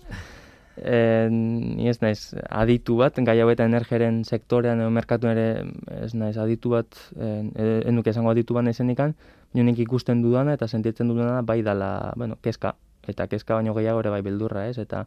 E, 0.76 1.28
ni 1.30 1.88
ez 1.88 2.00
naiz 2.02 2.34
aditu 2.50 2.96
bat, 2.98 3.18
gai 3.26 3.36
hau 3.40 3.50
eta 3.52 3.66
energiaren 3.68 4.24
sektorean 4.24 4.80
edo 4.82 4.90
merkatuan 4.90 5.38
ere 5.38 5.66
ez 6.02 6.14
naiz 6.18 6.36
aditu 6.38 6.74
bat, 6.74 6.98
en, 7.14 7.52
enuke 7.86 8.10
esango 8.10 8.32
aditu 8.32 8.56
bat 8.58 8.66
naizenikan, 8.66 9.14
nik 9.54 9.78
ikusten 9.78 10.22
dudana 10.22 10.56
eta 10.58 10.66
sentitzen 10.66 11.08
dudana 11.08 11.42
bai 11.42 11.62
dala, 11.62 12.12
bueno, 12.16 12.38
kezka. 12.42 12.74
Eta 13.06 13.26
kezka 13.28 13.54
baino 13.54 13.74
gehiago 13.76 14.00
ere 14.00 14.10
bai 14.10 14.22
beldurra, 14.24 14.66
ez? 14.68 14.78
Eta, 14.80 15.04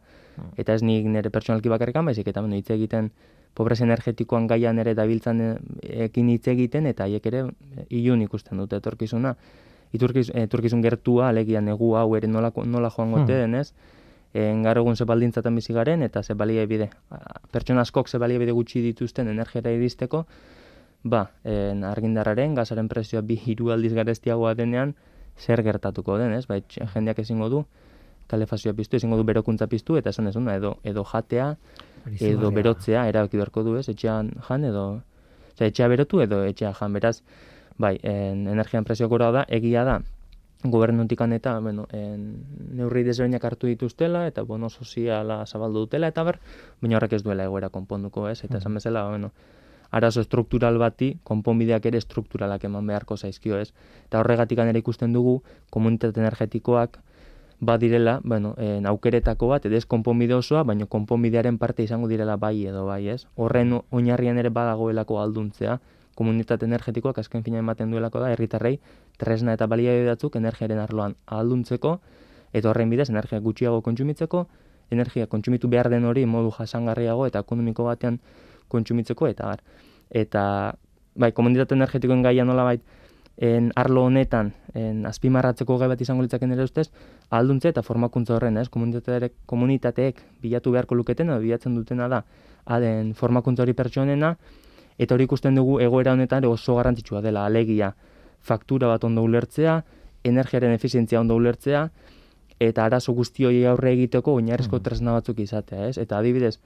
eta 0.56 0.74
ez 0.74 0.84
nik 0.86 1.04
nire 1.10 1.30
pertsonalki 1.34 1.68
bakarrikan, 1.68 2.06
baizik 2.06 2.28
eta 2.30 2.40
bueno, 2.40 2.56
hitz 2.56 2.70
egiten 2.70 3.10
pobrezia 3.58 3.88
energetikoan 3.88 4.46
gaian 4.46 4.78
ere 4.78 4.94
dabiltzan 4.94 5.40
eh, 5.42 5.54
ekin 6.06 6.28
hitz 6.30 6.46
egiten, 6.52 6.86
eta 6.86 7.08
haiek 7.08 7.26
ere 7.26 7.44
eh, 7.48 7.86
ilun 8.00 8.22
ikusten 8.22 8.60
dute 8.62 8.78
etorkizuna. 8.78 9.34
Iturkiz, 9.96 10.28
etorkizun 10.36 10.82
gertua, 10.84 11.30
alegia 11.32 11.60
negu 11.64 11.94
hau 11.96 12.12
ere 12.16 12.28
nola, 12.28 12.52
nola 12.64 12.90
joango 12.94 13.18
Hmm. 13.18 13.24
hmm. 13.24 13.26
denez, 13.26 13.72
en 13.72 13.97
gaur 14.34 14.76
egun 14.76 14.96
ze 14.96 15.04
baldintzatan 15.04 15.54
bizi 15.54 15.72
garen 15.72 16.02
eta 16.02 16.22
ze 16.22 16.34
baliabide 16.34 16.90
pertsona 17.50 17.80
askok 17.80 18.08
ze 18.08 18.18
baliabide 18.18 18.52
gutxi 18.52 18.82
dituzten 18.82 19.28
energiara 19.28 19.70
iristeko 19.72 20.26
ba, 21.02 21.30
en 21.44 21.84
argindarraren, 21.84 22.54
gazaren 22.54 22.88
prezioa 22.88 23.22
bi 23.22 23.38
hiru 23.44 23.70
aldiz 23.70 23.92
garestiagoa 23.94 24.54
denean 24.54 24.94
zer 25.38 25.62
gertatuko 25.62 26.18
den, 26.18 26.32
ez? 26.34 26.46
Bai, 26.46 26.62
jendeak 26.94 27.20
ezingo 27.22 27.48
du 27.48 27.64
kalefazioa 28.28 28.74
piztu, 28.76 28.98
ezingo 28.98 29.16
du 29.16 29.24
berokuntza 29.24 29.68
piztu 29.70 29.96
eta 29.96 30.10
esan 30.10 30.26
ez 30.28 30.34
duna, 30.34 30.56
edo 30.58 30.76
edo 30.84 31.04
jatea, 31.04 31.54
edo 32.06 32.14
izugarria. 32.14 32.56
berotzea 32.58 33.06
erabaki 33.08 33.38
beharko 33.40 33.62
du, 33.64 33.76
ez? 33.78 33.88
Etxean 33.88 34.32
jan 34.48 34.64
edo 34.68 34.84
etxea 35.58 35.88
berotu 35.88 36.20
edo 36.20 36.42
etxea 36.44 36.74
jan, 36.74 36.92
beraz, 36.92 37.22
bai, 37.78 37.96
en, 38.02 38.46
energian 38.50 38.84
prezio 38.84 39.08
gora 39.08 39.30
da, 39.32 39.44
egia 39.48 39.84
da, 39.84 40.00
gobernutikan 40.62 41.32
eta, 41.32 41.58
bueno, 41.60 41.86
en, 41.92 42.44
neurri 42.74 43.04
desberdinak 43.06 43.44
hartu 43.44 43.68
dituztela, 43.70 44.26
eta 44.26 44.42
bono 44.42 44.70
soziala 44.70 45.44
zabaldu 45.46 45.86
dutela, 45.86 46.08
eta 46.08 46.24
ber, 46.26 46.40
baina 46.82 46.98
horrek 46.98 47.14
ez 47.18 47.22
duela 47.22 47.46
egoera 47.46 47.68
konponduko, 47.70 48.28
ez? 48.28 48.42
Eta 48.44 48.58
esan 48.58 48.74
bezala, 48.74 49.06
bueno, 49.08 49.30
arazo 49.90 50.22
struktural 50.22 50.78
bati, 50.78 51.16
konponbideak 51.24 51.86
ere 51.86 52.00
strukturalak 52.00 52.64
eman 52.64 52.86
beharko 52.86 53.16
zaizkio, 53.16 53.58
ez? 53.58 53.72
Eta 54.08 54.18
horregatik 54.20 54.58
ere 54.58 54.78
ikusten 54.78 55.12
dugu, 55.12 55.42
komunitate 55.70 56.20
energetikoak, 56.20 56.98
badirela, 57.60 58.20
bueno, 58.24 58.54
en, 58.58 58.86
aukeretako 58.86 59.48
bat, 59.48 59.64
edo 59.66 59.76
ez 59.76 59.86
konponbide 59.86 60.34
osoa, 60.34 60.64
baina 60.64 60.86
konponbidearen 60.86 61.58
parte 61.58 61.82
izango 61.82 62.08
direla 62.08 62.36
bai 62.36 62.66
edo 62.66 62.84
bai, 62.86 63.08
ez? 63.08 63.26
Horren 63.36 63.80
oinarrian 63.90 64.38
ere 64.38 64.50
badagoelako 64.50 65.20
alduntzea, 65.22 65.78
komunitate 66.18 66.66
energetikoak 66.66 67.20
azken 67.22 67.44
fina 67.46 67.60
ematen 67.62 67.92
duelako 67.94 68.22
da, 68.24 68.32
herritarrei 68.34 68.78
tresna 69.22 69.54
eta 69.54 69.68
baliabide 69.70 70.10
batzuk 70.10 70.38
energiaren 70.40 70.80
arloan 70.82 71.14
ahalduntzeko, 71.26 71.98
eta 72.52 72.70
horren 72.70 72.90
bidez 72.90 73.08
energia 73.12 73.40
gutxiago 73.44 73.80
kontsumitzeko, 73.86 74.46
energia 74.90 75.28
kontsumitu 75.30 75.70
behar 75.70 75.90
den 75.92 76.08
hori 76.08 76.24
modu 76.26 76.50
jasangarriago 76.58 77.26
eta 77.28 77.44
ekonomiko 77.44 77.86
batean 77.86 78.18
kontsumitzeko, 78.72 79.28
eta 79.28 79.52
bar. 79.52 79.64
Eta, 80.10 80.42
bai, 81.14 81.32
komunitate 81.36 81.76
energetikoen 81.76 82.24
gaia 82.24 82.44
nolabait, 82.48 82.82
en 83.38 83.70
arlo 83.78 84.02
honetan 84.08 84.50
en 84.74 85.04
azpimarratzeko 85.06 85.76
gai 85.78 85.86
bat 85.92 86.00
izango 86.02 86.24
litzaken 86.24 86.52
ere 86.56 86.64
ustez, 86.66 86.88
alduntze 87.30 87.70
eta 87.70 87.84
formakuntza 87.86 88.34
horren, 88.34 88.58
ez? 88.58 88.66
Komunitateek, 88.74 89.36
komunitateek 89.46 90.22
bilatu 90.42 90.72
beharko 90.74 90.98
luketen 90.98 91.30
edo 91.30 91.38
bilatzen 91.44 91.76
dutena 91.78 92.08
da 92.10 92.24
aden 92.66 93.14
formakuntza 93.14 93.62
hori 93.62 93.76
pertsonena 93.78 94.34
eta 94.98 95.14
hori 95.14 95.28
ikusten 95.28 95.54
dugu 95.54 95.78
egoera 95.80 96.12
honetan 96.12 96.44
oso 96.44 96.76
garrantzitsua 96.76 97.22
dela 97.22 97.46
alegia 97.46 97.94
faktura 98.40 98.88
bat 98.88 99.04
ondo 99.04 99.22
ulertzea, 99.22 99.82
energiaren 100.24 100.72
efizientzia 100.72 101.20
ondo 101.20 101.36
ulertzea 101.36 101.88
eta 102.58 102.84
arazo 102.84 103.12
guzti 103.14 103.46
hori 103.46 103.64
aurre 103.70 103.92
egiteko 103.94 104.34
oinarrizko 104.34 104.80
tresna 104.82 105.14
batzuk 105.14 105.38
izatea, 105.44 105.88
ez? 105.88 105.98
Eta 105.98 106.18
adibidez, 106.18 106.58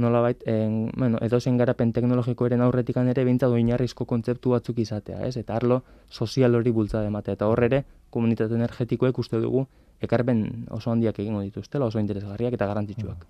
nolabait, 0.00 0.40
en, 0.48 0.90
bueno, 0.96 1.18
edozein 1.22 1.58
garapen 1.60 1.92
teknologikoaren 1.92 2.64
aurretikan 2.64 3.08
ere 3.12 3.24
behintzat 3.28 3.52
oinarrizko 3.52 4.06
kontzeptu 4.08 4.54
batzuk 4.56 4.80
izatea, 4.80 5.20
ez? 5.28 5.36
Eta 5.36 5.56
arlo 5.60 5.82
sozial 6.10 6.54
hori 6.54 6.72
bultzada 6.72 7.06
ematea. 7.12 7.36
Eta 7.36 7.48
hor 7.50 7.62
ere, 7.68 7.84
komunitate 8.10 8.56
energetikoek 8.56 9.18
uste 9.18 9.40
dugu 9.42 9.66
ekarpen 10.02 10.66
oso 10.74 10.90
handiak 10.90 11.18
egingo 11.20 11.42
dituztela, 11.44 11.86
oso 11.86 12.00
interesgarriak 12.00 12.56
eta 12.56 12.66
garrantzitsuak. 12.66 13.26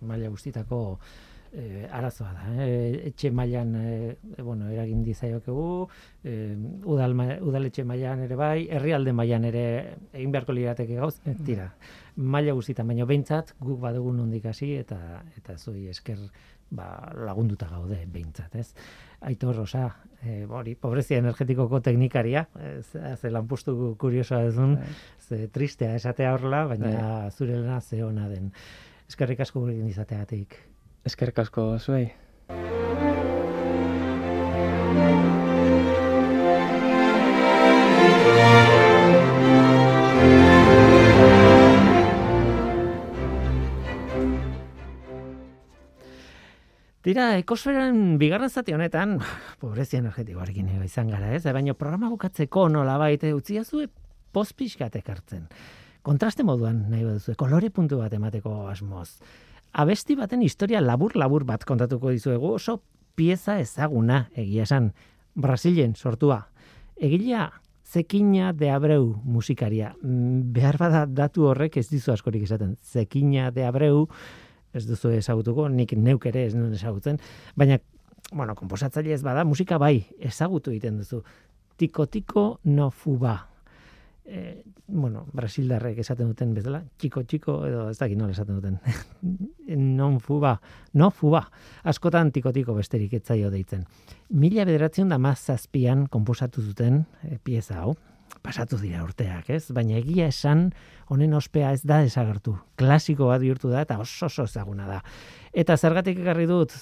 maila 0.00 0.28
guztitako 0.28 0.98
eh, 1.56 1.88
arazoa 1.90 2.32
da. 2.36 2.64
Eh, 2.66 3.08
etxe 3.08 3.30
mailan 3.32 3.74
eh, 3.80 4.16
bueno, 4.44 4.68
eragin 4.70 5.02
dizaiokegu, 5.02 5.88
eh, 6.24 6.56
udal, 6.84 7.14
ma- 7.16 7.38
udaletxe 7.40 7.84
mailan 7.88 8.20
ere 8.26 8.36
bai, 8.36 8.66
herrialde 8.70 9.12
mailan 9.16 9.44
ere 9.48 9.62
egin 10.12 10.32
beharko 10.34 10.52
lirateke 10.52 10.98
gauz, 11.00 11.16
eh, 11.24 11.34
tira. 11.46 11.70
Maila 12.16 12.52
guztietan, 12.56 12.86
baina 12.88 13.04
behintzat 13.08 13.54
guk 13.60 13.80
badugu 13.80 14.12
nondik 14.12 14.44
hasi 14.52 14.74
eta 14.76 15.22
eta 15.36 15.56
zuei 15.58 15.88
esker 15.88 16.18
ba, 16.70 17.12
lagunduta 17.24 17.68
gaude 17.70 18.02
behintzat, 18.10 18.54
ez? 18.56 18.74
Aitor 19.20 19.56
Rosa, 19.56 19.86
eh, 20.22 20.44
hori, 20.48 20.74
pobrezia 20.74 21.18
energetikoko 21.22 21.80
teknikaria, 21.80 22.48
eh, 22.60 22.80
ze, 23.16 23.30
lanpostu 23.30 23.94
kuriosoa 23.98 24.42
duzun, 24.48 24.78
ze 25.28 25.48
tristea 25.48 25.94
esatea 25.96 26.34
horrela, 26.34 26.66
baina 26.66 27.30
zure 27.30 27.56
lana 27.56 27.80
ze 27.80 28.02
ona 28.04 28.28
den. 28.28 28.52
Eskerrik 29.08 29.40
asko 29.40 29.60
gurekin 29.60 29.86
izateagatik. 29.86 30.56
Eskerrik 31.06 31.38
asko 31.38 31.76
zuei. 31.78 32.08
Tira, 47.06 47.36
ekosferan 47.38 48.16
bigarren 48.18 48.50
zati 48.50 48.74
honetan, 48.74 49.20
pobrezia 49.62 50.00
energetikoarekin 50.02 50.74
izan 50.82 51.14
gara, 51.14 51.30
ez? 51.38 51.44
Baina 51.46 51.78
programa 51.78 52.10
bukatzeko 52.10 52.66
nola 52.66 52.98
baite 52.98 53.30
utzi 53.30 53.60
azue 53.62 53.86
pospixkat 54.34 54.98
ekartzen. 54.98 55.46
Kontraste 56.02 56.42
moduan 56.42 56.88
nahi 56.90 57.06
baduzu, 57.06 57.38
kolore 57.38 57.70
puntu 57.70 58.02
bat 58.02 58.18
emateko 58.18 58.64
asmoz. 58.72 59.20
Abesti 59.76 60.14
baten 60.16 60.40
historia 60.40 60.80
labur-labur 60.80 61.44
bat 61.44 61.64
kontatuko 61.68 62.08
dizuegu, 62.08 62.54
oso 62.56 62.78
pieza 63.16 63.58
ezaguna 63.60 64.22
egia 64.32 64.64
esan. 64.64 64.94
Brasilen 65.36 65.92
sortua. 65.94 66.46
Egilea 66.96 67.50
Zekina 67.84 68.54
de 68.56 68.70
Abreu 68.72 69.20
musikaria. 69.22 69.92
Mm, 70.00 70.54
Behar 70.56 70.78
bada 70.80 71.04
datu 71.06 71.44
horrek 71.50 71.76
ez 71.76 71.90
dizu 71.90 72.14
askorik 72.14 72.46
esaten. 72.48 72.74
Zekina 72.80 73.50
de 73.52 73.66
Abreu 73.68 74.06
ez 74.72 74.86
duzu 74.88 75.12
ezagutuko, 75.12 75.68
nik 75.68 75.92
neuk 75.92 76.24
ere 76.26 76.46
ez 76.46 76.54
nuen 76.54 76.72
ezagutzen, 76.74 77.20
baina 77.56 77.78
bueno, 78.32 78.56
komposatzaile 78.58 79.12
ez 79.14 79.22
bada, 79.22 79.44
musika 79.44 79.78
bai, 79.78 80.06
ezagutu 80.18 80.72
egiten 80.72 80.96
duzu. 80.98 81.20
Tiko 81.76 82.06
tiko 82.06 82.46
no 82.64 82.90
fuba. 82.90 83.36
E, 84.26 84.64
bueno, 84.88 85.24
brasildarrek 85.32 86.00
esaten 86.02 86.32
duten 86.32 86.52
bezala, 86.56 86.80
txiko 86.98 87.22
txiko 87.22 87.54
edo 87.68 87.84
ez 87.92 87.98
dakit 88.00 88.18
nola 88.18 88.34
esaten 88.34 88.58
duten. 88.58 88.80
non 90.00 90.18
fuba, 90.20 90.56
no 90.94 91.12
fuba. 91.14 91.44
Askotan 91.86 92.32
tiko 92.34 92.50
tiko 92.52 92.74
besterik 92.74 93.14
etzaio 93.20 93.52
deitzen. 93.54 93.86
Mila 94.34 94.66
bederatzen 94.66 95.14
da 95.14 95.20
mazazpian 95.22 96.06
komposatu 96.10 96.62
zuten 96.62 97.04
e, 97.22 97.38
pieza 97.38 97.80
hau. 97.84 97.94
Pasatu 98.42 98.78
dira 98.82 99.04
urteak, 99.06 99.48
ez? 99.54 99.70
Baina 99.74 99.96
egia 100.00 100.26
esan, 100.32 100.68
honen 101.10 101.34
ospea 101.38 101.70
ez 101.74 101.82
da 101.86 102.00
desagertu. 102.02 102.56
Klasiko 102.78 103.30
bat 103.30 103.40
bihurtu 103.42 103.70
da 103.70 103.84
eta 103.86 104.00
oso 104.02 104.26
oso 104.26 104.46
ezaguna 104.50 104.88
da. 104.90 105.00
Eta 105.54 105.78
zergatik 105.78 106.18
ekarri 106.22 106.46
dut 106.50 106.74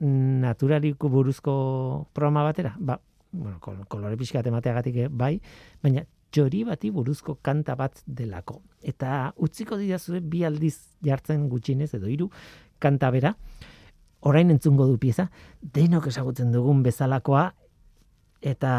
naturaliku 0.00 1.08
buruzko 1.12 2.08
programa 2.12 2.44
batera? 2.48 2.74
Ba, 2.78 2.98
bueno, 3.32 3.58
kol 3.60 3.78
kolore 3.88 4.16
pixka 4.16 4.42
emateagatik 4.44 4.96
eh, 4.96 5.08
bai, 5.10 5.36
baina 5.82 6.04
txori 6.30 6.64
bati 6.66 6.90
buruzko 6.90 7.38
kanta 7.42 7.76
bat 7.78 8.02
delako. 8.06 8.60
Eta 8.82 9.32
utziko 9.42 9.78
didazue 9.80 10.20
bi 10.20 10.44
aldiz 10.44 10.76
jartzen 11.04 11.48
gutxinez 11.50 11.92
edo 11.98 12.10
hiru 12.10 12.28
kanta 12.82 13.10
bera, 13.10 13.32
orain 14.26 14.50
entzungo 14.50 14.86
du 14.86 14.98
pieza, 14.98 15.28
denok 15.60 16.10
ezagutzen 16.10 16.52
dugun 16.52 16.82
bezalakoa, 16.84 17.46
eta 18.42 18.72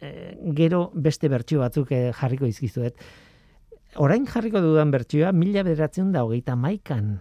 e, 0.00 0.34
gero 0.56 0.88
beste 0.94 1.30
bertsio 1.30 1.62
batzuk 1.62 1.92
e, 1.92 2.00
jarriko 2.16 2.48
izkizuet. 2.50 2.98
Orain 4.02 4.26
jarriko 4.26 4.60
dudan 4.64 4.90
bertsioa, 4.90 5.30
mila 5.32 5.62
bederatzen 5.62 6.10
da 6.12 6.24
hogeita 6.26 6.56
maikan 6.58 7.20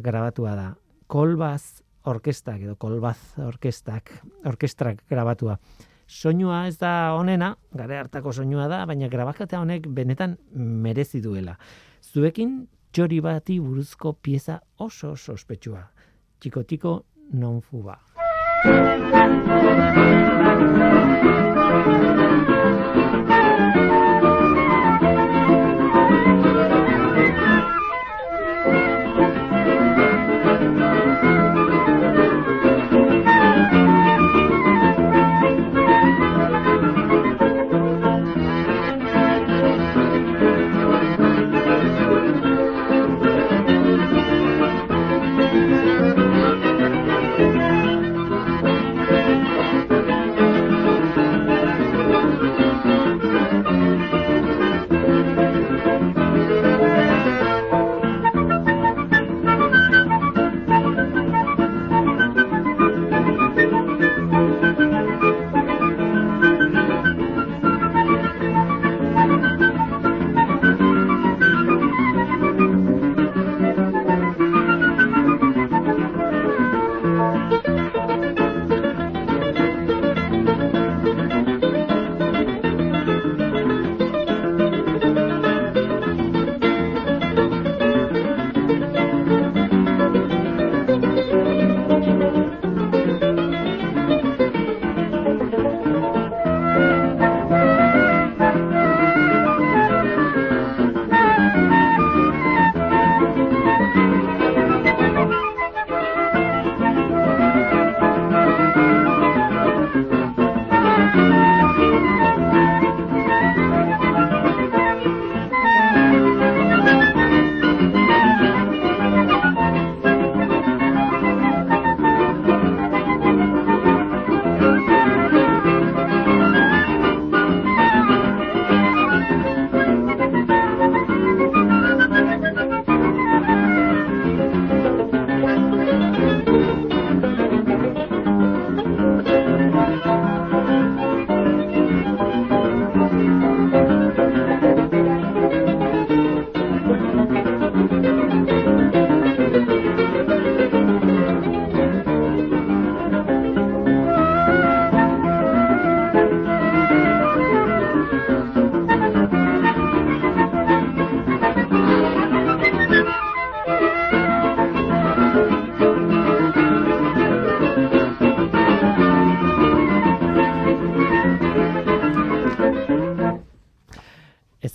grabatua 0.00 0.56
da. 0.56 0.68
Kolbaz 1.10 1.82
orkestak 2.08 2.62
edo 2.64 2.78
kolbaz 2.80 3.18
orkestak, 3.44 4.14
orkestrak 4.48 5.02
grabatua 5.10 5.58
soinua 6.10 6.64
ez 6.66 6.76
da 6.80 7.14
onena, 7.14 7.54
gare 7.76 8.00
hartako 8.00 8.32
soinua 8.34 8.66
da, 8.68 8.82
baina 8.86 9.08
grabakata 9.08 9.60
honek 9.62 9.86
benetan 9.94 10.36
merezi 10.52 11.22
duela. 11.22 11.54
Zuekin 12.02 12.66
txori 12.92 13.20
bati 13.22 13.60
buruzko 13.62 14.16
pieza 14.18 14.58
oso 14.78 15.14
oso 15.14 15.38
ospetsua. 15.38 15.84
Txiko-tiko 16.40 16.96
non 17.38 17.60
fuba. 17.62 17.98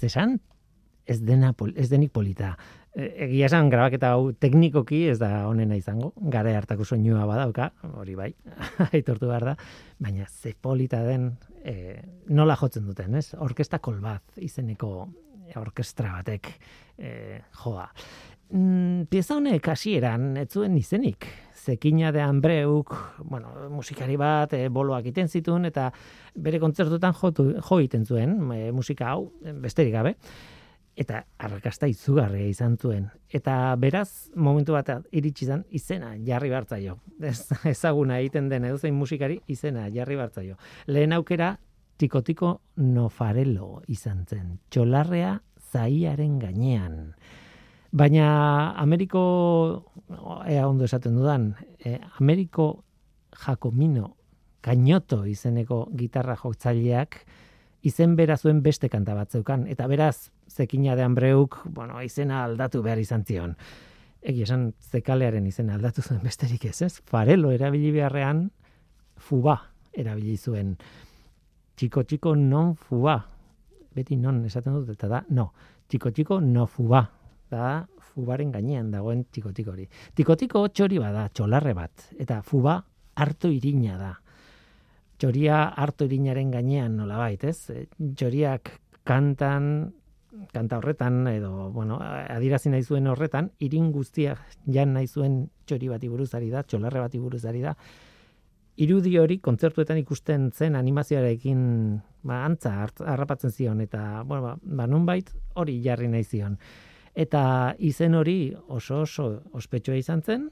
Esan, 0.05 0.39
ez 1.05 1.19
dena 1.21 1.53
ez 1.75 1.89
denik 1.89 2.11
polita. 2.13 2.55
E, 2.95 3.09
egia 3.27 3.49
esan 3.49 3.69
grabaketa 3.69 4.13
hau 4.15 4.31
teknikoki 4.33 5.05
ez 5.11 5.17
da 5.19 5.47
onena 5.49 5.77
izango, 5.77 6.13
gara 6.31 6.55
hartako 6.57 6.85
soinua 6.85 7.25
badauka, 7.29 7.71
hori 7.93 8.15
bai, 8.15 8.31
aitortu 8.91 9.29
behar 9.29 9.51
da, 9.51 9.55
baina 9.99 10.25
ze 10.29 10.55
polita 10.61 11.03
den 11.05 11.31
e, 11.63 12.01
nola 12.29 12.57
jotzen 12.59 12.85
duten, 12.87 13.15
ez? 13.15 13.33
Orkesta 13.37 13.79
kolbat 13.79 14.41
izeneko 14.41 14.95
orkestra 15.61 16.15
batek 16.17 16.49
e, 16.97 17.41
joa. 17.63 17.85
Mm, 18.53 19.05
pieza 19.09 19.37
honek 19.37 19.67
hasieran 19.73 20.35
ez 20.37 20.49
zuen 20.53 20.77
izenik. 20.77 21.27
Zekina 21.65 22.11
de 22.11 22.21
Ambreuk, 22.21 22.93
bueno, 23.23 23.69
musikari 23.73 24.15
bat, 24.21 24.53
e, 24.53 24.67
boloak 24.69 25.07
iten 25.09 25.27
zituen, 25.27 25.65
eta 25.65 25.89
bere 26.35 26.59
kontzertutan 26.61 27.15
jotu, 27.17 27.47
jo 27.57 27.79
iten 27.81 28.05
zuen 28.05 28.37
e, 28.53 28.59
musika 28.71 29.09
hau, 29.15 29.31
besterik 29.63 29.95
gabe. 29.97 30.15
eta 30.95 31.25
arrakasta 31.43 31.89
izugarria 31.91 32.47
izan 32.47 32.77
zuen. 32.79 33.09
Eta 33.27 33.75
beraz, 33.79 34.31
momentu 34.35 34.75
bat 34.77 34.89
iritsi 35.11 35.47
zen, 35.49 35.65
izena 35.75 36.13
jarri 36.23 36.49
bartzaio. 36.53 36.97
Ez, 37.19 37.51
ezaguna 37.73 38.21
egiten 38.21 38.47
den 38.49 38.69
edozein 38.69 38.95
musikari, 38.95 39.41
izena 39.51 39.89
jarri 39.91 40.15
bartzaio. 40.15 40.55
Lehen 40.87 41.11
aukera, 41.17 41.57
tikotiko 41.99 42.59
nofarelo 42.79 43.81
izan 43.91 44.23
zen. 44.27 44.59
Txolarrea 44.69 45.35
zaiaren 45.71 46.39
gainean. 46.39 47.01
Baina 47.95 48.73
Ameriko, 48.75 49.21
ea 50.51 50.67
ondo 50.67 50.83
esaten 50.83 51.15
dudan, 51.15 51.53
eh, 51.79 52.01
Ameriko 52.19 52.83
Jacomino 53.31 54.17
Kainoto 54.59 55.21
izeneko 55.29 55.85
gitarra 55.95 56.35
jotzaileak 56.35 57.21
izen 57.87 58.17
bera 58.19 58.35
zuen 58.35 58.59
beste 58.65 58.89
kanta 58.89 59.15
bat 59.15 59.31
zeukan. 59.31 59.63
Eta 59.71 59.87
beraz, 59.87 60.31
zekina 60.51 60.97
de 60.99 61.05
Ambreuk, 61.07 61.61
bueno, 61.71 62.01
izena 62.03 62.43
aldatu 62.43 62.83
behar 62.83 62.99
izan 62.99 63.23
zion. 63.23 63.55
Egi 64.21 64.43
esan 64.43 64.73
zekalearen 64.91 65.47
izena 65.47 65.77
aldatu 65.79 66.01
zuen 66.01 66.19
besterik 66.25 66.65
ez, 66.65 66.81
ez? 66.81 66.93
Farelo 67.05 67.53
erabili 67.55 67.93
beharrean, 67.95 68.49
fuba 69.15 69.59
erabili 69.93 70.35
zuen. 70.35 70.75
Txiko 71.79 72.03
txiko 72.03 72.35
non 72.35 72.75
fuba. 72.75 73.21
Beti 73.95 74.17
non 74.19 74.43
esaten 74.43 74.81
dut, 74.81 74.97
eta 74.97 75.07
da, 75.07 75.23
no. 75.29 75.53
Txiko 75.87 76.11
txiko 76.11 76.41
no 76.41 76.67
fuba. 76.67 77.05
Da, 77.51 77.85
fubaren 78.11 78.51
gainean 78.51 78.91
dagoen 78.91 79.25
txiko 79.31 79.51
hori. 79.71 79.87
Tiko 80.15 80.35
txiko 80.35 80.67
txori 80.69 80.99
bada, 80.99 81.29
txolarre 81.29 81.73
bat. 81.73 82.09
Eta 82.17 82.41
fuba 82.41 82.79
hartu 83.15 83.51
irina 83.51 83.97
da 83.97 84.13
txoria 85.19 85.61
hartu 85.79 86.07
irinaren 86.09 86.51
gainean 86.51 86.97
nola 86.99 87.19
bait, 87.21 87.43
ez? 87.47 87.69
E, 87.71 87.85
txoriak 88.17 88.71
kantan, 89.07 89.93
kanta 90.53 90.79
horretan, 90.81 91.21
edo, 91.31 91.69
bueno, 91.75 91.99
adirazi 92.01 92.71
nahi 92.73 92.83
zuen 92.83 93.07
horretan, 93.11 93.51
irin 93.63 93.91
guztia 93.95 94.35
jan 94.67 94.95
nahi 94.97 95.07
zuen 95.07 95.45
txori 95.65 95.91
bati 95.91 96.11
buruzari 96.11 96.51
da, 96.51 96.65
txolarre 96.67 97.05
bati 97.05 97.21
buruzari 97.21 97.63
da, 97.63 97.75
irudi 98.83 99.13
hori 99.17 99.39
kontzertuetan 99.39 100.01
ikusten 100.01 100.49
zen 100.51 100.75
animazioarekin 100.75 101.61
ba, 102.27 102.41
antza 102.43 102.75
harrapatzen 102.83 103.55
zion, 103.55 103.85
eta, 103.85 104.25
bueno, 104.27 104.49
ba, 104.49 104.57
ba 104.81 104.89
nunbait 104.91 105.31
hori 105.55 105.79
jarri 105.85 106.11
nahi 106.11 106.27
zion. 106.27 106.59
Eta 107.15 107.73
izen 107.79 108.15
hori 108.19 108.53
oso 108.67 109.01
oso 109.05 109.25
ospetsua 109.55 109.95
izan 109.95 110.21
zen, 110.21 110.49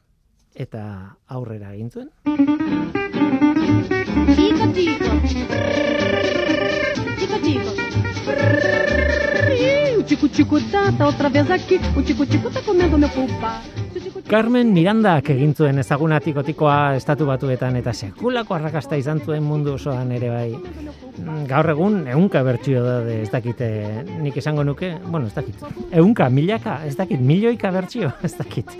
eta 0.56 0.84
aurrera 1.28 1.74
egin 1.76 1.90
zuen. 1.92 2.10
Chico, 4.36 4.72
chico. 4.74 5.10
Chico, 7.20 7.38
chico. 7.44 7.94
O 10.04 10.06
tico-tico 10.06 10.60
tá, 10.70 10.92
tá 10.92 11.08
outra 11.08 11.30
vez 11.30 11.50
aqui. 11.50 11.80
O 11.98 12.02
tico-tico 12.04 12.50
tá 12.52 12.62
comendo 12.62 12.98
meu 12.98 13.10
pulpa. 13.10 13.62
Carmen 14.24 14.70
Mirandak 14.72 15.28
egin 15.34 15.52
zuen 15.52 15.82
ezaguna 15.82 16.16
tikotikoa 16.24 16.96
estatu 16.96 17.26
batuetan 17.28 17.76
eta 17.76 17.92
sekulako 17.92 18.56
arrakasta 18.56 18.96
izan 18.96 19.20
zuen 19.20 19.44
mundu 19.44 19.74
osoan 19.76 20.14
ere 20.16 20.30
bai. 20.32 20.54
Mm, 20.54 21.42
gaur 21.50 21.68
egun 21.74 21.98
ehunka 22.08 22.40
bertsio 22.48 22.84
da 22.86 22.96
ez 23.12 23.28
dakite 23.34 23.68
nik 24.24 24.38
esango 24.40 24.64
nuke, 24.64 24.94
bueno, 25.04 25.28
ez 25.28 25.36
dakit. 25.36 25.66
Ehunka, 25.92 26.30
milaka, 26.32 26.78
ez 26.88 26.96
dakit, 26.96 27.20
milioika 27.20 27.72
bertsio, 27.76 28.14
ez 28.28 28.32
dakit. 28.38 28.72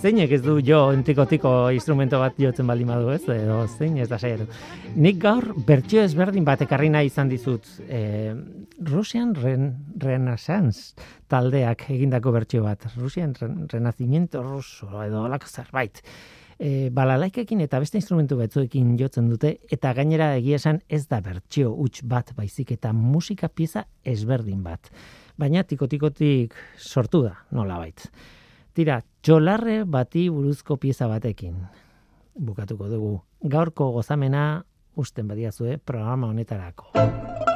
Zeinek 0.00 0.34
ez 0.34 0.42
du 0.42 0.58
jo 0.66 0.82
entikotiko 0.92 1.54
instrumento 1.74 2.18
bat 2.18 2.34
jotzen 2.42 2.66
baldin 2.66 2.90
badu, 2.90 3.14
ez? 3.14 3.22
Edo 3.30 3.62
zein 3.78 3.96
ez 4.02 4.08
da 4.10 4.18
saiatu. 4.18 4.48
Nik 4.96 5.22
gaur 5.22 5.52
bertsio 5.66 6.02
ezberdin 6.02 6.44
bat 6.44 6.66
ekarri 6.66 6.90
nahi 6.90 7.12
izan 7.12 7.30
dizut. 7.30 7.70
E, 7.86 8.34
Rusian 8.78 9.34
Ren 9.34 9.72
Renaissance 9.96 10.94
taldeak 11.28 11.88
egindako 11.94 12.32
bertsio 12.32 12.64
bat. 12.64 12.86
Rusian 12.96 13.34
Renacimiento 13.38 14.42
Ruso 14.42 14.90
edo 15.04 15.28
lako 15.28 15.46
zerbait 15.46 16.02
e, 16.58 16.90
balalaikekin 16.90 17.62
eta 17.64 17.78
beste 17.82 17.98
instrumentu 17.98 18.38
batzuekin 18.38 18.94
jotzen 18.98 19.28
dute 19.30 19.56
eta 19.72 19.92
gainera 19.96 20.34
egia 20.38 20.58
esan 20.60 20.80
ez 20.88 21.04
da 21.10 21.20
bertsio 21.24 21.72
huts 21.72 22.04
bat 22.08 22.34
baizik 22.36 22.74
eta 22.76 22.92
musika 22.92 23.48
pieza 23.48 23.86
ezberdin 24.04 24.62
bat. 24.62 24.90
Baina 25.38 25.64
tikotikotik 25.64 26.54
sortu 26.78 27.24
da, 27.26 27.34
nola 27.50 27.78
bait. 27.82 28.06
Tira, 28.74 29.00
txolarre 29.22 29.82
bati 29.84 30.28
buruzko 30.30 30.76
pieza 30.82 31.08
batekin. 31.10 31.56
Bukatuko 32.34 32.88
dugu. 32.90 33.16
Gaurko 33.42 33.90
gozamena 33.94 34.64
usten 34.98 35.28
badiazue 35.28 35.78
programa 35.78 36.30
honetarako. 36.30 37.53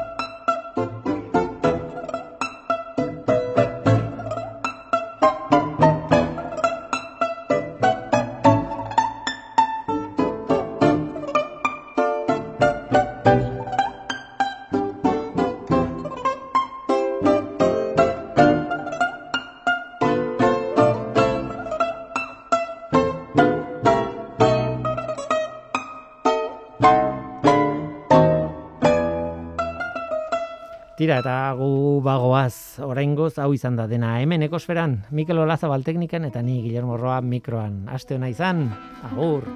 Tira, 31.09 31.23
eta 31.23 31.35
gu 31.57 32.03
bagoaz, 32.05 32.85
oraingoz 32.85 33.39
hau 33.41 33.55
izan 33.57 33.79
da 33.79 33.87
dena 33.89 34.11
hemen 34.21 34.43
ekosferan, 34.45 34.99
Mikel 35.09 35.41
Olazabal 35.41 35.81
teknikan 35.87 36.29
eta 36.29 36.43
ni 36.45 36.59
Guillermo 36.61 36.99
Roa 37.01 37.23
mikroan. 37.25 37.87
Aste 37.89 38.19
hona 38.19 38.29
izan, 38.29 38.67
agur! 39.09 39.49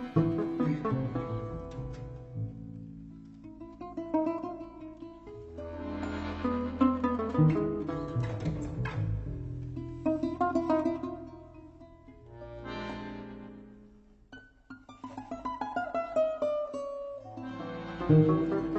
thank 18.08 18.71